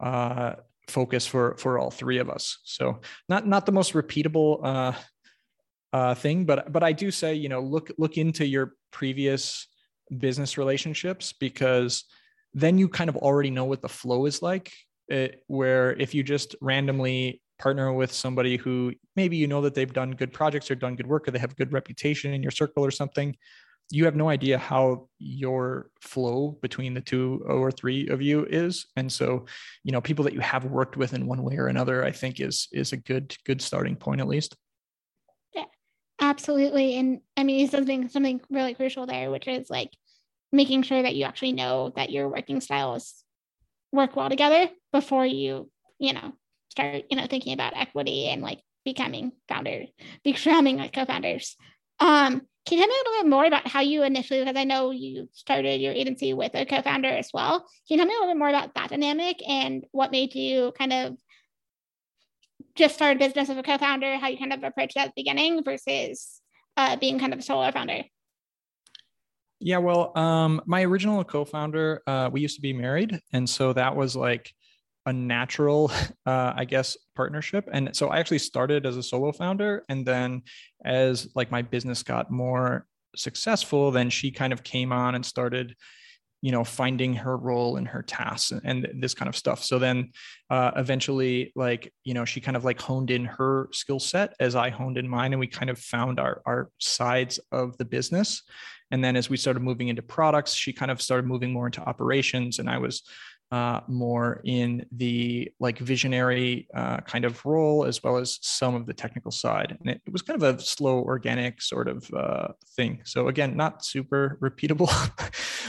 uh, 0.00 0.54
focus 0.88 1.26
for 1.26 1.56
for 1.56 1.78
all 1.78 1.90
three 1.90 2.18
of 2.18 2.30
us. 2.30 2.58
So 2.64 3.00
not 3.28 3.46
not 3.46 3.66
the 3.66 3.72
most 3.72 3.94
repeatable 3.94 4.60
uh, 4.62 4.92
uh, 5.92 6.14
thing, 6.14 6.44
but 6.44 6.72
but 6.72 6.82
I 6.82 6.92
do 6.92 7.10
say 7.10 7.34
you 7.34 7.48
know 7.48 7.60
look 7.60 7.90
look 7.98 8.18
into 8.18 8.46
your 8.46 8.74
previous 8.92 9.66
business 10.16 10.56
relationships 10.56 11.32
because 11.32 12.04
then 12.56 12.78
you 12.78 12.88
kind 12.88 13.10
of 13.10 13.16
already 13.16 13.50
know 13.50 13.66
what 13.66 13.82
the 13.82 13.88
flow 13.88 14.24
is 14.26 14.42
like. 14.42 14.72
It, 15.08 15.44
where 15.46 15.92
if 15.92 16.14
you 16.14 16.24
just 16.24 16.56
randomly 16.60 17.40
partner 17.60 17.92
with 17.92 18.12
somebody 18.12 18.56
who 18.56 18.92
maybe 19.14 19.36
you 19.36 19.46
know 19.46 19.60
that 19.60 19.74
they've 19.74 19.92
done 19.92 20.10
good 20.10 20.32
projects 20.32 20.68
or 20.70 20.74
done 20.74 20.96
good 20.96 21.06
work 21.06 21.28
or 21.28 21.30
they 21.30 21.38
have 21.38 21.52
a 21.52 21.56
good 21.56 21.72
reputation 21.72 22.34
in 22.34 22.42
your 22.42 22.50
circle 22.50 22.84
or 22.84 22.90
something 22.90 23.36
you 23.90 24.04
have 24.04 24.16
no 24.16 24.28
idea 24.28 24.58
how 24.58 25.08
your 25.18 25.90
flow 26.00 26.58
between 26.60 26.92
the 26.92 27.00
two 27.00 27.44
or 27.46 27.70
three 27.70 28.08
of 28.08 28.20
you 28.20 28.44
is 28.50 28.86
and 28.96 29.10
so 29.10 29.46
you 29.84 29.92
know 29.92 30.00
people 30.00 30.24
that 30.24 30.34
you 30.34 30.40
have 30.40 30.64
worked 30.64 30.96
with 30.96 31.14
in 31.14 31.26
one 31.26 31.42
way 31.42 31.56
or 31.56 31.68
another 31.68 32.04
i 32.04 32.10
think 32.10 32.40
is 32.40 32.68
is 32.72 32.92
a 32.92 32.96
good 32.96 33.34
good 33.44 33.62
starting 33.62 33.94
point 33.94 34.20
at 34.20 34.26
least 34.26 34.56
yeah 35.54 35.64
absolutely 36.20 36.96
and 36.96 37.20
i 37.36 37.44
mean 37.44 37.68
something 37.68 38.08
something 38.08 38.40
really 38.50 38.74
crucial 38.74 39.06
there 39.06 39.30
which 39.30 39.46
is 39.46 39.70
like 39.70 39.90
making 40.52 40.82
sure 40.82 41.02
that 41.02 41.14
you 41.14 41.24
actually 41.24 41.52
know 41.52 41.92
that 41.96 42.10
your 42.10 42.28
working 42.28 42.60
styles 42.60 43.24
work 43.92 44.16
well 44.16 44.28
together 44.28 44.68
before 44.92 45.26
you 45.26 45.70
you 45.98 46.12
know 46.12 46.32
start 46.68 47.04
you 47.10 47.16
know 47.16 47.26
thinking 47.26 47.52
about 47.52 47.76
equity 47.76 48.28
and 48.28 48.42
like 48.42 48.60
becoming 48.84 49.32
founders 49.48 49.88
becoming 50.22 50.76
like 50.76 50.92
co-founders 50.92 51.56
um 52.00 52.42
can 52.66 52.78
you 52.78 52.84
tell 52.84 52.88
me 52.88 52.94
a 52.94 52.98
little 52.98 53.22
bit 53.22 53.30
more 53.30 53.44
about 53.44 53.68
how 53.68 53.80
you 53.80 54.02
initially, 54.02 54.40
because 54.40 54.56
I 54.56 54.64
know 54.64 54.90
you 54.90 55.28
started 55.32 55.80
your 55.80 55.92
agency 55.92 56.34
with 56.34 56.52
a 56.54 56.66
co 56.66 56.82
founder 56.82 57.08
as 57.08 57.30
well. 57.32 57.60
Can 57.60 57.66
you 57.90 57.96
tell 57.98 58.06
me 58.06 58.14
a 58.14 58.18
little 58.18 58.34
bit 58.34 58.38
more 58.38 58.48
about 58.48 58.74
that 58.74 58.90
dynamic 58.90 59.36
and 59.48 59.84
what 59.92 60.10
made 60.10 60.34
you 60.34 60.72
kind 60.76 60.92
of 60.92 61.16
just 62.74 62.96
start 62.96 63.16
a 63.16 63.18
business 63.20 63.48
as 63.48 63.56
a 63.56 63.62
co 63.62 63.78
founder, 63.78 64.16
how 64.18 64.26
you 64.26 64.36
kind 64.36 64.52
of 64.52 64.64
approached 64.64 64.96
that 64.96 65.08
at 65.08 65.14
the 65.14 65.22
beginning 65.22 65.62
versus 65.62 66.40
uh, 66.76 66.96
being 66.96 67.20
kind 67.20 67.32
of 67.32 67.38
a 67.38 67.42
solo 67.42 67.70
founder? 67.70 68.02
Yeah, 69.58 69.78
well, 69.78 70.16
um, 70.18 70.60
my 70.66 70.82
original 70.84 71.24
co-founder, 71.24 72.02
uh, 72.06 72.28
we 72.30 72.40
used 72.42 72.56
to 72.56 72.60
be 72.60 72.72
married, 72.72 73.20
and 73.32 73.48
so 73.48 73.72
that 73.72 73.96
was 73.96 74.14
like 74.14 74.52
a 75.06 75.12
natural, 75.12 75.90
uh, 76.26 76.52
I 76.54 76.64
guess, 76.66 76.96
partnership. 77.14 77.68
And 77.72 77.94
so 77.96 78.08
I 78.08 78.18
actually 78.18 78.38
started 78.40 78.84
as 78.84 78.96
a 78.96 79.02
solo 79.02 79.32
founder, 79.32 79.84
and 79.88 80.04
then 80.06 80.42
as 80.84 81.28
like 81.34 81.50
my 81.50 81.62
business 81.62 82.02
got 82.02 82.30
more 82.30 82.86
successful, 83.16 83.90
then 83.90 84.10
she 84.10 84.30
kind 84.30 84.52
of 84.52 84.62
came 84.62 84.92
on 84.92 85.14
and 85.14 85.24
started 85.24 85.74
you 86.42 86.52
know 86.52 86.62
finding 86.62 87.14
her 87.14 87.36
role 87.36 87.76
and 87.76 87.88
her 87.88 88.02
tasks 88.02 88.52
and, 88.64 88.86
this 89.00 89.14
kind 89.14 89.28
of 89.28 89.34
stuff 89.34 89.62
so 89.64 89.78
then 89.78 90.10
uh, 90.50 90.70
eventually 90.76 91.50
like 91.56 91.92
you 92.04 92.14
know 92.14 92.24
she 92.24 92.40
kind 92.40 92.56
of 92.56 92.64
like 92.64 92.80
honed 92.80 93.10
in 93.10 93.24
her 93.24 93.68
skill 93.72 93.98
set 93.98 94.34
as 94.38 94.54
i 94.54 94.68
honed 94.68 94.98
in 94.98 95.08
mine 95.08 95.32
and 95.32 95.40
we 95.40 95.46
kind 95.46 95.70
of 95.70 95.78
found 95.78 96.20
our 96.20 96.42
our 96.46 96.68
sides 96.78 97.40
of 97.52 97.76
the 97.78 97.84
business 97.84 98.42
and 98.90 99.02
then 99.02 99.16
as 99.16 99.28
we 99.28 99.36
started 99.36 99.60
moving 99.60 99.88
into 99.88 100.02
products 100.02 100.52
she 100.52 100.72
kind 100.72 100.90
of 100.90 101.00
started 101.00 101.26
moving 101.26 101.52
more 101.52 101.66
into 101.66 101.80
operations 101.82 102.58
and 102.58 102.68
i 102.68 102.78
was 102.78 103.02
uh, 103.52 103.80
more 103.86 104.40
in 104.44 104.84
the 104.92 105.50
like 105.60 105.78
visionary 105.78 106.66
uh, 106.74 106.98
kind 106.98 107.24
of 107.24 107.44
role 107.46 107.84
as 107.84 108.02
well 108.02 108.16
as 108.16 108.38
some 108.42 108.74
of 108.74 108.86
the 108.86 108.94
technical 108.94 109.30
side. 109.30 109.76
And 109.80 109.90
it, 109.90 110.02
it 110.04 110.12
was 110.12 110.22
kind 110.22 110.42
of 110.42 110.58
a 110.58 110.60
slow 110.60 111.00
organic 111.02 111.62
sort 111.62 111.88
of 111.88 112.10
uh, 112.12 112.48
thing. 112.74 113.02
So 113.04 113.28
again 113.28 113.56
not 113.56 113.84
super 113.84 114.38
repeatable 114.42 114.90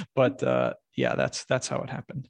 but 0.16 0.42
uh, 0.42 0.74
yeah 0.96 1.16
that's 1.16 1.46
that's 1.46 1.68
how 1.68 1.78
it 1.82 1.90
happened. 1.90 2.28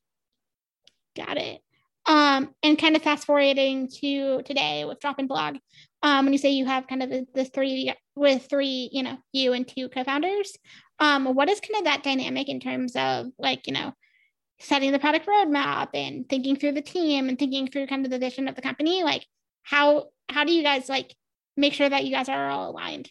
Got 1.15 1.37
it 1.37 1.61
um, 2.07 2.49
and 2.63 2.79
kind 2.79 2.95
of 2.95 3.01
fast 3.01 3.25
forwarding 3.25 3.89
to 4.01 4.41
today 4.43 4.85
with 4.85 4.99
DropInBlog 4.99 5.59
um, 6.03 6.25
when 6.25 6.33
you 6.33 6.39
say 6.39 6.49
you 6.49 6.65
have 6.65 6.87
kind 6.87 7.03
of 7.03 7.09
the, 7.09 7.25
the 7.33 7.45
three 7.45 7.93
with 8.15 8.47
three 8.49 8.89
you 8.91 9.03
know 9.03 9.17
you 9.33 9.53
and 9.53 9.67
two 9.67 9.89
co-founders 9.89 10.53
um, 10.99 11.25
what 11.35 11.49
is 11.49 11.59
kind 11.59 11.79
of 11.79 11.83
that 11.85 12.03
dynamic 12.03 12.49
in 12.49 12.59
terms 12.59 12.95
of 12.95 13.27
like 13.37 13.67
you 13.67 13.73
know 13.73 13.93
setting 14.59 14.91
the 14.91 14.99
product 14.99 15.27
roadmap 15.27 15.89
and 15.93 16.27
thinking 16.29 16.55
through 16.55 16.71
the 16.71 16.81
team 16.81 17.29
and 17.29 17.37
thinking 17.37 17.67
through 17.67 17.87
kind 17.87 18.05
of 18.05 18.11
the 18.11 18.19
vision 18.19 18.47
of 18.47 18.55
the 18.55 18.61
company? 18.61 19.03
Like 19.03 19.25
how 19.63 20.05
how 20.29 20.43
do 20.43 20.51
you 20.51 20.63
guys 20.63 20.89
like 20.89 21.15
make 21.55 21.73
sure 21.73 21.89
that 21.89 22.05
you 22.05 22.11
guys 22.11 22.29
are 22.29 22.49
all 22.49 22.71
aligned? 22.71 23.09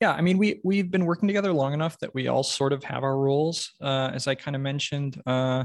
Yeah 0.00 0.12
i 0.12 0.20
mean 0.20 0.38
we 0.38 0.60
we've 0.64 0.90
been 0.90 1.06
working 1.06 1.28
together 1.28 1.52
long 1.52 1.72
enough 1.72 1.98
that 2.00 2.14
we 2.14 2.28
all 2.28 2.42
sort 2.42 2.72
of 2.72 2.84
have 2.84 3.04
our 3.04 3.16
roles. 3.16 3.72
Uh, 3.80 4.10
as 4.12 4.26
i 4.26 4.34
kind 4.34 4.54
of 4.54 4.62
mentioned 4.62 5.20
uh, 5.26 5.64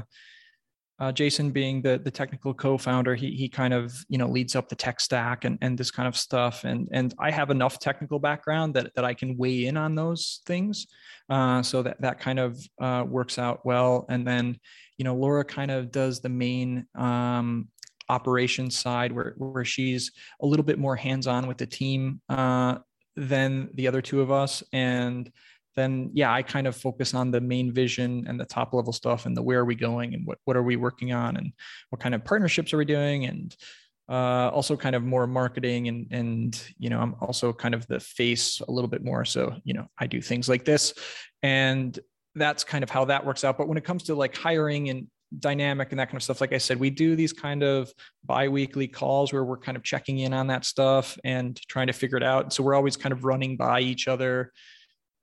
uh, 1.00 1.10
Jason 1.10 1.50
being 1.50 1.80
the 1.80 1.98
the 1.98 2.10
technical 2.10 2.52
co-founder, 2.52 3.14
he 3.14 3.30
he 3.30 3.48
kind 3.48 3.72
of 3.72 3.92
you 4.08 4.18
know 4.18 4.28
leads 4.28 4.54
up 4.54 4.68
the 4.68 4.76
tech 4.76 5.00
stack 5.00 5.44
and 5.46 5.58
and 5.62 5.76
this 5.78 5.90
kind 5.90 6.06
of 6.06 6.16
stuff. 6.16 6.64
And 6.64 6.88
and 6.92 7.14
I 7.18 7.30
have 7.30 7.50
enough 7.50 7.78
technical 7.78 8.18
background 8.18 8.74
that 8.74 8.94
that 8.94 9.04
I 9.04 9.14
can 9.14 9.36
weigh 9.38 9.64
in 9.64 9.78
on 9.78 9.94
those 9.94 10.42
things, 10.44 10.86
uh, 11.30 11.62
so 11.62 11.82
that 11.82 12.00
that 12.02 12.20
kind 12.20 12.38
of 12.38 12.60
uh, 12.80 13.04
works 13.08 13.38
out 13.38 13.64
well. 13.64 14.04
And 14.10 14.26
then 14.26 14.58
you 14.98 15.04
know 15.04 15.16
Laura 15.16 15.44
kind 15.44 15.70
of 15.70 15.90
does 15.90 16.20
the 16.20 16.28
main 16.28 16.86
um, 16.94 17.68
operations 18.10 18.78
side 18.78 19.10
where 19.10 19.34
where 19.38 19.64
she's 19.64 20.12
a 20.42 20.46
little 20.46 20.64
bit 20.64 20.78
more 20.78 20.96
hands 20.96 21.26
on 21.26 21.46
with 21.46 21.56
the 21.56 21.66
team 21.66 22.20
uh, 22.28 22.76
than 23.16 23.70
the 23.74 23.88
other 23.88 24.02
two 24.02 24.20
of 24.20 24.30
us 24.30 24.62
and 24.72 25.32
then 25.80 26.10
yeah, 26.12 26.32
I 26.32 26.42
kind 26.42 26.66
of 26.66 26.76
focus 26.76 27.14
on 27.14 27.30
the 27.30 27.40
main 27.40 27.72
vision 27.72 28.26
and 28.28 28.38
the 28.38 28.44
top 28.44 28.74
level 28.74 28.92
stuff 28.92 29.26
and 29.26 29.36
the 29.36 29.42
where 29.42 29.60
are 29.60 29.64
we 29.64 29.74
going 29.74 30.14
and 30.14 30.26
what 30.26 30.38
what 30.44 30.56
are 30.56 30.62
we 30.62 30.76
working 30.76 31.12
on 31.12 31.36
and 31.36 31.52
what 31.88 32.00
kind 32.00 32.14
of 32.14 32.24
partnerships 32.24 32.72
are 32.72 32.76
we 32.76 32.84
doing 32.84 33.24
and 33.24 33.56
uh, 34.10 34.50
also 34.50 34.76
kind 34.76 34.96
of 34.96 35.04
more 35.04 35.26
marketing 35.26 35.88
and 35.88 36.06
and 36.10 36.62
you 36.78 36.90
know 36.90 37.00
I'm 37.00 37.14
also 37.20 37.52
kind 37.52 37.74
of 37.74 37.86
the 37.86 38.00
face 38.00 38.60
a 38.60 38.70
little 38.70 38.88
bit 38.88 39.04
more. 39.04 39.24
So 39.24 39.56
you 39.64 39.74
know 39.74 39.86
I 39.98 40.06
do 40.06 40.20
things 40.20 40.48
like 40.48 40.64
this, 40.64 40.94
and 41.42 41.98
that's 42.34 42.62
kind 42.64 42.84
of 42.84 42.90
how 42.90 43.06
that 43.06 43.24
works 43.24 43.44
out. 43.44 43.56
But 43.56 43.68
when 43.68 43.78
it 43.78 43.84
comes 43.84 44.04
to 44.04 44.14
like 44.14 44.36
hiring 44.36 44.90
and 44.90 45.06
dynamic 45.38 45.92
and 45.92 46.00
that 46.00 46.06
kind 46.06 46.16
of 46.16 46.24
stuff 46.24 46.40
like 46.40 46.52
i 46.52 46.58
said 46.58 46.80
we 46.80 46.90
do 46.90 47.14
these 47.14 47.32
kind 47.32 47.62
of 47.62 47.92
bi-weekly 48.24 48.88
calls 48.88 49.32
where 49.32 49.44
we're 49.44 49.56
kind 49.56 49.76
of 49.76 49.84
checking 49.84 50.18
in 50.18 50.32
on 50.32 50.48
that 50.48 50.64
stuff 50.64 51.16
and 51.22 51.60
trying 51.68 51.86
to 51.86 51.92
figure 51.92 52.16
it 52.16 52.24
out 52.24 52.52
so 52.52 52.64
we're 52.64 52.74
always 52.74 52.96
kind 52.96 53.12
of 53.12 53.24
running 53.24 53.56
by 53.56 53.80
each 53.80 54.08
other 54.08 54.52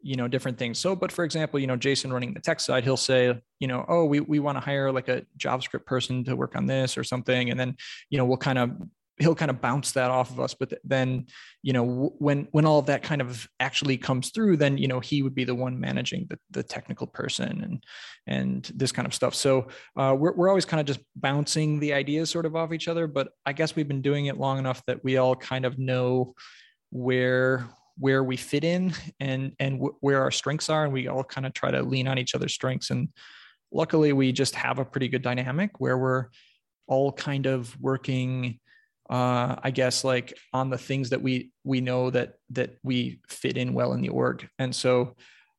you 0.07 0.15
know 0.15 0.27
different 0.27 0.57
things. 0.57 0.79
So 0.79 0.95
but 0.95 1.11
for 1.11 1.25
example 1.25 1.59
you 1.59 1.67
know 1.67 1.75
jason 1.75 2.13
running 2.13 2.33
the 2.33 2.39
tech 2.39 2.59
side 2.59 2.83
he'll 2.83 2.95
say 2.95 3.39
you 3.59 3.67
know 3.67 3.85
oh 3.89 4.05
we, 4.05 4.21
we 4.21 4.39
want 4.39 4.55
to 4.55 4.61
hire 4.61 4.91
like 4.91 5.09
a 5.09 5.25
javascript 5.37 5.85
person 5.85 6.23
to 6.23 6.35
work 6.35 6.55
on 6.55 6.65
this 6.65 6.97
or 6.97 7.03
something 7.03 7.49
and 7.49 7.59
then 7.59 7.75
you 8.09 8.17
know 8.17 8.25
we'll 8.25 8.37
kind 8.37 8.57
of 8.57 8.71
he'll 9.17 9.35
kind 9.35 9.51
of 9.51 9.59
bounce 9.59 9.91
that 9.93 10.09
off 10.09 10.29
of 10.29 10.39
us 10.39 10.53
but 10.53 10.71
then 10.83 11.25
you 11.61 11.73
know 11.73 12.13
when 12.19 12.47
when 12.51 12.65
all 12.65 12.79
of 12.79 12.85
that 12.85 13.03
kind 13.03 13.19
of 13.19 13.49
actually 13.59 13.97
comes 13.97 14.29
through 14.29 14.55
then 14.55 14.77
you 14.77 14.87
know 14.87 14.99
he 14.99 15.21
would 15.21 15.35
be 15.35 15.43
the 15.43 15.55
one 15.55 15.77
managing 15.79 16.25
the, 16.29 16.39
the 16.51 16.63
technical 16.63 17.07
person 17.07 17.61
and 17.63 17.83
and 18.27 18.71
this 18.75 18.91
kind 18.91 19.07
of 19.07 19.13
stuff. 19.13 19.33
So 19.33 19.69
uh, 19.95 20.13
we're, 20.17 20.33
we're 20.33 20.49
always 20.49 20.65
kind 20.65 20.81
of 20.81 20.85
just 20.85 20.99
bouncing 21.15 21.79
the 21.79 21.93
ideas 21.93 22.29
sort 22.29 22.45
of 22.45 22.55
off 22.55 22.73
each 22.73 22.87
other 22.87 23.07
but 23.07 23.29
i 23.45 23.53
guess 23.53 23.75
we've 23.75 23.87
been 23.87 24.01
doing 24.01 24.27
it 24.27 24.37
long 24.37 24.57
enough 24.59 24.81
that 24.85 25.03
we 25.03 25.17
all 25.17 25.35
kind 25.35 25.65
of 25.65 25.77
know 25.77 26.35
where 26.91 27.67
where 27.99 28.23
we 28.23 28.37
fit 28.37 28.63
in 28.63 28.93
and 29.19 29.53
and 29.59 29.75
w- 29.75 29.95
where 30.01 30.21
our 30.21 30.31
strengths 30.31 30.69
are 30.69 30.83
and 30.83 30.93
we 30.93 31.07
all 31.07 31.23
kind 31.23 31.45
of 31.45 31.53
try 31.53 31.71
to 31.71 31.81
lean 31.81 32.07
on 32.07 32.17
each 32.17 32.35
other's 32.35 32.53
strengths 32.53 32.89
and 32.89 33.09
luckily 33.71 34.13
we 34.13 34.31
just 34.31 34.55
have 34.55 34.79
a 34.79 34.85
pretty 34.85 35.07
good 35.07 35.21
dynamic 35.21 35.79
where 35.79 35.97
we're 35.97 36.27
all 36.87 37.11
kind 37.11 37.45
of 37.45 37.75
working 37.79 38.59
uh, 39.09 39.55
I 39.63 39.71
guess 39.71 40.03
like 40.03 40.37
on 40.53 40.69
the 40.69 40.77
things 40.77 41.09
that 41.11 41.21
we 41.21 41.51
we 41.63 41.81
know 41.81 42.09
that 42.09 42.33
that 42.51 42.77
we 42.83 43.19
fit 43.29 43.57
in 43.57 43.73
well 43.73 43.93
in 43.93 44.01
the 44.01 44.09
org. 44.09 44.47
And 44.59 44.75
so 44.75 45.15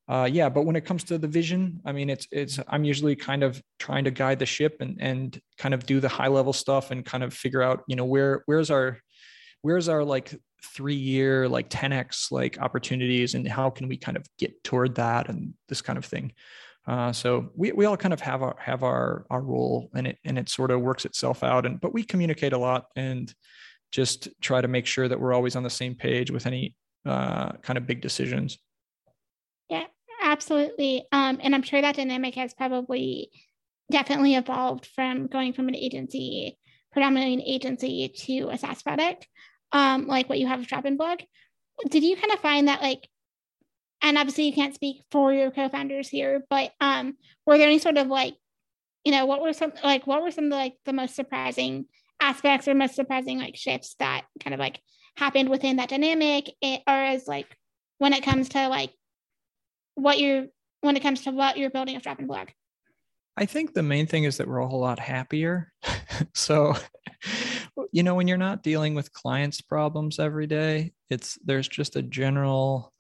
uh, 0.09 0.29
yeah, 0.31 0.49
but 0.49 0.63
when 0.63 0.77
it 0.77 0.87
comes 0.87 1.05
to 1.05 1.19
the 1.19 1.29
vision, 1.29 1.81
I 1.85 1.93
mean, 1.93 2.09
it's 2.11 2.27
it's 2.31 2.59
I'm 2.69 2.85
usually 2.85 3.17
kind 3.17 3.43
of 3.43 3.63
trying 3.79 4.05
to 4.05 4.11
guide 4.11 4.39
the 4.39 4.47
ship 4.47 4.79
and 4.81 4.97
and 5.01 5.41
kind 5.59 5.75
of 5.75 5.87
do 5.87 6.01
the 6.01 6.09
high 6.09 6.29
level 6.29 6.53
stuff 6.53 6.91
and 6.91 7.05
kind 7.05 7.23
of 7.23 7.35
figure 7.35 7.63
out 7.63 7.85
you 7.89 7.97
know 7.97 8.05
where 8.05 8.43
where's 8.47 8.71
our 8.71 8.99
where's 9.63 9.89
our 9.89 10.05
like 10.05 10.35
three 10.75 10.95
year 10.95 11.49
like 11.49 11.71
10x 11.71 12.33
like 12.33 12.59
opportunities 12.59 13.35
and 13.35 13.47
how 13.47 13.71
can 13.71 13.89
we 13.89 13.97
kind 13.97 14.17
of 14.17 14.27
get 14.39 14.63
toward 14.65 14.97
that 14.97 15.29
and 15.29 15.55
this 15.69 15.81
kind 15.81 15.99
of 15.99 16.05
thing? 16.05 16.33
Uh, 16.87 17.13
so 17.13 17.51
we, 17.55 17.71
we 17.73 17.85
all 17.85 17.97
kind 17.97 18.15
of 18.15 18.21
have 18.21 18.43
our 18.43 18.57
have 18.59 18.83
our 18.83 19.27
our 19.31 19.43
role 19.43 19.91
and 19.95 20.07
it 20.07 20.19
and 20.25 20.39
it 20.39 20.49
sort 20.49 20.71
of 20.71 20.81
works 20.81 21.05
itself 21.05 21.45
out 21.45 21.67
and 21.67 21.81
but 21.81 21.93
we 21.93 22.03
communicate 22.03 22.53
a 22.53 22.59
lot 22.59 22.87
and 22.97 23.35
just 23.93 24.29
try 24.41 24.61
to 24.61 24.69
make 24.69 24.87
sure 24.87 25.09
that 25.09 25.21
we're 25.21 25.33
always 25.33 25.57
on 25.57 25.63
the 25.63 25.71
same 25.71 25.95
page 25.95 26.31
with 26.31 26.47
any 26.47 26.75
uh, 27.07 27.53
kind 27.63 27.77
of 27.77 27.87
big 27.87 28.01
decisions. 28.01 28.59
Yeah 29.69 29.85
absolutely. 30.23 31.07
Um, 31.13 31.39
and 31.43 31.55
i'm 31.55 31.63
sure 31.63 31.81
that 31.81 31.97
dynamic 31.97 32.35
has 32.35 32.55
probably 32.55 33.31
definitely 33.91 34.35
evolved 34.35 34.87
from 34.87 35.27
going 35.27 35.53
from 35.53 35.69
an 35.69 35.75
agency 35.75 36.59
predominantly 36.93 37.35
an 37.35 37.43
agency 37.43 38.09
to 38.09 38.49
a 38.51 38.59
SaaS 38.59 38.83
product 38.83 39.27
um, 39.73 40.07
like 40.07 40.29
what 40.29 40.39
you 40.39 40.47
have 40.47 40.61
with 40.61 40.69
DropInBlog. 40.69 41.25
Did 41.89 42.03
you 42.03 42.17
kind 42.17 42.33
of 42.33 42.41
find 42.41 42.69
that 42.69 42.83
like, 42.83 43.09
and 44.03 44.17
obviously 44.17 44.45
you 44.45 44.53
can't 44.53 44.75
speak 44.75 45.03
for 45.11 45.33
your 45.33 45.51
co-founders 45.51 46.09
here, 46.09 46.45
but 46.49 46.73
um, 46.81 47.17
were 47.47 47.59
there 47.59 47.69
any 47.69 47.79
sort 47.79 47.99
of 47.99 48.09
like, 48.09 48.35
you 49.05 49.13
know, 49.13 49.27
what 49.27 49.41
were 49.41 49.53
some 49.53 49.73
like 49.83 50.07
what 50.07 50.23
were 50.23 50.31
some 50.31 50.45
of 50.45 50.51
the, 50.51 50.57
like 50.57 50.75
the 50.85 50.93
most 50.93 51.15
surprising 51.15 51.87
aspects 52.21 52.69
or 52.69 52.75
most 52.75 52.95
surprising 52.95 53.39
like 53.39 53.57
shifts 53.57 53.95
that 53.99 54.25
kind 54.41 54.55
of 54.55 54.61
like 54.61 54.81
happened 55.17 55.49
within 55.49 55.77
that 55.77 55.89
dynamic, 55.89 56.51
it, 56.61 56.83
or 56.87 56.95
as 56.95 57.27
like 57.27 57.47
when 57.99 58.13
it 58.13 58.23
comes 58.23 58.51
to 58.51 58.69
like 58.69 58.93
what 59.95 60.19
you're 60.19 60.47
when 60.81 60.97
it 60.97 61.03
comes 61.03 61.23
to 61.23 61.31
what 61.31 61.57
you're 61.57 61.71
building 61.71 61.95
with 61.95 62.05
DropInBlog? 62.05 62.49
I 63.37 63.47
think 63.47 63.73
the 63.73 63.83
main 63.83 64.07
thing 64.07 64.25
is 64.25 64.37
that 64.39 64.49
we're 64.49 64.59
a 64.59 64.67
whole 64.67 64.81
lot 64.81 64.99
happier. 64.99 65.73
so 66.35 66.75
you 67.93 68.03
know, 68.03 68.15
when 68.15 68.29
you're 68.29 68.37
not 68.37 68.63
dealing 68.63 68.95
with 68.95 69.13
clients' 69.13 69.61
problems 69.61 70.19
every 70.19 70.47
day, 70.47 70.93
it's 71.11 71.39
there's 71.45 71.69
just 71.69 71.97
a 71.97 72.03
general 72.03 72.93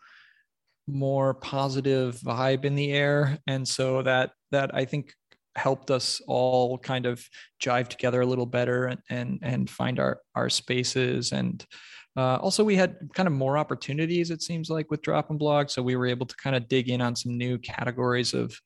more 0.86 1.34
positive 1.34 2.16
vibe 2.16 2.64
in 2.64 2.74
the 2.74 2.92
air. 2.92 3.38
And 3.46 3.66
so 3.66 4.02
that 4.02 4.30
that 4.50 4.74
I 4.74 4.84
think 4.84 5.12
helped 5.58 5.90
us 5.90 6.22
all 6.26 6.78
kind 6.78 7.04
of 7.04 7.22
jive 7.62 7.88
together 7.88 8.20
a 8.20 8.26
little 8.26 8.46
better 8.46 8.86
and 8.86 9.00
and, 9.10 9.38
and 9.42 9.70
find 9.70 9.98
our 9.98 10.20
our 10.34 10.48
spaces 10.48 11.32
and 11.32 11.66
uh, 12.16 12.36
also 12.36 12.64
we 12.64 12.76
had 12.76 12.96
kind 13.14 13.26
of 13.26 13.32
more 13.32 13.58
opportunities 13.58 14.30
it 14.30 14.40
seems 14.40 14.70
like 14.70 14.90
with 14.90 15.02
DropInBlog 15.02 15.68
so 15.68 15.82
we 15.82 15.96
were 15.96 16.06
able 16.06 16.26
to 16.26 16.36
kind 16.36 16.54
of 16.54 16.68
dig 16.68 16.88
in 16.88 17.00
on 17.00 17.16
some 17.16 17.36
new 17.36 17.58
categories 17.58 18.34
of 18.34 18.56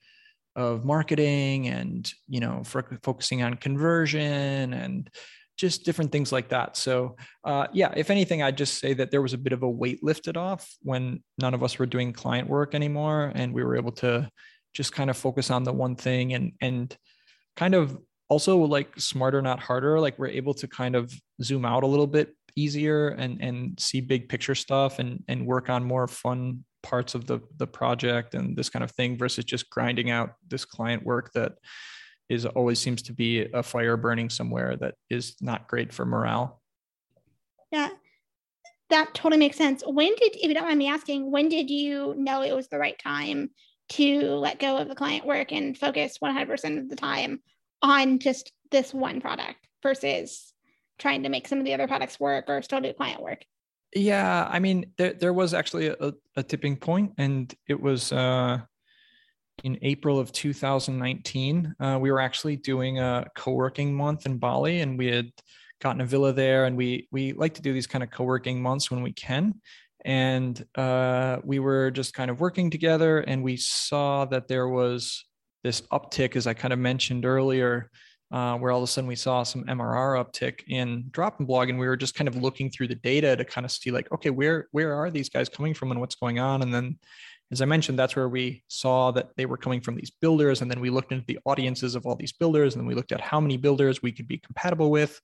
of 0.55 0.85
marketing 0.85 1.68
and 1.68 2.12
you 2.29 2.40
know 2.40 2.62
for 2.64 2.98
focusing 3.03 3.42
on 3.42 3.55
conversion 3.55 4.75
and 4.75 5.09
just 5.57 5.85
different 5.85 6.11
things 6.12 6.33
like 6.33 6.49
that. 6.49 6.77
So, 6.77 7.17
uh, 7.45 7.67
yeah, 7.73 7.93
if 7.97 8.11
anything, 8.11 8.43
I'd 8.43 8.57
just 8.57 8.79
say 8.79 8.95
that 8.95 9.11
there 9.11 9.23
was 9.23 9.33
a 9.33 9.38
bit 9.38 9.53
of 9.53 9.62
a 9.62 9.69
weight 9.69 10.03
lifted 10.03 10.37
off 10.37 10.69
when 10.83 11.23
none 11.38 11.55
of 11.55 11.62
us 11.62 11.79
were 11.79 11.87
doing 11.87 12.12
client 12.12 12.49
work 12.49 12.75
anymore, 12.75 13.33
and 13.35 13.53
we 13.53 13.62
were 13.62 13.77
able 13.77 13.93
to 13.93 14.29
just 14.73 14.93
kind 14.93 15.11
of 15.11 15.17
focus 15.17 15.51
on 15.51 15.65
the 15.65 15.73
one 15.73 15.97
thing 15.97 16.33
and 16.35 16.53
and 16.61 16.97
kind 17.57 17.75
of 17.75 17.99
also 18.29 18.57
like 18.59 18.99
smarter, 18.99 19.43
not 19.43 19.61
harder. 19.61 20.01
Like 20.01 20.19
we're 20.19 20.29
able 20.29 20.55
to 20.55 20.67
kind 20.67 20.97
of 20.97 21.12
zoom 21.43 21.65
out 21.65 21.83
a 21.83 21.87
little 21.87 22.07
bit 22.07 22.35
easier 22.57 23.09
and 23.09 23.41
and 23.43 23.79
see 23.79 24.01
big 24.01 24.29
picture 24.29 24.55
stuff 24.55 24.99
and 24.99 25.23
and 25.29 25.47
work 25.47 25.69
on 25.69 25.85
more 25.85 26.07
fun 26.07 26.65
parts 26.83 27.15
of 27.15 27.27
the 27.27 27.41
the 27.59 27.67
project 27.67 28.35
and 28.35 28.57
this 28.57 28.69
kind 28.69 28.83
of 28.83 28.91
thing 28.93 29.17
versus 29.17 29.45
just 29.45 29.71
grinding 29.71 30.11
out 30.11 30.33
this 30.49 30.65
client 30.65 31.05
work 31.05 31.31
that 31.35 31.53
is 32.33 32.47
always 32.47 32.79
seems 32.79 33.03
to 33.03 33.12
be 33.12 33.47
a 33.53 33.62
fire 33.62 33.97
burning 33.97 34.31
somewhere 34.31 34.77
that 34.77 34.95
is 35.11 35.37
not 35.40 35.68
great 35.68 35.92
for 35.92 36.07
morale. 36.07 36.62
Yeah, 37.71 37.90
that 38.88 39.14
totally 39.14 39.38
makes 39.38 39.59
sense. 39.59 39.83
When 39.87 40.14
did, 40.16 40.37
if 40.37 40.45
you 40.45 40.55
don't 40.55 40.64
mind 40.64 40.79
me 40.79 40.88
asking, 40.88 41.31
when 41.31 41.49
did 41.49 41.71
you 41.71 42.14
know 42.16 42.42
it 42.42 42.55
was 42.55 42.68
the 42.68 42.79
right 42.79 42.99
time 42.99 43.51
to 43.90 44.23
let 44.23 44.59
go 44.59 44.79
of 44.79 44.88
the 44.88 44.95
client 44.95 45.27
work 45.27 45.53
and 45.53 45.77
focus 45.77 46.18
100% 46.23 46.79
of 46.79 46.88
the 46.88 46.97
time 46.97 47.40
on 47.83 48.18
just 48.18 48.51
this 48.71 48.95
one 48.95 49.21
product 49.21 49.59
versus 49.83 50.55
trying 50.99 51.23
to 51.25 51.29
make 51.29 51.49
some 51.49 51.59
of 51.59 51.64
the 51.66 51.75
other 51.75 51.88
products 51.88 52.18
work 52.18 52.47
or 52.49 52.62
still 52.62 52.81
do 52.81 52.92
client 52.95 53.23
work? 53.23 53.45
Yeah, 53.95 54.49
I 54.51 54.59
mean, 54.59 54.87
there, 54.97 55.12
there 55.12 55.33
was 55.35 55.53
actually 55.53 55.88
a, 55.88 56.14
a 56.37 56.42
tipping 56.42 56.77
point, 56.77 57.12
and 57.18 57.53
it 57.68 57.79
was 57.79 58.11
uh, 58.11 58.61
in 59.62 59.79
April 59.83 60.18
of 60.18 60.33
2019. 60.33 61.75
Uh, 61.79 61.98
we 62.01 62.11
were 62.11 62.20
actually 62.20 62.57
doing 62.57 62.98
a 62.98 63.27
co-working 63.37 63.94
month 63.94 64.27
in 64.27 64.38
Bali, 64.38 64.81
and 64.81 64.98
we 64.98 65.07
had 65.07 65.31
gotten 65.81 66.01
a 66.01 66.07
villa 66.07 66.33
there, 66.33 66.64
and 66.64 66.77
we 66.77 67.09
we 67.11 67.33
like 67.33 67.55
to 67.55 67.62
do 67.62 67.72
these 67.72 67.87
kind 67.87 68.03
of 68.03 68.11
co-working 68.11 68.61
months 68.62 68.90
when 68.90 69.03
we 69.03 69.12
can. 69.12 69.55
And 70.05 70.64
uh, 70.75 71.38
we 71.44 71.61
were 71.61 71.90
just 71.90 72.14
kind 72.14 72.31
of 72.31 72.40
working 72.40 72.70
together, 72.70 73.20
and 73.20 73.42
we 73.42 73.57
saw 73.57 74.25
that 74.27 74.48
there 74.48 74.68
was 74.68 75.25
this 75.62 75.83
uptick, 75.92 76.35
as 76.37 76.46
I 76.46 76.55
kind 76.55 76.72
of 76.72 76.79
mentioned 76.81 77.25
earlier, 77.25 77.90
uh, 78.33 78.57
where 78.57 78.72
all 78.72 78.79
of 78.79 78.85
a 78.85 78.87
sudden 78.87 79.07
we 79.07 79.14
saw 79.14 79.42
some 79.42 79.64
MRR 79.64 80.25
uptick 80.25 80.62
in 80.66 81.05
DropInBlog, 81.11 81.68
and 81.68 81.79
we 81.79 81.87
were 81.87 81.96
just 81.96 82.14
kind 82.14 82.29
of 82.29 82.37
looking 82.37 82.70
through 82.70 82.88
the 82.88 82.96
data 82.96 83.37
to 83.37 83.44
kind 83.44 83.64
of 83.64 83.70
see 83.70 83.90
like, 83.90 84.11
okay, 84.11 84.31
where 84.31 84.68
where 84.72 84.94
are 84.94 85.11
these 85.11 85.29
guys 85.29 85.48
coming 85.48 85.75
from 85.75 85.90
and 85.90 86.01
what's 86.01 86.16
going 86.16 86.38
on? 86.38 86.62
And 86.62 86.72
then 86.72 86.98
as 87.53 87.61
I 87.61 87.67
mentioned, 87.67 87.99
that's 87.99 88.17
where 88.17 88.31
we 88.31 88.65
saw 88.69 89.11
that 89.12 89.29
they 89.37 89.45
were 89.45 89.59
coming 89.59 89.83
from 89.83 89.95
these 89.95 90.11
builders. 90.11 90.62
And 90.62 90.71
then 90.71 90.81
we 90.81 90.88
looked 90.88 91.12
into 91.12 91.27
the 91.27 91.38
audiences 91.45 91.95
of 91.95 92.07
all 92.07 92.17
these 92.17 92.33
builders. 92.33 92.75
And 92.75 92.81
then 92.81 92.88
we 92.88 92.95
looked 92.95 93.12
at 93.12 93.21
how 93.21 93.41
many 93.41 93.59
builders 93.59 94.03
we 94.03 94.11
could 94.11 94.27
be 94.27 94.38
compatible 94.38 94.91
with. 94.91 95.21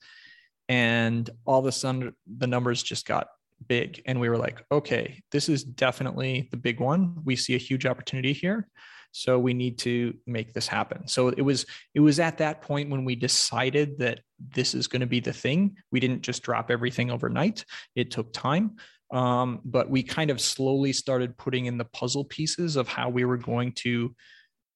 And 0.68 1.28
all 1.46 1.58
of 1.58 1.64
a 1.64 1.72
sudden, 1.72 2.14
the 2.36 2.46
numbers 2.46 2.82
just 2.82 3.06
got 3.06 3.28
big. 3.66 4.02
And 4.04 4.20
we 4.20 4.28
were 4.28 4.36
like, 4.36 4.62
okay, 4.70 5.22
this 5.32 5.48
is 5.48 5.64
definitely 5.64 6.48
the 6.50 6.58
big 6.58 6.80
one. 6.80 7.16
We 7.24 7.34
see 7.34 7.54
a 7.54 7.58
huge 7.58 7.86
opportunity 7.86 8.34
here. 8.34 8.68
so 9.12 9.38
we 9.38 9.54
need 9.54 9.78
to 9.78 10.14
make 10.26 10.52
this 10.52 10.66
happen 10.66 11.06
so 11.06 11.28
it 11.28 11.40
was 11.40 11.66
it 11.94 12.00
was 12.00 12.20
at 12.20 12.38
that 12.38 12.60
point 12.62 12.90
when 12.90 13.04
we 13.04 13.14
decided 13.14 13.98
that 13.98 14.20
this 14.54 14.74
is 14.74 14.86
going 14.86 15.00
to 15.00 15.06
be 15.06 15.20
the 15.20 15.32
thing 15.32 15.76
we 15.90 16.00
didn't 16.00 16.22
just 16.22 16.42
drop 16.42 16.70
everything 16.70 17.10
overnight 17.10 17.64
it 17.94 18.10
took 18.10 18.32
time 18.32 18.76
um, 19.10 19.60
but 19.64 19.88
we 19.88 20.02
kind 20.02 20.30
of 20.30 20.40
slowly 20.40 20.92
started 20.92 21.36
putting 21.38 21.66
in 21.66 21.78
the 21.78 21.84
puzzle 21.86 22.24
pieces 22.24 22.76
of 22.76 22.88
how 22.88 23.08
we 23.08 23.24
were 23.24 23.36
going 23.36 23.72
to 23.72 24.14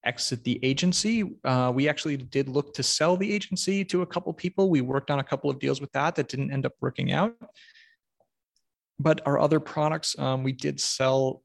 exit 0.05 0.43
the 0.43 0.59
agency. 0.63 1.35
Uh, 1.43 1.71
we 1.73 1.87
actually 1.87 2.17
did 2.17 2.49
look 2.49 2.73
to 2.73 2.83
sell 2.83 3.15
the 3.15 3.31
agency 3.31 3.85
to 3.85 4.01
a 4.01 4.05
couple 4.05 4.33
people. 4.33 4.69
We 4.69 4.81
worked 4.81 5.11
on 5.11 5.19
a 5.19 5.23
couple 5.23 5.49
of 5.49 5.59
deals 5.59 5.79
with 5.79 5.91
that 5.93 6.15
that 6.15 6.27
didn't 6.27 6.51
end 6.51 6.65
up 6.65 6.73
working 6.81 7.11
out. 7.11 7.35
But 8.99 9.21
our 9.25 9.39
other 9.39 9.59
products, 9.59 10.17
um, 10.19 10.43
we 10.43 10.51
did 10.51 10.79
sell 10.79 11.41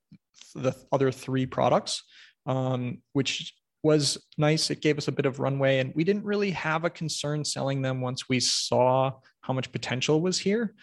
the 0.54 0.74
other 0.92 1.10
three 1.10 1.46
products, 1.46 2.02
um, 2.46 3.02
which 3.12 3.54
was 3.82 4.18
nice. 4.36 4.70
It 4.70 4.82
gave 4.82 4.98
us 4.98 5.08
a 5.08 5.12
bit 5.12 5.26
of 5.26 5.38
runway, 5.38 5.78
and 5.78 5.92
we 5.94 6.04
didn't 6.04 6.24
really 6.24 6.50
have 6.50 6.84
a 6.84 6.90
concern 6.90 7.44
selling 7.44 7.82
them 7.82 8.00
once 8.00 8.28
we 8.28 8.40
saw 8.40 9.12
how 9.40 9.52
much 9.52 9.72
potential 9.72 10.20
was 10.20 10.38
here. 10.38 10.74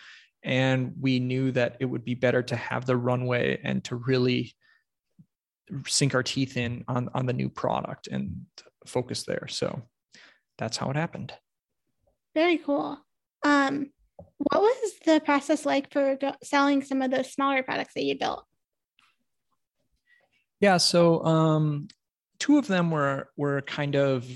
And 0.45 0.93
we 1.01 1.19
knew 1.19 1.51
that 1.51 1.77
it 1.79 1.85
would 1.85 2.05
be 2.05 2.13
better 2.13 2.43
to 2.43 2.55
have 2.55 2.85
the 2.85 2.95
runway 2.95 3.59
and 3.63 3.83
to 3.85 3.95
really 3.95 4.53
sink 5.87 6.13
our 6.13 6.21
teeth 6.21 6.55
in 6.55 6.85
on 6.87 7.09
on 7.15 7.25
the 7.25 7.33
new 7.33 7.49
product 7.49 8.07
and 8.07 8.45
focus 8.85 9.23
there. 9.23 9.47
So 9.49 9.81
that's 10.59 10.77
how 10.77 10.91
it 10.91 10.95
happened. 10.95 11.33
Very 12.35 12.59
cool. 12.59 12.99
Um, 13.43 13.91
what 14.37 14.61
was 14.61 14.93
the 15.05 15.19
process 15.19 15.65
like 15.65 15.91
for 15.91 16.15
go- 16.15 16.35
selling 16.43 16.83
some 16.83 17.01
of 17.01 17.11
those 17.11 17.31
smaller 17.31 17.63
products 17.63 17.95
that 17.95 18.03
you 18.03 18.17
built? 18.17 18.45
Yeah, 20.59 20.77
so 20.77 21.23
um, 21.25 21.87
two 22.39 22.57
of 22.57 22.67
them 22.67 22.91
were 22.91 23.29
were 23.35 23.61
kind 23.61 23.95
of 23.95 24.27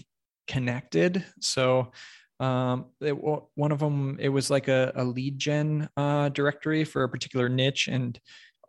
connected. 0.47 1.23
So 1.39 1.91
um, 2.39 2.85
it, 3.01 3.11
one 3.13 3.71
of 3.71 3.79
them 3.79 4.17
it 4.19 4.29
was 4.29 4.49
like 4.49 4.67
a, 4.67 4.91
a 4.95 5.03
lead 5.03 5.37
gen 5.37 5.89
uh, 5.97 6.29
directory 6.29 6.83
for 6.83 7.03
a 7.03 7.09
particular 7.09 7.49
niche, 7.49 7.87
and 7.87 8.19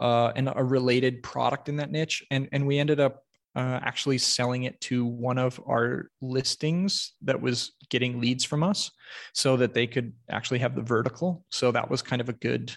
uh, 0.00 0.33
and 0.35 0.50
a 0.54 0.64
related 0.64 1.22
product 1.22 1.68
in 1.68 1.76
that 1.76 1.90
niche. 1.90 2.24
And, 2.30 2.48
and 2.52 2.66
we 2.66 2.78
ended 2.78 3.00
up 3.00 3.22
uh, 3.54 3.80
actually 3.83 4.18
selling 4.18 4.64
it 4.64 4.80
to 4.80 5.04
one 5.04 5.38
of 5.38 5.61
our 5.68 6.11
listings 6.20 7.12
that 7.22 7.40
was 7.40 7.72
getting 7.90 8.20
leads 8.20 8.44
from 8.44 8.62
us 8.62 8.90
so 9.35 9.56
that 9.56 9.74
they 9.74 9.87
could 9.87 10.12
actually 10.30 10.61
have 10.61 10.74
the 10.74 10.83
vertical. 10.83 11.44
So 11.50 11.72
that 11.72 11.90
was 11.90 12.00
kind 12.00 12.20
of 12.22 12.28
a 12.28 12.35
good 12.35 12.74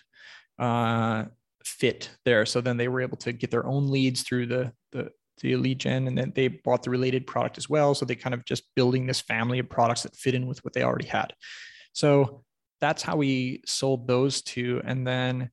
uh, 0.59 1.25
fit 1.63 2.09
there. 2.25 2.45
So 2.45 2.59
then 2.59 2.77
they 2.77 2.87
were 2.87 3.01
able 3.01 3.17
to 3.17 3.31
get 3.31 3.51
their 3.51 3.65
own 3.65 3.89
leads 3.89 4.23
through 4.23 4.47
the, 4.47 4.73
the, 4.91 5.11
the 5.41 5.55
lead 5.55 5.79
gen 5.79 6.07
and 6.07 6.17
then 6.17 6.31
they 6.35 6.47
bought 6.47 6.83
the 6.83 6.89
related 6.89 7.25
product 7.27 7.57
as 7.57 7.69
well. 7.69 7.95
So 7.95 8.05
they 8.05 8.15
kind 8.15 8.33
of 8.33 8.45
just 8.45 8.63
building 8.75 9.05
this 9.05 9.21
family 9.21 9.59
of 9.59 9.69
products 9.69 10.03
that 10.03 10.15
fit 10.15 10.35
in 10.35 10.47
with 10.47 10.63
what 10.63 10.73
they 10.73 10.83
already 10.83 11.07
had. 11.07 11.33
So 11.93 12.43
that's 12.81 13.01
how 13.01 13.15
we 13.15 13.61
sold 13.65 14.07
those 14.07 14.41
two. 14.41 14.81
And 14.85 15.05
then 15.07 15.49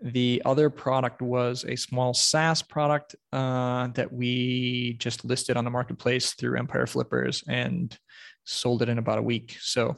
the 0.00 0.42
other 0.44 0.68
product 0.70 1.22
was 1.22 1.64
a 1.64 1.76
small 1.76 2.12
SaaS 2.12 2.62
product 2.62 3.16
uh, 3.32 3.88
that 3.88 4.12
we 4.12 4.96
just 4.98 5.24
listed 5.24 5.56
on 5.56 5.64
the 5.64 5.70
marketplace 5.70 6.34
through 6.34 6.58
Empire 6.58 6.86
Flippers 6.86 7.42
and 7.48 7.96
sold 8.44 8.82
it 8.82 8.88
in 8.88 8.98
about 8.98 9.18
a 9.18 9.22
week. 9.22 9.56
So 9.60 9.96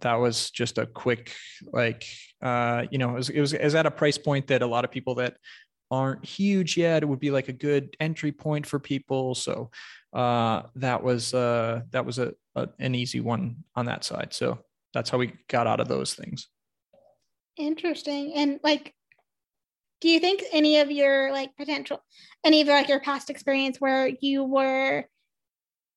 that 0.00 0.14
was 0.14 0.50
just 0.50 0.78
a 0.78 0.86
quick, 0.86 1.34
like, 1.72 2.04
uh, 2.42 2.86
you 2.90 2.98
know, 2.98 3.10
it 3.10 3.14
was, 3.14 3.30
it 3.30 3.40
was, 3.40 3.52
it 3.52 3.64
was 3.64 3.74
at 3.74 3.86
a 3.86 3.90
price 3.90 4.18
point 4.18 4.48
that 4.48 4.62
a 4.62 4.66
lot 4.66 4.84
of 4.84 4.90
people 4.90 5.16
that 5.16 5.36
aren't 5.90 6.24
huge 6.24 6.76
yet, 6.76 7.02
it 7.02 7.06
would 7.06 7.20
be 7.20 7.30
like 7.30 7.48
a 7.48 7.52
good 7.52 7.96
entry 8.00 8.32
point 8.32 8.66
for 8.66 8.78
people. 8.78 9.34
So 9.34 9.70
uh, 10.12 10.62
that 10.76 11.02
was 11.02 11.34
uh, 11.34 11.82
that 11.90 12.04
was 12.04 12.18
a, 12.18 12.34
a 12.54 12.68
an 12.78 12.94
easy 12.94 13.20
one 13.20 13.64
on 13.74 13.86
that 13.86 14.04
side. 14.04 14.32
So 14.32 14.58
that's 14.94 15.10
how 15.10 15.18
we 15.18 15.32
got 15.48 15.66
out 15.66 15.80
of 15.80 15.88
those 15.88 16.14
things. 16.14 16.48
Interesting. 17.56 18.32
And 18.34 18.60
like 18.62 18.94
do 20.00 20.08
you 20.08 20.20
think 20.20 20.42
any 20.52 20.78
of 20.78 20.90
your 20.90 21.32
like 21.32 21.56
potential 21.56 22.02
any 22.44 22.60
of 22.60 22.68
like 22.68 22.88
your 22.88 23.00
past 23.00 23.30
experience 23.30 23.80
where 23.80 24.10
you 24.20 24.44
were 24.44 25.04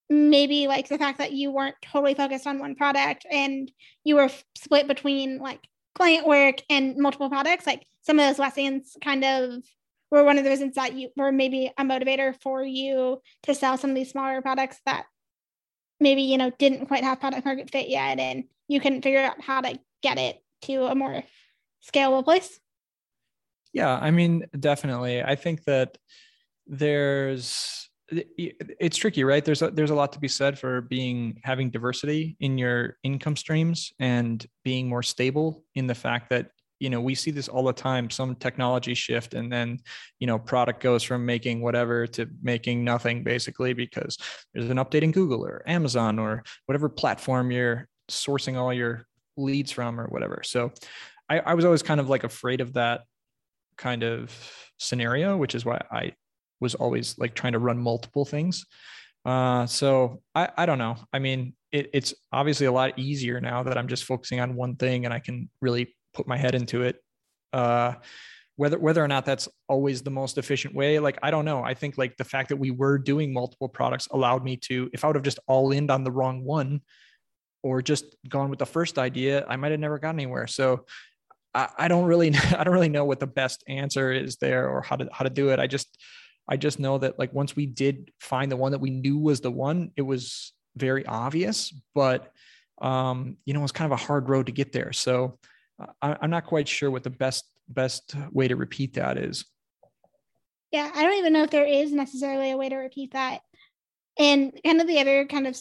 maybe 0.10 0.68
like 0.68 0.90
the 0.90 0.98
fact 0.98 1.20
that 1.20 1.32
you 1.32 1.52
weren't 1.52 1.76
totally 1.82 2.14
focused 2.14 2.48
on 2.48 2.60
one 2.60 2.76
product 2.76 3.26
and 3.32 3.72
you 4.04 4.16
were 4.16 4.30
split 4.58 4.88
between 4.88 5.40
like 5.40 5.62
client 5.96 6.28
work 6.28 6.56
and 6.70 6.98
multiple 6.98 7.30
products 7.30 7.66
like 7.66 7.86
some 8.02 8.20
of 8.20 8.26
those 8.26 8.40
lessons 8.40 8.98
kind 9.04 9.24
of 9.24 9.64
were 10.12 10.24
one 10.24 10.38
of 10.38 10.44
the 10.44 10.50
reasons 10.50 10.76
that 10.76 10.94
you 10.94 11.10
were 11.16 11.32
maybe 11.32 11.72
a 11.78 11.84
motivator 11.84 12.36
for 12.42 12.64
you 12.64 13.22
to 13.44 13.56
sell 13.56 13.78
some 13.78 13.92
of 13.92 13.96
these 13.96 14.12
smaller 14.12 14.42
products 14.42 14.80
that 14.86 15.06
maybe 16.00 16.24
you 16.24 16.38
know 16.38 16.52
didn't 16.60 16.88
quite 16.88 17.04
have 17.04 17.20
product 17.20 17.46
market 17.46 17.70
fit 17.72 17.90
yet 17.90 18.20
and 18.20 18.44
you 18.68 18.80
couldn't 18.80 19.02
figure 19.04 19.20
out 19.20 19.42
how 19.42 19.62
to 19.62 19.80
get 20.04 20.18
it 20.18 20.42
to 20.62 20.86
a 20.86 20.96
more 20.96 21.24
scalable 21.84 22.24
place 22.24 22.60
yeah, 23.74 23.98
I 24.02 24.12
mean, 24.12 24.46
definitely. 24.60 25.24
I 25.24 25.36
think 25.36 25.64
that 25.66 25.98
there's 26.68 27.90
it's 28.10 28.98
tricky, 28.98 29.24
right? 29.24 29.44
There's 29.44 29.62
a, 29.62 29.72
there's 29.72 29.90
a 29.90 29.96
lot 29.96 30.12
to 30.14 30.20
be 30.20 30.28
said 30.28 30.60
for 30.60 30.82
being 30.82 31.40
having 31.44 31.70
diversity 31.70 32.36
in 32.42 32.58
your 32.58 32.98
income 33.04 33.38
streams 33.38 33.94
and 34.00 34.46
being 34.66 34.90
more 34.90 35.04
stable 35.04 35.64
in 35.76 35.88
the 35.88 35.96
fact 35.96 36.30
that 36.32 36.52
you 36.82 36.90
know 36.90 37.00
we 37.00 37.16
see 37.16 37.32
this 37.32 37.48
all 37.48 37.64
the 37.64 37.74
time 37.74 38.10
some 38.10 38.36
technology 38.36 38.94
shift 38.94 39.34
and 39.34 39.52
then 39.52 39.78
you 40.20 40.28
know 40.28 40.40
product 40.40 40.82
goes 40.82 41.04
from 41.04 41.26
making 41.26 41.62
whatever 41.62 42.08
to 42.08 42.28
making 42.42 42.84
nothing 42.84 43.24
basically 43.24 43.74
because 43.74 44.18
there's 44.54 44.70
an 44.70 44.78
update 44.78 45.04
in 45.04 45.12
google 45.12 45.46
or 45.46 45.64
amazon 45.68 46.20
or 46.20 46.44
whatever 46.66 46.90
platform 46.90 47.52
you're 47.52 47.88
sourcing 48.10 48.58
all 48.58 48.74
your 48.74 49.06
leads 49.38 49.72
from 49.72 50.00
or 50.00 50.08
whatever 50.08 50.42
so 50.44 50.72
I, 51.32 51.40
I 51.40 51.54
was 51.54 51.64
always 51.64 51.82
kind 51.82 52.02
of 52.02 52.10
like 52.10 52.26
afraid 52.26 52.60
of 52.60 52.74
that 52.74 53.04
kind 53.78 54.04
of 54.04 54.32
scenario, 54.78 55.38
which 55.38 55.56
is 55.56 55.64
why 55.64 55.82
I 55.90 56.14
was 56.60 56.76
always 56.76 57.18
like 57.18 57.36
trying 57.36 57.54
to 57.54 57.60
run 57.60 57.78
multiple 57.78 58.26
things. 58.26 58.66
Uh, 59.24 59.66
so 59.66 60.22
I, 60.36 60.50
I 60.58 60.66
don't 60.66 60.78
know. 60.78 60.98
I 61.14 61.20
mean, 61.20 61.54
it, 61.72 61.90
it's 61.94 62.14
obviously 62.34 62.66
a 62.66 62.72
lot 62.72 63.00
easier 63.00 63.40
now 63.40 63.64
that 63.64 63.78
I'm 63.78 63.88
just 63.88 64.04
focusing 64.04 64.42
on 64.42 64.56
one 64.56 64.76
thing 64.76 65.06
and 65.06 65.14
I 65.14 65.20
can 65.20 65.50
really 65.62 65.96
put 66.14 66.28
my 66.28 66.38
head 66.38 66.56
into 66.56 66.84
it. 66.84 67.02
Uh, 67.54 67.94
whether 68.58 68.78
whether 68.78 69.04
or 69.04 69.08
not 69.08 69.26
that's 69.26 69.48
always 69.68 70.02
the 70.02 70.12
most 70.12 70.38
efficient 70.38 70.76
way, 70.76 71.00
like 71.00 71.18
I 71.24 71.32
don't 71.32 71.46
know. 71.46 71.64
I 71.64 71.74
think 71.74 71.98
like 71.98 72.18
the 72.18 72.24
fact 72.24 72.50
that 72.50 72.58
we 72.58 72.72
were 72.72 72.98
doing 72.98 73.34
multiple 73.34 73.70
products 73.70 74.08
allowed 74.12 74.44
me 74.44 74.58
to. 74.58 74.90
If 74.94 75.04
I 75.04 75.08
would 75.08 75.16
have 75.16 75.24
just 75.24 75.40
all 75.48 75.72
in 75.72 75.90
on 75.90 76.04
the 76.04 76.12
wrong 76.12 76.44
one, 76.44 76.82
or 77.64 77.82
just 77.82 78.16
gone 78.28 78.50
with 78.50 78.60
the 78.60 78.66
first 78.66 78.98
idea, 78.98 79.46
I 79.48 79.56
might 79.56 79.72
have 79.72 79.80
never 79.80 80.00
got 80.00 80.16
anywhere. 80.16 80.48
So 80.48 80.86
I, 81.54 81.70
I 81.78 81.88
don't 81.88 82.06
really 82.06 82.34
I 82.58 82.64
don't 82.64 82.74
really 82.74 82.90
know 82.90 83.06
what 83.06 83.20
the 83.20 83.28
best 83.28 83.64
answer 83.68 84.12
is 84.12 84.38
there 84.38 84.70
or 84.70 84.82
how 84.82 84.96
to 84.96 85.10
how 85.12 85.24
to 85.24 85.30
do 85.30 85.50
it. 85.50 85.60
I 85.60 85.68
just 85.68 85.98
I 86.48 86.58
just 86.58 86.80
know 86.80 86.98
that 86.98 87.20
like 87.20 87.34
once 87.34 87.56
we 87.56 87.66
did 87.66 88.12
find 88.20 88.52
the 88.52 88.58
one 88.58 88.72
that 88.72 88.80
we 88.80 88.90
knew 88.90 89.18
was 89.18 89.42
the 89.42 89.52
one, 89.52 89.92
it 89.96 90.02
was 90.02 90.54
very 90.76 91.06
obvious, 91.06 91.74
but 91.94 92.32
um, 92.82 93.38
you 93.46 93.54
know, 93.54 93.64
it's 93.64 93.72
kind 93.72 93.92
of 93.92 94.00
a 94.00 94.04
hard 94.04 94.28
road 94.28 94.48
to 94.48 94.52
get 94.52 94.72
there. 94.72 94.92
So 94.92 95.38
I, 96.02 96.18
I'm 96.22 96.30
not 96.30 96.46
quite 96.46 96.68
sure 96.68 96.92
what 96.92 97.04
the 97.04 97.10
best 97.10 97.46
best 97.68 98.16
way 98.32 98.48
to 98.48 98.56
repeat 98.56 98.94
that 98.96 99.18
is. 99.18 99.46
Yeah, 100.72 100.90
I 100.94 101.04
don't 101.04 101.18
even 101.18 101.34
know 101.34 101.44
if 101.44 101.52
there 101.52 101.66
is 101.66 101.92
necessarily 101.92 102.52
a 102.52 102.58
way 102.58 102.70
to 102.70 102.78
repeat 102.78 103.14
that. 103.14 103.42
And 104.18 104.58
kind 104.66 104.82
of 104.82 104.88
the 104.88 105.00
other 105.00 105.26
kind 105.26 105.48
of 105.48 105.58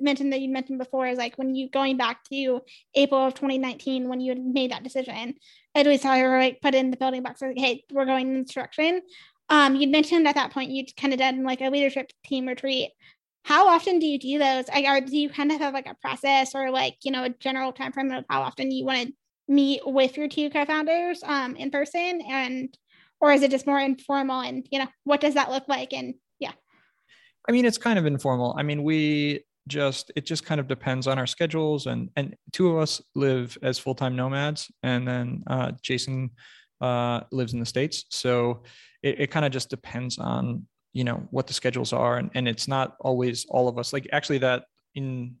mention 0.00 0.30
that 0.30 0.40
you 0.40 0.48
mentioned 0.48 0.78
before 0.78 1.06
is 1.06 1.18
like 1.18 1.36
when 1.36 1.54
you 1.54 1.68
going 1.68 1.96
back 1.96 2.22
to 2.30 2.60
April 2.94 3.26
of 3.26 3.34
2019 3.34 4.08
when 4.08 4.20
you 4.20 4.30
had 4.30 4.38
made 4.38 4.70
that 4.70 4.84
decision, 4.84 5.34
at 5.74 5.86
least 5.86 6.04
how 6.04 6.14
you 6.14 6.24
were 6.24 6.38
like 6.38 6.60
put 6.60 6.74
in 6.74 6.90
the 6.90 6.96
building 6.96 7.22
blocks 7.22 7.42
like, 7.42 7.58
hey, 7.58 7.84
we're 7.92 8.04
going 8.04 8.28
in 8.28 8.42
this 8.42 8.52
direction. 8.52 9.02
Um, 9.48 9.76
you'd 9.76 9.90
mentioned 9.90 10.28
at 10.28 10.36
that 10.36 10.52
point 10.52 10.70
you'd 10.70 10.94
kind 10.96 11.12
of 11.12 11.18
done 11.18 11.42
like 11.42 11.60
a 11.60 11.70
leadership 11.70 12.10
team 12.24 12.46
retreat. 12.46 12.90
How 13.44 13.68
often 13.68 13.98
do 13.98 14.06
you 14.06 14.18
do 14.18 14.38
those? 14.38 14.68
Like, 14.68 14.84
or 14.84 15.00
do 15.00 15.16
you 15.16 15.30
kind 15.30 15.50
of 15.50 15.58
have 15.58 15.74
like 15.74 15.88
a 15.88 15.94
process 15.94 16.54
or 16.54 16.70
like 16.70 16.96
you 17.02 17.10
know 17.10 17.24
a 17.24 17.30
general 17.30 17.72
time 17.72 17.92
frame 17.92 18.10
of 18.12 18.24
how 18.28 18.42
often 18.42 18.70
you 18.70 18.84
want 18.84 19.08
to 19.08 19.14
meet 19.48 19.80
with 19.84 20.16
your 20.16 20.28
two 20.28 20.50
co-founders 20.50 21.22
um, 21.24 21.56
in 21.56 21.70
person, 21.70 22.22
and 22.28 22.76
or 23.20 23.32
is 23.32 23.42
it 23.42 23.50
just 23.50 23.66
more 23.66 23.80
informal? 23.80 24.40
And 24.40 24.66
you 24.70 24.78
know, 24.78 24.88
what 25.04 25.20
does 25.20 25.34
that 25.34 25.50
look 25.50 25.68
like? 25.68 25.92
And 25.92 26.14
yeah 26.38 26.52
I 27.48 27.52
mean, 27.52 27.64
it's 27.64 27.78
kind 27.78 27.98
of 27.98 28.06
informal. 28.06 28.54
I 28.58 28.62
mean, 28.62 28.82
we 28.82 29.44
just 29.68 30.10
it 30.16 30.26
just 30.26 30.44
kind 30.44 30.60
of 30.60 30.66
depends 30.66 31.06
on 31.06 31.18
our 31.18 31.26
schedules 31.26 31.86
and 31.86 32.10
and 32.16 32.34
two 32.52 32.70
of 32.70 32.78
us 32.78 33.00
live 33.14 33.56
as 33.62 33.78
full-time 33.78 34.16
nomads 34.16 34.70
and 34.82 35.06
then 35.06 35.44
uh, 35.46 35.70
jason 35.82 36.30
uh, 36.80 37.20
lives 37.30 37.52
in 37.52 37.60
the 37.60 37.66
states 37.66 38.06
so 38.10 38.62
it, 39.02 39.20
it 39.20 39.30
kind 39.30 39.44
of 39.44 39.52
just 39.52 39.68
depends 39.68 40.18
on 40.18 40.66
you 40.94 41.04
know 41.04 41.26
what 41.30 41.46
the 41.46 41.52
schedules 41.52 41.92
are 41.92 42.16
and, 42.16 42.30
and 42.34 42.48
it's 42.48 42.66
not 42.66 42.96
always 43.00 43.46
all 43.50 43.68
of 43.68 43.78
us 43.78 43.92
like 43.92 44.08
actually 44.12 44.38
that 44.38 44.64
in 44.94 45.36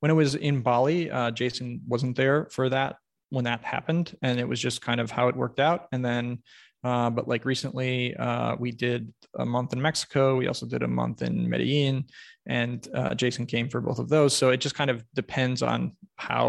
when 0.00 0.10
it 0.10 0.14
was 0.14 0.34
in 0.36 0.60
bali 0.60 1.10
uh, 1.10 1.30
jason 1.30 1.80
wasn't 1.88 2.16
there 2.16 2.46
for 2.52 2.68
that 2.68 2.96
when 3.34 3.44
that 3.44 3.62
happened 3.64 4.16
and 4.22 4.40
it 4.40 4.48
was 4.48 4.60
just 4.60 4.80
kind 4.80 5.00
of 5.00 5.10
how 5.10 5.28
it 5.28 5.36
worked 5.36 5.60
out 5.60 5.88
and 5.92 6.04
then 6.04 6.38
Uh, 6.84 7.08
but 7.08 7.26
like 7.26 7.46
recently, 7.46 8.14
uh, 8.16 8.56
we 8.60 8.70
did 8.70 9.08
a 9.38 9.44
month 9.44 9.72
in 9.72 9.80
Mexico. 9.80 10.36
We 10.36 10.48
also 10.48 10.66
did 10.66 10.82
a 10.82 10.86
month 11.00 11.22
in 11.22 11.48
Medellin, 11.48 12.04
and 12.44 12.86
uh, 12.92 13.14
Jason 13.14 13.46
came 13.46 13.70
for 13.70 13.80
both 13.80 13.98
of 13.98 14.08
those. 14.10 14.36
So 14.36 14.50
it 14.52 14.60
just 14.60 14.76
kind 14.76 14.90
of 14.90 15.02
depends 15.14 15.62
on 15.62 15.96
how 16.16 16.44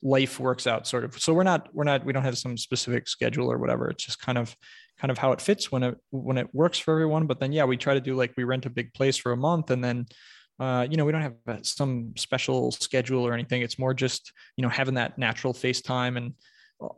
life 0.00 0.40
works 0.40 0.66
out, 0.66 0.86
sort 0.86 1.04
of. 1.04 1.12
So 1.20 1.34
we're 1.34 1.50
not 1.52 1.68
we're 1.74 1.90
not 1.92 2.06
we 2.06 2.12
don't 2.14 2.24
have 2.24 2.38
some 2.38 2.56
specific 2.56 3.06
schedule 3.06 3.52
or 3.52 3.58
whatever. 3.58 3.90
It's 3.90 4.06
just 4.06 4.18
kind 4.26 4.38
of 4.38 4.56
kind 5.00 5.10
of 5.10 5.18
how 5.18 5.32
it 5.34 5.42
fits 5.42 5.70
when 5.70 5.82
it 5.82 5.94
when 6.10 6.38
it 6.38 6.48
works 6.52 6.78
for 6.80 6.94
everyone. 6.94 7.26
But 7.26 7.38
then 7.38 7.52
yeah, 7.52 7.68
we 7.68 7.76
try 7.76 7.94
to 7.94 8.06
do 8.08 8.20
like 8.22 8.32
we 8.36 8.44
rent 8.44 8.66
a 8.66 8.70
big 8.70 8.88
place 8.94 9.20
for 9.20 9.32
a 9.32 9.36
month, 9.48 9.70
and 9.70 9.84
then 9.84 10.06
uh, 10.58 10.86
you 10.90 10.96
know, 10.96 11.04
we 11.04 11.12
don't 11.12 11.22
have 11.22 11.66
some 11.66 12.12
special 12.16 12.72
schedule 12.72 13.26
or 13.26 13.34
anything. 13.34 13.62
It's 13.62 13.78
more 13.78 13.92
just, 13.92 14.32
you 14.56 14.62
know, 14.62 14.68
having 14.68 14.94
that 14.94 15.18
natural 15.18 15.52
face 15.52 15.82
time. 15.82 16.16
And 16.16 16.32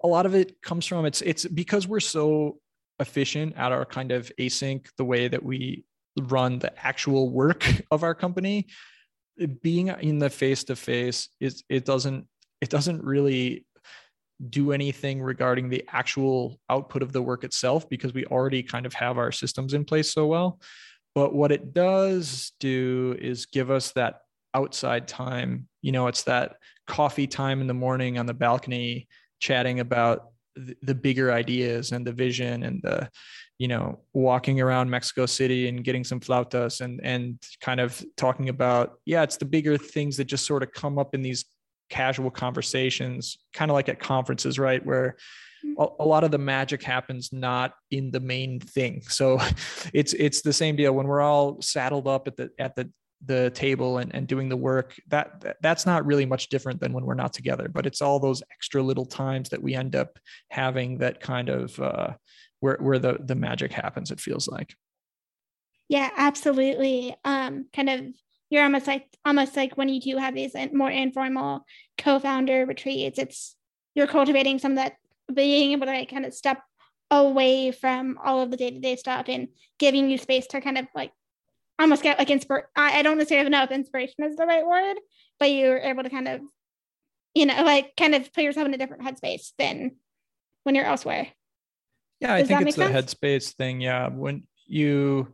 a 0.02 0.06
lot 0.06 0.26
of 0.26 0.34
it 0.34 0.60
comes 0.62 0.86
from 0.86 1.04
it's 1.06 1.22
it's 1.22 1.44
because 1.44 1.86
we're 1.86 2.00
so 2.00 2.58
efficient 3.00 3.56
at 3.56 3.72
our 3.72 3.84
kind 3.84 4.12
of 4.12 4.30
async, 4.38 4.86
the 4.96 5.04
way 5.04 5.28
that 5.28 5.42
we 5.42 5.84
run 6.22 6.58
the 6.58 6.72
actual 6.84 7.30
work 7.30 7.66
of 7.90 8.02
our 8.02 8.14
company. 8.14 8.66
Being 9.62 9.88
in 9.88 10.18
the 10.18 10.30
face 10.30 10.64
to 10.64 10.76
face 10.76 11.28
is 11.40 11.62
it 11.68 11.84
doesn't 11.84 12.26
it 12.60 12.70
doesn't 12.70 13.04
really 13.04 13.66
do 14.50 14.72
anything 14.72 15.20
regarding 15.20 15.68
the 15.68 15.84
actual 15.92 16.60
output 16.70 17.02
of 17.02 17.12
the 17.12 17.22
work 17.22 17.42
itself 17.42 17.88
because 17.88 18.14
we 18.14 18.24
already 18.26 18.62
kind 18.62 18.86
of 18.86 18.94
have 18.94 19.18
our 19.18 19.32
systems 19.32 19.74
in 19.74 19.84
place 19.84 20.12
so 20.12 20.26
well. 20.26 20.60
But 21.18 21.35
what 21.35 21.50
it 21.50 21.74
does 21.74 22.52
do 22.61 23.16
is 23.20 23.46
give 23.46 23.72
us 23.72 23.90
that 23.94 24.20
outside 24.54 25.09
time. 25.09 25.66
You 25.83 25.90
know, 25.90 26.07
it's 26.07 26.22
that 26.22 26.59
coffee 26.87 27.26
time 27.26 27.61
in 27.61 27.66
the 27.66 27.74
morning 27.74 28.18
on 28.18 28.26
the 28.26 28.35
balcony 28.35 29.09
chatting 29.40 29.81
about 29.81 30.28
the 30.54 30.94
bigger 30.94 31.33
ideas 31.33 31.90
and 31.90 32.07
the 32.07 32.12
vision 32.12 32.62
and 32.62 32.81
the 32.83 33.11
you 33.59 33.66
know 33.66 33.98
walking 34.12 34.61
around 34.61 34.90
mexico 34.90 35.26
city 35.26 35.68
and 35.68 35.85
getting 35.85 36.02
some 36.02 36.18
flautas 36.18 36.81
and 36.81 37.00
and 37.04 37.38
kind 37.61 37.78
of 37.78 38.04
talking 38.16 38.48
about 38.48 38.98
yeah 39.04 39.22
it's 39.22 39.37
the 39.37 39.44
bigger 39.44 39.76
things 39.76 40.16
that 40.16 40.24
just 40.24 40.46
sort 40.46 40.64
of 40.64 40.72
come 40.72 40.98
up 40.98 41.14
in 41.14 41.22
these 41.22 41.44
casual 41.90 42.31
conversations 42.31 43.38
kind 43.52 43.70
of 43.70 43.74
like 43.74 43.88
at 43.88 44.00
conferences 44.00 44.59
right 44.59 44.85
where 44.85 45.16
a, 45.76 46.04
lot 46.04 46.24
of 46.24 46.31
the 46.31 46.38
magic 46.38 46.83
happens 46.83 47.33
not 47.33 47.74
in 47.90 48.11
the 48.11 48.20
main 48.20 48.61
thing. 48.61 49.02
So 49.11 49.40
it's 49.92 50.12
it's 50.12 50.42
the 50.42 50.52
same 50.52 50.76
deal. 50.76 50.92
When 50.92 51.07
we're 51.07 51.20
all 51.20 51.61
saddled 51.61 52.07
up 52.07 52.28
at 52.28 52.37
the 52.37 52.50
at 52.59 52.76
the 52.76 52.90
the 53.26 53.50
table 53.50 53.98
and, 53.98 54.14
and 54.14 54.28
doing 54.28 54.48
the 54.48 54.57
work 54.57 54.94
that, 55.09 55.40
that 55.40 55.57
that's 55.61 55.85
not 55.85 56.07
really 56.07 56.24
much 56.24 56.50
different 56.50 56.81
than 56.81 56.92
when 56.92 57.04
we're 57.04 57.14
not 57.14 57.33
together 57.33 57.68
but 57.68 57.85
it's 57.85 58.00
all 58.00 58.20
those 58.20 58.44
extra 58.52 58.81
little 58.81 59.07
times 59.07 59.48
that 59.48 59.61
we 59.61 59.74
end 59.74 59.96
up 59.96 60.20
having 60.50 60.98
that 60.98 61.20
kind 61.20 61.48
of 61.48 61.78
uh, 61.81 62.12
where, 62.61 62.76
where 62.81 62.98
the 62.98 63.18
the 63.24 63.35
magic 63.35 63.72
happens 63.72 64.11
it 64.11 64.20
feels 64.20 64.48
like. 64.48 64.74
Yeah 65.88 66.11
absolutely. 66.16 67.16
Um 67.24 67.66
kind 67.72 67.90
of 67.90 68.07
you're 68.50 68.62
almost 68.62 68.87
like 68.87 69.07
almost 69.24 69.57
like 69.57 69.76
when 69.76 69.88
you 69.88 70.00
do 70.00 70.16
have 70.16 70.35
these 70.35 70.54
more 70.72 70.90
informal 70.90 71.64
co-founder 71.98 72.66
retreats 72.66 73.18
it's 73.18 73.57
you're 73.94 74.07
cultivating 74.07 74.59
some 74.59 74.72
of 74.72 74.76
that 74.76 74.94
being 75.32 75.72
able 75.72 75.86
to 75.86 75.92
like 75.92 76.10
kind 76.10 76.26
of 76.26 76.34
step 76.34 76.60
away 77.10 77.70
from 77.70 78.18
all 78.22 78.42
of 78.42 78.50
the 78.50 78.56
day-to-day 78.56 78.96
stuff 78.96 79.26
and 79.28 79.48
giving 79.78 80.10
you 80.10 80.18
space 80.18 80.46
to 80.46 80.60
kind 80.60 80.78
of 80.78 80.86
like 80.94 81.12
almost 81.78 82.02
get 82.02 82.18
like 82.18 82.30
inspire 82.30 82.68
I, 82.76 82.98
I 82.98 83.02
don't 83.02 83.18
necessarily 83.18 83.50
know 83.50 83.62
if 83.62 83.70
inspiration 83.70 84.24
is 84.24 84.36
the 84.36 84.46
right 84.46 84.66
word 84.66 84.96
but 85.38 85.50
you're 85.50 85.78
able 85.78 86.02
to 86.02 86.10
kind 86.10 86.28
of 86.28 86.40
you 87.34 87.46
know 87.46 87.62
like 87.62 87.92
kind 87.96 88.14
of 88.14 88.32
put 88.32 88.44
yourself 88.44 88.66
in 88.66 88.74
a 88.74 88.78
different 88.78 89.04
headspace 89.04 89.52
than 89.58 89.92
when 90.64 90.74
you're 90.74 90.84
elsewhere. 90.84 91.28
Yeah 92.20 92.34
i 92.34 92.42
think 92.42 92.60
it's 92.62 92.76
the 92.76 92.84
headspace 92.84 93.54
thing 93.54 93.80
yeah. 93.80 94.08
When 94.08 94.42
you 94.66 95.32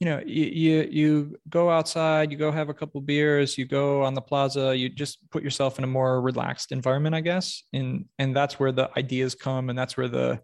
you 0.00 0.04
know 0.04 0.22
you, 0.24 0.44
you 0.44 0.88
you 0.90 1.38
go 1.48 1.70
outside 1.70 2.30
you 2.30 2.38
go 2.38 2.52
have 2.52 2.68
a 2.68 2.74
couple 2.74 3.00
beers 3.00 3.58
you 3.58 3.64
go 3.64 4.02
on 4.04 4.14
the 4.14 4.20
plaza 4.20 4.76
you 4.76 4.88
just 4.88 5.18
put 5.30 5.42
yourself 5.42 5.76
in 5.78 5.84
a 5.84 5.88
more 5.88 6.20
relaxed 6.20 6.70
environment 6.70 7.14
i 7.14 7.20
guess. 7.20 7.64
And 7.72 8.06
and 8.18 8.34
that's 8.34 8.58
where 8.58 8.72
the 8.72 8.90
ideas 8.96 9.34
come 9.34 9.70
and 9.70 9.78
that's 9.78 9.96
where 9.96 10.08
the 10.08 10.40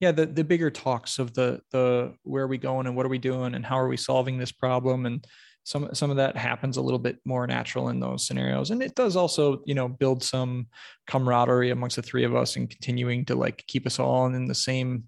yeah 0.00 0.12
the 0.12 0.26
the 0.26 0.44
bigger 0.44 0.70
talks 0.70 1.18
of 1.18 1.32
the 1.34 1.60
the 1.70 2.14
where 2.22 2.44
are 2.44 2.48
we 2.48 2.58
going 2.58 2.86
and 2.86 2.96
what 2.96 3.06
are 3.06 3.10
we 3.10 3.18
doing 3.18 3.54
and 3.54 3.64
how 3.64 3.78
are 3.78 3.88
we 3.88 3.96
solving 3.96 4.38
this 4.38 4.52
problem. 4.52 5.06
And 5.06 5.24
some 5.64 5.94
some 5.94 6.10
of 6.10 6.16
that 6.16 6.36
happens 6.36 6.76
a 6.76 6.82
little 6.82 6.98
bit 6.98 7.18
more 7.24 7.46
natural 7.46 7.88
in 7.88 8.00
those 8.00 8.26
scenarios. 8.26 8.70
And 8.70 8.82
it 8.82 8.94
does 8.94 9.16
also 9.16 9.62
you 9.64 9.74
know 9.74 9.88
build 9.88 10.22
some 10.22 10.66
camaraderie 11.06 11.70
amongst 11.70 11.96
the 11.96 12.02
three 12.02 12.24
of 12.24 12.34
us 12.34 12.56
and 12.56 12.68
continuing 12.68 13.24
to 13.26 13.34
like 13.34 13.64
keep 13.66 13.86
us 13.86 13.98
all 13.98 14.26
in 14.26 14.46
the 14.46 14.54
same 14.54 15.04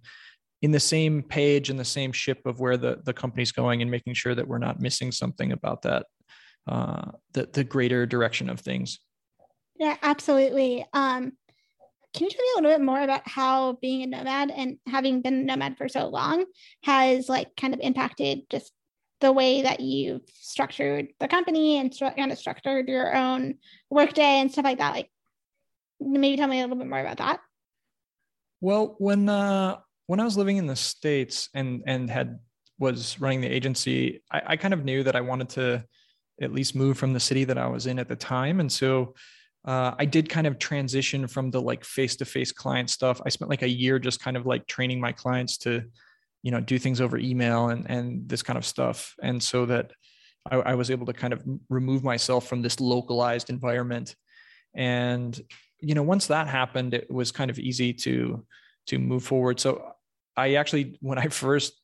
in 0.65 0.71
the 0.71 0.81
same 0.81 1.23
page 1.23 1.69
and 1.69 1.79
the 1.79 1.85
same 1.85 2.11
ship 2.11 2.41
of 2.47 2.59
where 2.59 2.79
the, 2.79 2.99
the 3.05 3.13
company's 3.13 3.53
going 3.53 3.83
and 3.83 3.91
making 3.91 4.15
sure 4.15 4.35
that 4.35 4.49
we're 4.49 4.57
not 4.57 4.81
missing 4.81 5.13
something 5.13 5.53
about 5.53 5.83
that 5.83 6.07
uh, 6.67 7.11
the, 7.35 7.47
the 7.53 7.63
greater 7.63 8.07
direction 8.07 8.49
of 8.49 8.61
things. 8.61 8.99
Yeah 9.79 9.99
absolutely. 10.03 10.87
Um, 10.95 11.33
can 12.15 12.25
you 12.25 12.31
tell 12.31 12.41
me 12.41 12.49
a 12.53 12.63
little 12.63 12.79
bit 12.79 12.85
more 12.87 13.03
about 13.03 13.29
how 13.29 13.75
being 13.83 14.05
a 14.05 14.07
nomad 14.07 14.51
and 14.51 14.79
having 14.87 15.21
been 15.21 15.35
a 15.35 15.43
nomad 15.43 15.77
for 15.77 15.87
so 15.87 16.09
long 16.09 16.47
has 16.83 17.29
like 17.29 17.55
kind 17.57 17.75
of 17.75 17.81
impacted 17.81 18.49
just 18.49 18.73
the 19.21 19.33
way 19.33 19.61
that 19.61 19.81
you've 19.81 20.23
structured 20.33 21.09
the 21.21 21.29
company 21.29 21.77
and 21.77 21.91
stru- 21.91 22.17
kind 22.17 22.33
of 22.33 22.39
structured 22.39 22.89
your 22.89 23.15
own 23.15 23.57
workday 23.91 24.41
and 24.41 24.51
stuff 24.51 24.65
like 24.65 24.79
that? 24.79 24.95
Like 24.95 25.11
maybe 26.01 26.39
tell 26.39 26.49
me 26.49 26.61
a 26.61 26.63
little 26.63 26.79
bit 26.79 26.89
more 26.89 27.01
about 27.01 27.19
that. 27.19 27.41
Well 28.63 28.95
when 28.97 29.29
uh, 29.29 29.81
when 30.07 30.21
I 30.21 30.25
was 30.25 30.37
living 30.37 30.57
in 30.57 30.67
the 30.67 30.77
States 30.77 31.49
and 31.55 31.83
and 31.87 32.11
had 32.11 32.39
was 32.79 33.21
running 33.21 33.41
the 33.41 33.49
agency, 33.49 34.23
I, 34.31 34.43
I 34.49 34.57
kind 34.57 34.75
of 34.75 34.85
knew 34.85 35.03
that 35.05 35.17
I 35.17 35.21
wanted 35.21 35.49
to 35.51 35.85
at 36.41 36.53
least 36.53 36.75
move 36.75 36.99
from 36.99 37.13
the 37.13 37.21
city 37.21 37.45
that 37.45 37.59
I 37.59 37.67
was 37.67 37.87
in 37.87 37.99
at 37.99 38.09
the 38.09 38.17
time. 38.17 38.59
And 38.59 38.71
so 38.71 39.15
uh, 39.65 39.93
I 39.99 40.05
did 40.05 40.29
kind 40.29 40.47
of 40.47 40.59
transition 40.59 41.27
from 41.27 41.51
the 41.51 41.61
like 41.61 41.85
face 41.85 42.17
to 42.17 42.25
face 42.25 42.53
client 42.53 42.91
stuff. 42.91 43.21
I 43.25 43.29
spent 43.29 43.51
like 43.51 43.63
a 43.63 43.69
year 43.69 43.99
just 43.99 44.21
kind 44.21 44.37
of 44.37 44.45
like 44.45 44.67
training 44.67 45.01
my 45.01 45.13
clients 45.13 45.57
to, 45.59 45.85
you 46.43 46.51
know, 46.51 46.61
do 46.61 46.79
things 46.79 47.01
over 47.01 47.17
email 47.17 47.69
and 47.69 47.89
and 47.89 48.29
this 48.29 48.43
kind 48.43 48.59
of 48.59 48.67
stuff. 48.67 49.15
And 49.23 49.43
so 49.43 49.67
that 49.67 49.93
I, 50.51 50.57
I 50.57 50.75
was 50.75 50.91
able 50.91 51.07
to 51.07 51.13
kind 51.13 51.33
of 51.33 51.43
remove 51.71 52.05
myself 52.05 52.47
from 52.47 52.61
this 52.61 52.81
localized 52.81 53.49
environment. 53.49 54.15
And 54.75 55.41
you 55.81 55.95
know, 55.95 56.03
once 56.03 56.27
that 56.27 56.49
happened, 56.49 56.95
it 56.95 57.11
was 57.11 57.31
kind 57.31 57.51
of 57.51 57.59
easy 57.59 57.93
to 57.93 58.45
to 58.87 58.99
move 58.99 59.25
forward. 59.25 59.61
So 59.61 59.93
I 60.37 60.55
actually, 60.55 60.99
when 61.01 61.19
I 61.19 61.29
first 61.29 61.81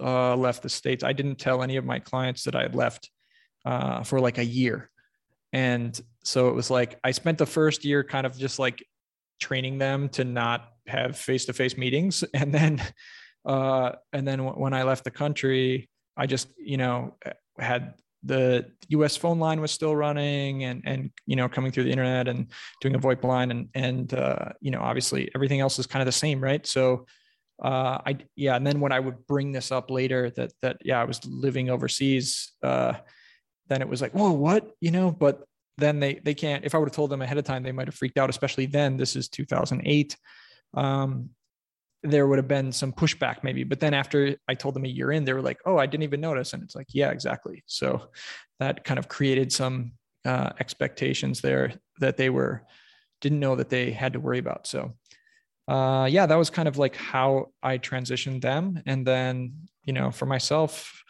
uh, 0.00 0.36
left 0.36 0.62
the 0.62 0.68
States, 0.68 1.04
I 1.04 1.12
didn't 1.12 1.36
tell 1.36 1.62
any 1.62 1.76
of 1.76 1.84
my 1.84 1.98
clients 1.98 2.44
that 2.44 2.54
I 2.54 2.62
had 2.62 2.74
left 2.74 3.10
uh, 3.64 4.02
for 4.02 4.20
like 4.20 4.38
a 4.38 4.44
year. 4.44 4.90
And 5.52 5.98
so 6.24 6.48
it 6.48 6.54
was 6.54 6.70
like 6.70 6.98
I 7.02 7.10
spent 7.10 7.38
the 7.38 7.46
first 7.46 7.84
year 7.84 8.04
kind 8.04 8.26
of 8.26 8.36
just 8.36 8.58
like 8.58 8.84
training 9.40 9.78
them 9.78 10.08
to 10.10 10.24
not 10.24 10.68
have 10.86 11.16
face-to-face 11.16 11.76
meetings, 11.76 12.22
and 12.34 12.52
then 12.52 12.82
uh, 13.44 13.92
and 14.12 14.26
then 14.26 14.38
w- 14.38 14.60
when 14.60 14.74
I 14.74 14.82
left 14.82 15.04
the 15.04 15.10
country, 15.10 15.88
I 16.16 16.26
just 16.26 16.48
you 16.58 16.76
know 16.76 17.16
had 17.58 17.94
the 18.22 18.66
U.S. 18.88 19.16
phone 19.16 19.38
line 19.38 19.60
was 19.60 19.70
still 19.70 19.94
running, 19.94 20.64
and 20.64 20.82
and 20.84 21.10
you 21.26 21.36
know 21.36 21.48
coming 21.48 21.72
through 21.72 21.84
the 21.84 21.90
internet 21.90 22.28
and 22.28 22.48
doing 22.80 22.94
a 22.94 22.98
VoIP 22.98 23.24
line, 23.24 23.50
and 23.50 23.68
and 23.74 24.14
uh, 24.14 24.50
you 24.60 24.70
know 24.70 24.80
obviously 24.80 25.30
everything 25.34 25.60
else 25.60 25.78
is 25.78 25.86
kind 25.86 26.02
of 26.02 26.06
the 26.06 26.12
same, 26.12 26.40
right? 26.42 26.66
So 26.66 27.06
uh, 27.62 27.98
I 28.06 28.18
yeah, 28.36 28.56
and 28.56 28.66
then 28.66 28.80
when 28.80 28.92
I 28.92 29.00
would 29.00 29.26
bring 29.26 29.52
this 29.52 29.72
up 29.72 29.90
later 29.90 30.30
that 30.30 30.52
that 30.62 30.78
yeah 30.84 31.00
I 31.00 31.04
was 31.04 31.24
living 31.24 31.70
overseas, 31.70 32.52
uh, 32.62 32.94
then 33.68 33.82
it 33.82 33.88
was 33.88 34.02
like 34.02 34.12
whoa 34.12 34.32
what 34.32 34.70
you 34.80 34.90
know, 34.90 35.10
but 35.10 35.44
then 35.76 36.00
they 36.00 36.14
they 36.14 36.34
can't. 36.34 36.64
If 36.64 36.74
I 36.74 36.78
would 36.78 36.88
have 36.88 36.96
told 36.96 37.10
them 37.10 37.22
ahead 37.22 37.38
of 37.38 37.44
time, 37.44 37.62
they 37.62 37.72
might 37.72 37.86
have 37.86 37.94
freaked 37.94 38.18
out. 38.18 38.30
Especially 38.30 38.66
then, 38.66 38.96
this 38.96 39.16
is 39.16 39.28
2008. 39.28 40.16
Um, 40.74 41.30
there 42.02 42.26
would 42.26 42.38
have 42.38 42.48
been 42.48 42.72
some 42.72 42.92
pushback 42.92 43.42
maybe, 43.42 43.64
but 43.64 43.80
then 43.80 43.94
after 43.94 44.36
I 44.46 44.54
told 44.54 44.74
them 44.74 44.84
a 44.84 44.88
year 44.88 45.12
in, 45.12 45.24
they 45.24 45.32
were 45.32 45.42
like, 45.42 45.58
oh 45.66 45.78
I 45.78 45.86
didn't 45.86 46.04
even 46.04 46.20
notice, 46.20 46.52
and 46.52 46.62
it's 46.62 46.74
like 46.74 46.88
yeah 46.92 47.10
exactly. 47.10 47.62
So 47.66 48.08
that 48.60 48.84
kind 48.84 48.98
of 48.98 49.08
created 49.08 49.52
some 49.52 49.92
uh, 50.24 50.50
expectations 50.60 51.40
there 51.40 51.72
that 52.00 52.16
they 52.16 52.30
were 52.30 52.64
didn't 53.20 53.40
know 53.40 53.56
that 53.56 53.68
they 53.68 53.90
had 53.90 54.12
to 54.12 54.20
worry 54.20 54.38
about. 54.38 54.66
So 54.66 54.94
uh, 55.68 56.06
yeah, 56.10 56.24
that 56.24 56.36
was 56.36 56.48
kind 56.48 56.66
of 56.66 56.78
like 56.78 56.96
how 56.96 57.50
I 57.62 57.76
transitioned 57.76 58.40
them. 58.40 58.82
And 58.86 59.06
then, 59.06 59.68
you 59.84 59.92
know, 59.92 60.10
for 60.10 60.24
myself, 60.24 61.02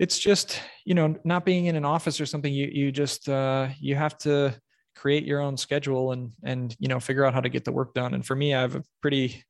it's 0.00 0.18
just, 0.18 0.60
you 0.84 0.94
know, 0.94 1.14
not 1.24 1.44
being 1.44 1.66
in 1.66 1.76
an 1.76 1.84
office 1.84 2.20
or 2.20 2.26
something, 2.26 2.52
you, 2.52 2.68
you 2.72 2.90
just, 2.90 3.28
uh, 3.28 3.68
you 3.78 3.94
have 3.94 4.18
to 4.18 4.60
create 4.96 5.24
your 5.24 5.40
own 5.40 5.56
schedule 5.56 6.12
and, 6.12 6.32
and, 6.42 6.76
you 6.78 6.88
know, 6.88 7.00
figure 7.00 7.24
out 7.24 7.34
how 7.34 7.40
to 7.40 7.48
get 7.48 7.64
the 7.64 7.72
work 7.72 7.94
done. 7.94 8.14
And 8.14 8.24
for 8.24 8.34
me, 8.34 8.54
I 8.54 8.60
have 8.60 8.76
a 8.76 8.82
pretty, 9.02 9.44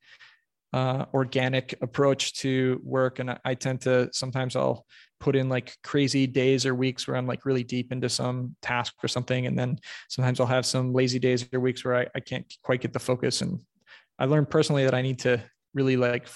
uh, 0.73 1.05
organic 1.13 1.75
approach 1.81 2.33
to 2.33 2.81
work. 2.83 3.19
And 3.19 3.31
I, 3.31 3.39
I 3.45 3.53
tend 3.53 3.81
to, 3.81 4.09
sometimes 4.11 4.55
I'll 4.55 4.85
put 5.19 5.35
in 5.35 5.47
like 5.47 5.77
crazy 5.83 6.27
days 6.27 6.65
or 6.65 6.75
weeks 6.75 7.07
where 7.07 7.15
I'm 7.15 7.27
like 7.27 7.45
really 7.45 7.63
deep 7.63 7.91
into 7.91 8.09
some 8.09 8.55
task 8.61 8.93
or 9.03 9.07
something. 9.07 9.45
And 9.45 9.57
then 9.57 9.79
sometimes 10.09 10.39
I'll 10.39 10.47
have 10.47 10.65
some 10.65 10.93
lazy 10.93 11.19
days 11.19 11.47
or 11.53 11.59
weeks 11.59 11.85
where 11.85 11.95
I, 11.95 12.07
I 12.15 12.19
can't 12.19 12.45
quite 12.61 12.81
get 12.81 12.91
the 12.91 12.99
focus 12.99 13.41
and 13.41 13.59
I 14.17 14.25
learned 14.25 14.49
personally 14.49 14.85
that 14.85 14.93
I 14.93 15.01
need 15.01 15.19
to 15.19 15.41
really 15.73 15.97
like 15.97 16.27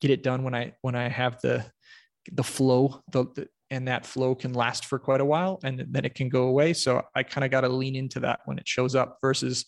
get 0.00 0.10
it 0.10 0.22
done 0.22 0.44
when 0.44 0.54
I 0.54 0.72
when 0.82 0.94
I 0.94 1.08
have 1.08 1.40
the 1.40 1.64
the 2.32 2.44
flow 2.44 3.02
the, 3.10 3.24
the 3.34 3.48
and 3.70 3.88
that 3.88 4.06
flow 4.06 4.34
can 4.34 4.52
last 4.52 4.86
for 4.86 4.98
quite 4.98 5.20
a 5.20 5.24
while 5.24 5.60
and 5.62 5.84
then 5.90 6.04
it 6.04 6.14
can 6.14 6.28
go 6.28 6.44
away. 6.44 6.72
So 6.72 7.02
I 7.14 7.22
kind 7.22 7.44
of 7.44 7.50
got 7.50 7.62
to 7.62 7.68
lean 7.68 7.96
into 7.96 8.20
that 8.20 8.40
when 8.46 8.58
it 8.58 8.66
shows 8.66 8.94
up 8.94 9.18
versus 9.20 9.66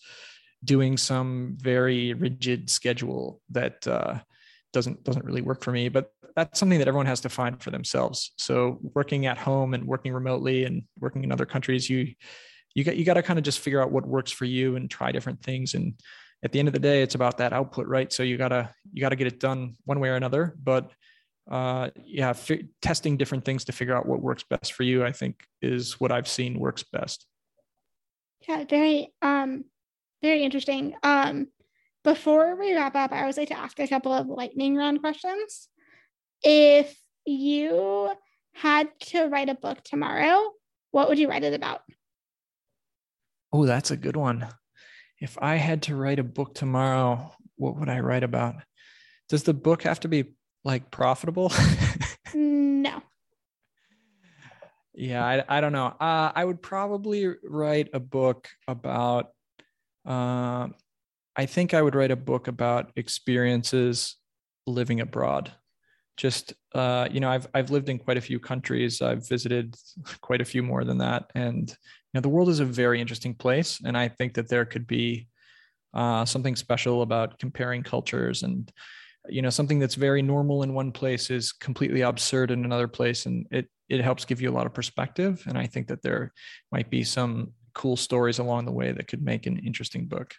doing 0.63 0.97
some 0.97 1.57
very 1.59 2.13
rigid 2.13 2.69
schedule 2.69 3.41
that 3.49 3.85
uh, 3.87 4.19
doesn't 4.73 5.03
doesn't 5.03 5.25
really 5.25 5.41
work 5.41 5.63
for 5.63 5.71
me. 5.71 5.89
But 5.89 6.11
that's 6.35 6.59
something 6.59 6.79
that 6.79 6.87
everyone 6.87 7.07
has 7.07 7.21
to 7.21 7.29
find 7.29 7.61
for 7.61 7.71
themselves. 7.71 8.31
So 8.37 8.79
working 8.95 9.25
at 9.25 9.37
home 9.37 9.73
and 9.73 9.85
working 9.85 10.13
remotely 10.13 10.65
and 10.65 10.83
working 10.99 11.23
in 11.23 11.31
other 11.31 11.45
countries, 11.45 11.89
you 11.89 12.13
you 12.73 12.83
got 12.83 12.95
you 12.95 13.05
got 13.05 13.15
to 13.15 13.23
kind 13.23 13.39
of 13.39 13.45
just 13.45 13.59
figure 13.59 13.81
out 13.81 13.91
what 13.91 14.07
works 14.07 14.31
for 14.31 14.45
you 14.45 14.75
and 14.75 14.89
try 14.89 15.11
different 15.11 15.43
things. 15.43 15.73
And 15.73 15.93
at 16.43 16.51
the 16.51 16.59
end 16.59 16.67
of 16.67 16.73
the 16.73 16.79
day, 16.79 17.01
it's 17.01 17.15
about 17.15 17.37
that 17.37 17.53
output, 17.53 17.87
right? 17.87 18.11
So 18.11 18.23
you 18.23 18.37
gotta 18.37 18.73
you 18.91 19.01
gotta 19.01 19.15
get 19.15 19.27
it 19.27 19.39
done 19.39 19.75
one 19.85 19.99
way 19.99 20.09
or 20.09 20.15
another. 20.15 20.55
But 20.61 20.91
uh, 21.49 21.89
yeah, 22.05 22.29
f- 22.29 22.51
testing 22.81 23.17
different 23.17 23.45
things 23.45 23.65
to 23.65 23.71
figure 23.71 23.95
out 23.95 24.05
what 24.05 24.21
works 24.21 24.43
best 24.43 24.73
for 24.73 24.83
you, 24.83 25.03
I 25.03 25.11
think, 25.11 25.43
is 25.61 25.99
what 25.99 26.11
I've 26.11 26.27
seen 26.27 26.59
works 26.59 26.83
best. 26.83 27.25
Yeah, 28.47 28.65
very 28.65 29.13
um, 29.21 29.65
very 30.21 30.43
interesting. 30.43 30.93
Um, 31.03 31.47
before 32.03 32.55
we 32.55 32.73
wrap 32.73 32.95
up, 32.95 33.11
I 33.11 33.21
always 33.21 33.37
like 33.37 33.49
to 33.49 33.57
ask 33.57 33.79
a 33.79 33.87
couple 33.87 34.13
of 34.13 34.27
lightning 34.27 34.75
round 34.75 35.01
questions. 35.01 35.67
If 36.43 36.97
you 37.25 38.11
had 38.53 38.87
to 38.99 39.27
write 39.27 39.49
a 39.49 39.55
book 39.55 39.83
tomorrow, 39.83 40.51
what 40.91 41.09
would 41.09 41.19
you 41.19 41.29
write 41.29 41.43
it 41.43 41.53
about? 41.53 41.81
Oh, 43.53 43.65
that's 43.65 43.91
a 43.91 43.97
good 43.97 44.15
one. 44.15 44.47
If 45.19 45.37
I 45.39 45.55
had 45.55 45.83
to 45.83 45.95
write 45.95 46.19
a 46.19 46.23
book 46.23 46.55
tomorrow, 46.55 47.33
what 47.55 47.77
would 47.77 47.89
I 47.89 47.99
write 47.99 48.23
about? 48.23 48.55
Does 49.29 49.43
the 49.43 49.53
book 49.53 49.83
have 49.83 49.99
to 50.01 50.07
be 50.07 50.33
like 50.63 50.91
profitable? 50.91 51.51
no. 52.33 53.01
Yeah, 54.93 55.25
I, 55.25 55.57
I 55.57 55.61
don't 55.61 55.71
know. 55.71 55.87
Uh, 55.87 56.31
I 56.35 56.43
would 56.43 56.61
probably 56.61 57.27
write 57.43 57.89
a 57.93 57.99
book 57.99 58.49
about, 58.67 59.29
uh, 60.05 60.67
I 61.35 61.45
think 61.45 61.73
I 61.73 61.81
would 61.81 61.95
write 61.95 62.11
a 62.11 62.17
book 62.17 62.47
about 62.47 62.91
experiences 62.95 64.17
living 64.67 64.99
abroad 64.99 65.53
just 66.21 66.53
uh, 66.75 67.07
you 67.11 67.19
know 67.19 67.29
I've 67.29 67.47
I've 67.53 67.71
lived 67.71 67.89
in 67.89 67.97
quite 67.97 68.17
a 68.17 68.21
few 68.21 68.39
countries. 68.39 69.01
I've 69.01 69.27
visited 69.27 69.75
quite 70.21 70.41
a 70.41 70.45
few 70.45 70.61
more 70.61 70.83
than 70.83 70.99
that, 70.99 71.31
and 71.35 71.67
you 71.69 72.13
know 72.13 72.21
the 72.21 72.29
world 72.29 72.49
is 72.49 72.59
a 72.59 72.65
very 72.65 73.01
interesting 73.01 73.33
place, 73.33 73.81
and 73.83 73.97
I 73.97 74.07
think 74.07 74.35
that 74.35 74.47
there 74.47 74.65
could 74.65 74.85
be 74.85 75.27
uh, 75.93 76.25
something 76.25 76.55
special 76.55 77.01
about 77.01 77.39
comparing 77.39 77.81
cultures 77.81 78.43
and 78.43 78.71
you 79.29 79.41
know 79.41 79.49
something 79.49 79.79
that's 79.79 79.95
very 79.95 80.21
normal 80.21 80.63
in 80.63 80.73
one 80.73 80.91
place 80.91 81.29
is 81.29 81.51
completely 81.51 82.01
absurd 82.01 82.51
in 82.51 82.65
another 82.65 82.87
place 82.87 83.25
and 83.25 83.45
it 83.51 83.69
it 83.87 84.01
helps 84.01 84.25
give 84.25 84.41
you 84.41 84.49
a 84.49 84.53
lot 84.53 84.65
of 84.65 84.73
perspective 84.73 85.43
and 85.47 85.57
i 85.57 85.67
think 85.67 85.87
that 85.87 86.01
there 86.01 86.33
might 86.71 86.89
be 86.89 87.03
some 87.03 87.53
cool 87.73 87.95
stories 87.95 88.39
along 88.39 88.65
the 88.65 88.71
way 88.71 88.91
that 88.91 89.07
could 89.07 89.21
make 89.21 89.45
an 89.45 89.57
interesting 89.57 90.05
book. 90.05 90.35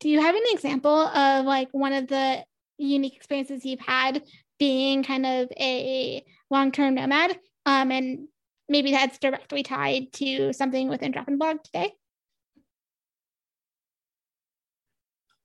Do 0.00 0.08
you 0.08 0.20
have 0.20 0.34
an 0.34 0.42
example 0.50 0.90
of 0.90 1.44
like 1.44 1.68
one 1.72 1.92
of 1.92 2.08
the 2.08 2.44
unique 2.78 3.16
experiences 3.16 3.64
you've 3.64 3.80
had 3.80 4.22
being 4.58 5.02
kind 5.02 5.24
of 5.26 5.48
a 5.58 6.24
long-term 6.50 6.94
nomad 6.94 7.38
um, 7.66 7.90
and 7.90 8.28
maybe 8.68 8.90
that's 8.90 9.18
directly 9.18 9.62
tied 9.62 10.12
to 10.12 10.52
something 10.52 10.88
within 10.88 11.12
DropInBlog 11.12 11.62
today 11.62 11.92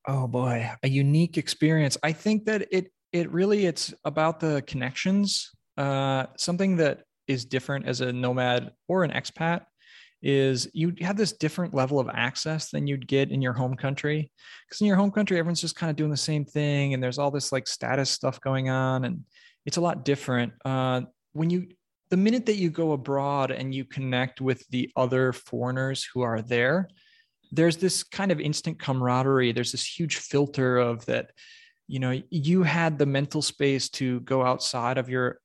oh 0.10 0.28
boy 0.28 0.70
a 0.84 0.90
unique 0.90 1.38
experience. 1.38 1.98
I 2.04 2.12
think 2.12 2.46
that 2.46 2.68
it 2.72 2.92
it 3.14 3.32
really 3.32 3.66
it's 3.66 3.94
about 4.06 4.40
the 4.40 4.64
connections. 4.68 5.52
Uh, 5.78 6.26
something 6.38 6.76
that 6.78 7.04
is 7.28 7.46
different 7.46 7.88
as 7.88 8.02
a 8.02 8.12
nomad 8.12 8.72
or 8.88 9.04
an 9.04 9.12
expat 9.12 9.62
is 10.22 10.70
you 10.74 10.94
have 11.00 11.16
this 11.16 11.32
different 11.32 11.74
level 11.74 12.00
of 12.00 12.10
access 12.12 12.72
than 12.72 12.88
you'd 12.88 13.08
get 13.08 13.32
in 13.32 13.42
your 13.42 13.54
home 13.54 13.76
country. 13.76 14.32
Because 14.68 14.82
in 14.82 14.88
your 14.88 14.98
home 14.98 15.12
country 15.12 15.38
everyone's 15.38 15.62
just 15.62 15.76
kind 15.76 15.90
of 15.90 15.96
doing 15.96 16.12
the 16.12 16.18
same 16.18 16.44
thing 16.44 16.94
and 16.94 17.02
there's 17.02 17.18
all 17.18 17.32
this 17.32 17.52
like 17.52 17.68
status 17.68 18.10
stuff 18.10 18.42
going 18.42 18.70
on 18.70 19.06
and 19.06 19.24
it's 19.66 19.78
a 19.78 19.82
lot 19.82 20.04
different. 20.04 20.52
Uh, 20.66 21.02
when 21.34 21.50
you 21.50 21.68
the 22.10 22.18
minute 22.18 22.48
that 22.48 22.56
you 22.56 22.72
go 22.72 22.94
abroad 22.94 23.52
and 23.52 23.74
you 23.74 23.86
connect 23.86 24.42
with 24.42 24.68
the 24.70 24.92
other 24.96 25.32
foreigners 25.32 26.08
who 26.12 26.22
are 26.22 26.42
there 26.42 26.90
there's 27.52 27.78
this 27.78 28.04
kind 28.04 28.32
of 28.32 28.40
instant 28.40 28.80
camaraderie. 28.80 29.52
There's 29.52 29.72
this 29.72 29.86
huge 29.86 30.18
filter 30.18 30.78
of 30.78 31.06
that 31.06 31.32
you 31.88 32.00
know 32.00 32.22
you 32.30 32.64
had 32.64 33.00
the 33.00 33.06
mental 33.06 33.42
space 33.42 33.90
to 33.90 34.20
go 34.22 34.44
outside 34.44 34.98
of 34.98 35.10
your 35.10 35.40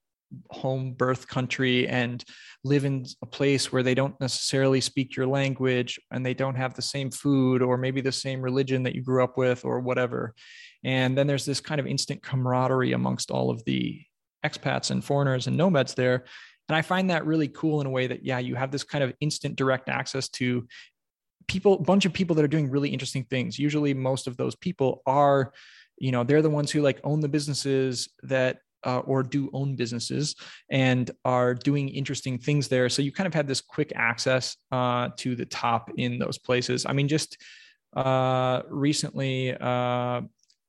home 0.51 0.93
birth 0.93 1.29
country 1.29 1.87
and 1.89 2.25
live 2.65 2.85
in 2.85 3.07
a 3.23 3.27
place 3.27 3.73
where 3.73 3.83
they 3.83 3.95
don't 3.95 4.19
necessarily 4.21 4.81
speak 4.81 5.17
your 5.17 5.27
language 5.27 5.99
and 6.11 6.25
they 6.25 6.35
don't 6.35 6.57
have 6.57 6.75
the 6.75 6.83
same 6.83 7.11
food 7.11 7.63
or 7.63 7.77
maybe 7.77 8.01
the 8.01 8.13
same 8.13 8.41
religion 8.43 8.83
that 8.83 8.95
you 8.95 9.03
grew 9.03 9.23
up 9.23 9.39
with 9.39 9.65
or 9.65 9.81
whatever. 9.81 10.35
And 10.83 11.17
then 11.17 11.27
there's 11.27 11.45
this 11.45 11.61
kind 11.61 11.81
of 11.81 11.87
instant 11.87 12.23
camaraderie 12.23 12.93
amongst 12.93 13.31
all 13.31 13.51
of 13.51 13.65
the 13.65 14.03
expats 14.45 14.91
and 14.91 15.05
foreigners 15.05 15.47
and 15.47 15.57
nomads 15.57 15.95
there. 15.95 16.25
And 16.69 16.77
i 16.77 16.83
find 16.83 17.11
that 17.11 17.27
really 17.27 17.49
cool 17.49 17.81
in 17.81 17.87
a 17.87 17.91
way 17.91 18.07
that 18.07 18.25
yeah 18.25 18.39
you 18.39 18.55
have 18.55 18.71
this 18.71 18.85
kind 18.85 19.05
of 19.05 19.13
instant 19.21 19.57
direct 19.57 19.89
access 19.89 20.29
to 20.31 20.67
people 21.49 21.79
bunch 21.79 22.05
of 22.05 22.13
people 22.13 22.35
that 22.37 22.45
are 22.45 22.49
doing 22.49 22.71
really 22.71 22.89
interesting 22.89 23.25
things 23.25 23.59
usually 23.59 23.95
most 23.95 24.27
of 24.27 24.37
those 24.37 24.55
people 24.55 25.03
are 25.07 25.53
you 25.99 26.13
know 26.13 26.25
they're 26.25 26.43
the 26.43 26.51
ones 26.51 26.71
who 26.71 26.83
like 26.83 27.01
own 27.05 27.21
the 27.21 27.29
businesses 27.29 28.09
that 28.23 28.59
uh, 28.85 28.99
or 29.01 29.23
do 29.23 29.51
own 29.53 29.75
businesses 29.75 30.37
and 30.71 31.11
are 31.25 31.55
doing 31.55 31.89
interesting 31.89 32.39
things 32.39 32.69
there. 32.69 32.89
So 32.89 33.03
you 33.03 33.13
kind 33.13 33.27
of 33.27 33.35
have 33.35 33.47
this 33.47 33.61
quick 33.61 33.93
access 33.97 34.57
uh, 34.71 35.09
to 35.17 35.35
the 35.35 35.47
top 35.47 35.91
in 35.97 36.19
those 36.19 36.39
places. 36.39 36.87
I 36.87 36.93
mean, 36.93 37.09
just 37.09 37.39
uh, 37.97 38.63
recently, 38.69 39.57
uh, 39.57 40.21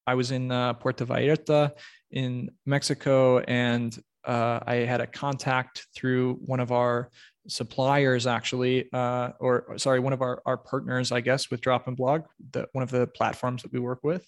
I 0.07 0.13
was 0.13 0.31
in 0.31 0.51
uh, 0.51 0.73
Puerto 0.73 1.05
Vallarta 1.05 1.71
in 2.11 2.51
Mexico, 2.65 3.39
and 3.39 3.97
uh, 4.23 4.59
I 4.65 4.75
had 4.75 5.01
a 5.01 5.07
contact 5.07 5.87
through 5.95 6.35
one 6.45 6.59
of 6.59 6.71
our 6.71 7.09
suppliers 7.47 8.27
actually 8.27 8.89
uh, 8.93 9.31
or 9.39 9.77
sorry 9.77 9.99
one 9.99 10.13
of 10.13 10.21
our, 10.21 10.41
our 10.45 10.57
partners 10.57 11.11
i 11.11 11.21
guess 11.21 11.51
with 11.51 11.61
DropInBlog 11.61 12.25
the, 12.51 12.67
one 12.71 12.83
of 12.83 12.91
the 12.91 13.07
platforms 13.07 13.63
that 13.63 13.73
we 13.73 13.79
work 13.79 13.99
with. 14.03 14.27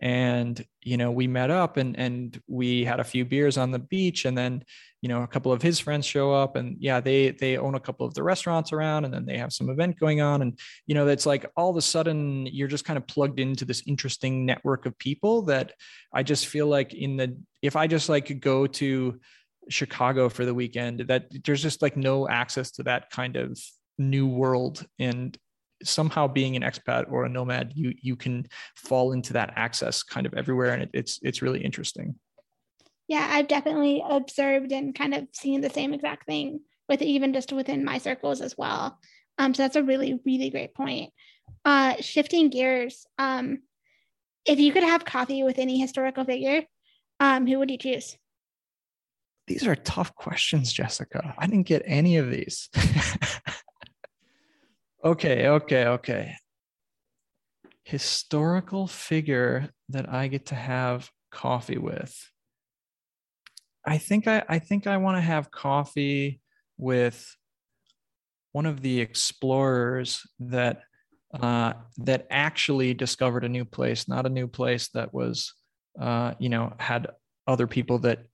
And 0.00 0.62
you 0.82 0.96
know 0.96 1.12
we 1.12 1.28
met 1.28 1.50
up 1.50 1.76
and 1.76 1.96
and 1.98 2.40
we 2.48 2.84
had 2.84 3.00
a 3.00 3.04
few 3.04 3.24
beers 3.24 3.56
on 3.56 3.70
the 3.70 3.78
beach. 3.78 4.24
And 4.24 4.36
then 4.36 4.64
you 5.00 5.08
know 5.08 5.22
a 5.22 5.26
couple 5.26 5.52
of 5.52 5.62
his 5.62 5.78
friends 5.78 6.04
show 6.04 6.32
up 6.32 6.56
and 6.56 6.76
yeah 6.80 7.00
they 7.00 7.30
they 7.30 7.56
own 7.56 7.74
a 7.74 7.80
couple 7.80 8.04
of 8.04 8.12
the 8.12 8.22
restaurants 8.22 8.72
around 8.72 9.04
and 9.04 9.14
then 9.14 9.24
they 9.24 9.38
have 9.38 9.52
some 9.52 9.70
event 9.70 9.98
going 9.98 10.20
on. 10.20 10.42
And 10.42 10.58
you 10.86 10.94
know 10.94 11.06
it's 11.06 11.26
like 11.26 11.46
all 11.56 11.70
of 11.70 11.76
a 11.76 11.82
sudden 11.82 12.46
you're 12.46 12.68
just 12.68 12.84
kind 12.84 12.96
of 12.96 13.06
plugged 13.06 13.38
into 13.38 13.64
this 13.64 13.84
interesting 13.86 14.44
network 14.44 14.84
of 14.84 14.98
people 14.98 15.42
that 15.42 15.72
i 16.12 16.22
just 16.22 16.46
feel 16.48 16.66
like 16.66 16.92
in 16.92 17.16
the 17.16 17.36
if 17.62 17.76
i 17.76 17.86
just 17.86 18.08
like 18.08 18.40
go 18.40 18.66
to 18.66 19.18
chicago 19.68 20.28
for 20.28 20.44
the 20.44 20.54
weekend 20.54 21.00
that 21.00 21.26
there's 21.44 21.62
just 21.62 21.82
like 21.82 21.96
no 21.96 22.28
access 22.28 22.70
to 22.70 22.82
that 22.82 23.10
kind 23.10 23.36
of 23.36 23.58
new 23.98 24.26
world 24.26 24.84
and 24.98 25.38
somehow 25.82 26.26
being 26.26 26.56
an 26.56 26.62
expat 26.62 27.10
or 27.10 27.24
a 27.24 27.28
nomad, 27.28 27.72
you 27.74 27.94
you 28.00 28.16
can 28.16 28.46
fall 28.76 29.12
into 29.12 29.32
that 29.32 29.52
access 29.56 30.02
kind 30.02 30.26
of 30.26 30.34
everywhere, 30.34 30.70
and 30.70 30.82
it, 30.82 30.90
it's 30.92 31.18
it's 31.22 31.42
really 31.42 31.64
interesting. 31.64 32.14
Yeah, 33.08 33.26
I've 33.30 33.48
definitely 33.48 34.02
observed 34.08 34.72
and 34.72 34.94
kind 34.94 35.14
of 35.14 35.28
seen 35.32 35.60
the 35.60 35.70
same 35.70 35.92
exact 35.92 36.26
thing 36.26 36.60
with 36.88 37.02
even 37.02 37.32
just 37.32 37.52
within 37.52 37.84
my 37.84 37.98
circles 37.98 38.40
as 38.40 38.56
well. 38.56 38.98
Um, 39.38 39.54
so 39.54 39.62
that's 39.62 39.76
a 39.76 39.82
really 39.82 40.20
really 40.24 40.50
great 40.50 40.74
point. 40.74 41.12
Uh, 41.64 41.94
shifting 42.00 42.50
gears, 42.50 43.06
um, 43.18 43.58
if 44.46 44.58
you 44.58 44.72
could 44.72 44.82
have 44.82 45.04
coffee 45.04 45.42
with 45.42 45.58
any 45.58 45.78
historical 45.78 46.24
figure, 46.24 46.62
um, 47.20 47.46
who 47.46 47.58
would 47.58 47.70
you 47.70 47.78
choose? 47.78 48.16
These 49.46 49.66
are 49.66 49.76
tough 49.76 50.14
questions, 50.14 50.72
Jessica. 50.72 51.34
I 51.38 51.46
didn't 51.46 51.66
get 51.66 51.82
any 51.84 52.16
of 52.16 52.30
these. 52.30 52.70
Okay, 55.04 55.48
okay, 55.48 55.84
okay. 55.84 56.34
Historical 57.84 58.86
figure 58.86 59.68
that 59.90 60.08
I 60.08 60.28
get 60.28 60.46
to 60.46 60.54
have 60.54 61.10
coffee 61.30 61.76
with. 61.76 62.16
I 63.86 63.98
think 63.98 64.26
I, 64.26 64.42
I 64.48 64.58
think 64.60 64.86
I 64.86 64.96
want 64.96 65.18
to 65.18 65.20
have 65.20 65.50
coffee 65.50 66.40
with 66.78 67.36
one 68.52 68.64
of 68.64 68.80
the 68.80 69.00
explorers 69.00 70.22
that 70.40 70.84
uh, 71.38 71.74
that 71.98 72.26
actually 72.30 72.94
discovered 72.94 73.44
a 73.44 73.48
new 73.48 73.66
place, 73.66 74.08
not 74.08 74.24
a 74.24 74.30
new 74.30 74.46
place 74.46 74.88
that 74.94 75.12
was, 75.12 75.52
uh, 76.00 76.32
you 76.38 76.48
know, 76.48 76.72
had 76.78 77.08
other 77.46 77.66
people 77.66 77.98
that 77.98 78.24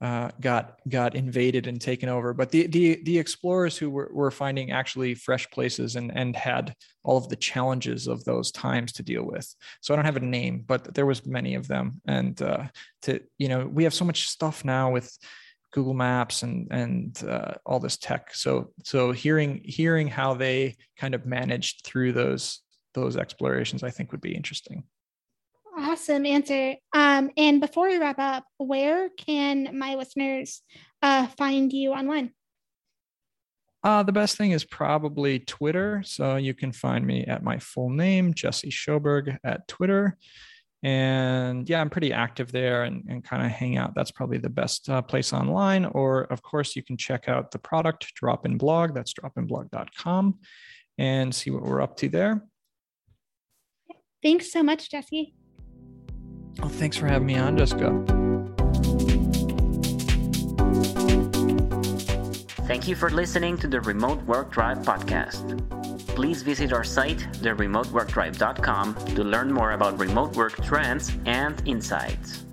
uh, 0.00 0.30
got 0.40 0.78
got 0.88 1.14
invaded 1.14 1.66
and 1.66 1.80
taken 1.80 2.08
over. 2.08 2.34
But 2.34 2.50
the 2.50 2.66
the 2.66 3.00
the 3.04 3.18
explorers 3.18 3.76
who 3.76 3.90
were, 3.90 4.10
were 4.12 4.30
finding 4.30 4.70
actually 4.70 5.14
fresh 5.14 5.48
places 5.50 5.96
and 5.96 6.16
and 6.16 6.34
had 6.36 6.74
all 7.04 7.16
of 7.16 7.28
the 7.28 7.36
challenges 7.36 8.06
of 8.06 8.24
those 8.24 8.50
times 8.50 8.92
to 8.94 9.02
deal 9.02 9.24
with. 9.24 9.54
So 9.80 9.94
I 9.94 9.96
don't 9.96 10.04
have 10.04 10.16
a 10.16 10.20
name, 10.20 10.64
but 10.66 10.94
there 10.94 11.06
was 11.06 11.26
many 11.26 11.54
of 11.54 11.68
them. 11.68 12.00
And 12.06 12.40
uh, 12.42 12.64
to 13.02 13.20
you 13.38 13.48
know, 13.48 13.66
we 13.66 13.84
have 13.84 13.94
so 13.94 14.04
much 14.04 14.28
stuff 14.28 14.64
now 14.64 14.90
with 14.90 15.16
Google 15.72 15.94
Maps 15.94 16.42
and 16.42 16.68
and 16.70 17.22
uh, 17.28 17.54
all 17.64 17.80
this 17.80 17.96
tech. 17.96 18.34
So 18.34 18.72
so 18.82 19.12
hearing 19.12 19.62
hearing 19.64 20.08
how 20.08 20.34
they 20.34 20.76
kind 20.98 21.14
of 21.14 21.24
managed 21.24 21.84
through 21.84 22.12
those 22.12 22.60
those 22.94 23.16
explorations, 23.16 23.82
I 23.82 23.90
think 23.90 24.12
would 24.12 24.20
be 24.20 24.34
interesting. 24.34 24.84
Awesome 25.76 26.24
answer. 26.24 26.76
Um, 26.92 27.30
and 27.36 27.60
before 27.60 27.88
we 27.88 27.98
wrap 27.98 28.18
up, 28.18 28.44
where 28.58 29.08
can 29.10 29.76
my 29.76 29.96
listeners 29.96 30.62
uh, 31.02 31.26
find 31.38 31.72
you 31.72 31.92
online? 31.92 32.32
Uh, 33.82 34.02
the 34.02 34.12
best 34.12 34.38
thing 34.38 34.52
is 34.52 34.64
probably 34.64 35.40
Twitter. 35.40 36.02
So 36.06 36.36
you 36.36 36.54
can 36.54 36.72
find 36.72 37.04
me 37.04 37.24
at 37.24 37.42
my 37.42 37.58
full 37.58 37.90
name, 37.90 38.34
Jesse 38.34 38.70
Schoberg 38.70 39.36
at 39.44 39.66
Twitter. 39.68 40.16
And 40.82 41.68
yeah, 41.68 41.80
I'm 41.80 41.90
pretty 41.90 42.12
active 42.12 42.52
there 42.52 42.84
and, 42.84 43.04
and 43.08 43.24
kind 43.24 43.44
of 43.44 43.50
hang 43.50 43.76
out. 43.76 43.94
That's 43.94 44.10
probably 44.10 44.38
the 44.38 44.50
best 44.50 44.88
uh, 44.88 45.02
place 45.02 45.32
online. 45.32 45.86
Or, 45.86 46.22
of 46.24 46.42
course, 46.42 46.76
you 46.76 46.82
can 46.82 46.96
check 46.96 47.28
out 47.28 47.50
the 47.50 47.58
product 47.58 48.12
DropInBlog. 48.22 48.94
That's 48.94 49.12
dropinblog.com 49.12 50.38
and 50.98 51.34
see 51.34 51.50
what 51.50 51.62
we're 51.62 51.82
up 51.82 51.96
to 51.98 52.08
there. 52.08 52.44
Thanks 54.22 54.52
so 54.52 54.62
much, 54.62 54.90
Jesse. 54.90 55.34
Oh, 56.62 56.68
thanks 56.68 56.96
for 56.96 57.06
having 57.06 57.26
me 57.26 57.36
on, 57.36 57.56
Jessica. 57.58 57.90
Thank 62.66 62.88
you 62.88 62.96
for 62.96 63.10
listening 63.10 63.58
to 63.58 63.68
the 63.68 63.80
Remote 63.80 64.22
Work 64.22 64.52
Tribe 64.52 64.84
podcast. 64.84 65.60
Please 66.14 66.42
visit 66.42 66.72
our 66.72 66.84
site, 66.84 67.18
theremoteworktribe.com, 67.42 68.94
to 69.14 69.24
learn 69.24 69.52
more 69.52 69.72
about 69.72 69.98
remote 69.98 70.36
work 70.36 70.62
trends 70.64 71.12
and 71.26 71.60
insights. 71.66 72.43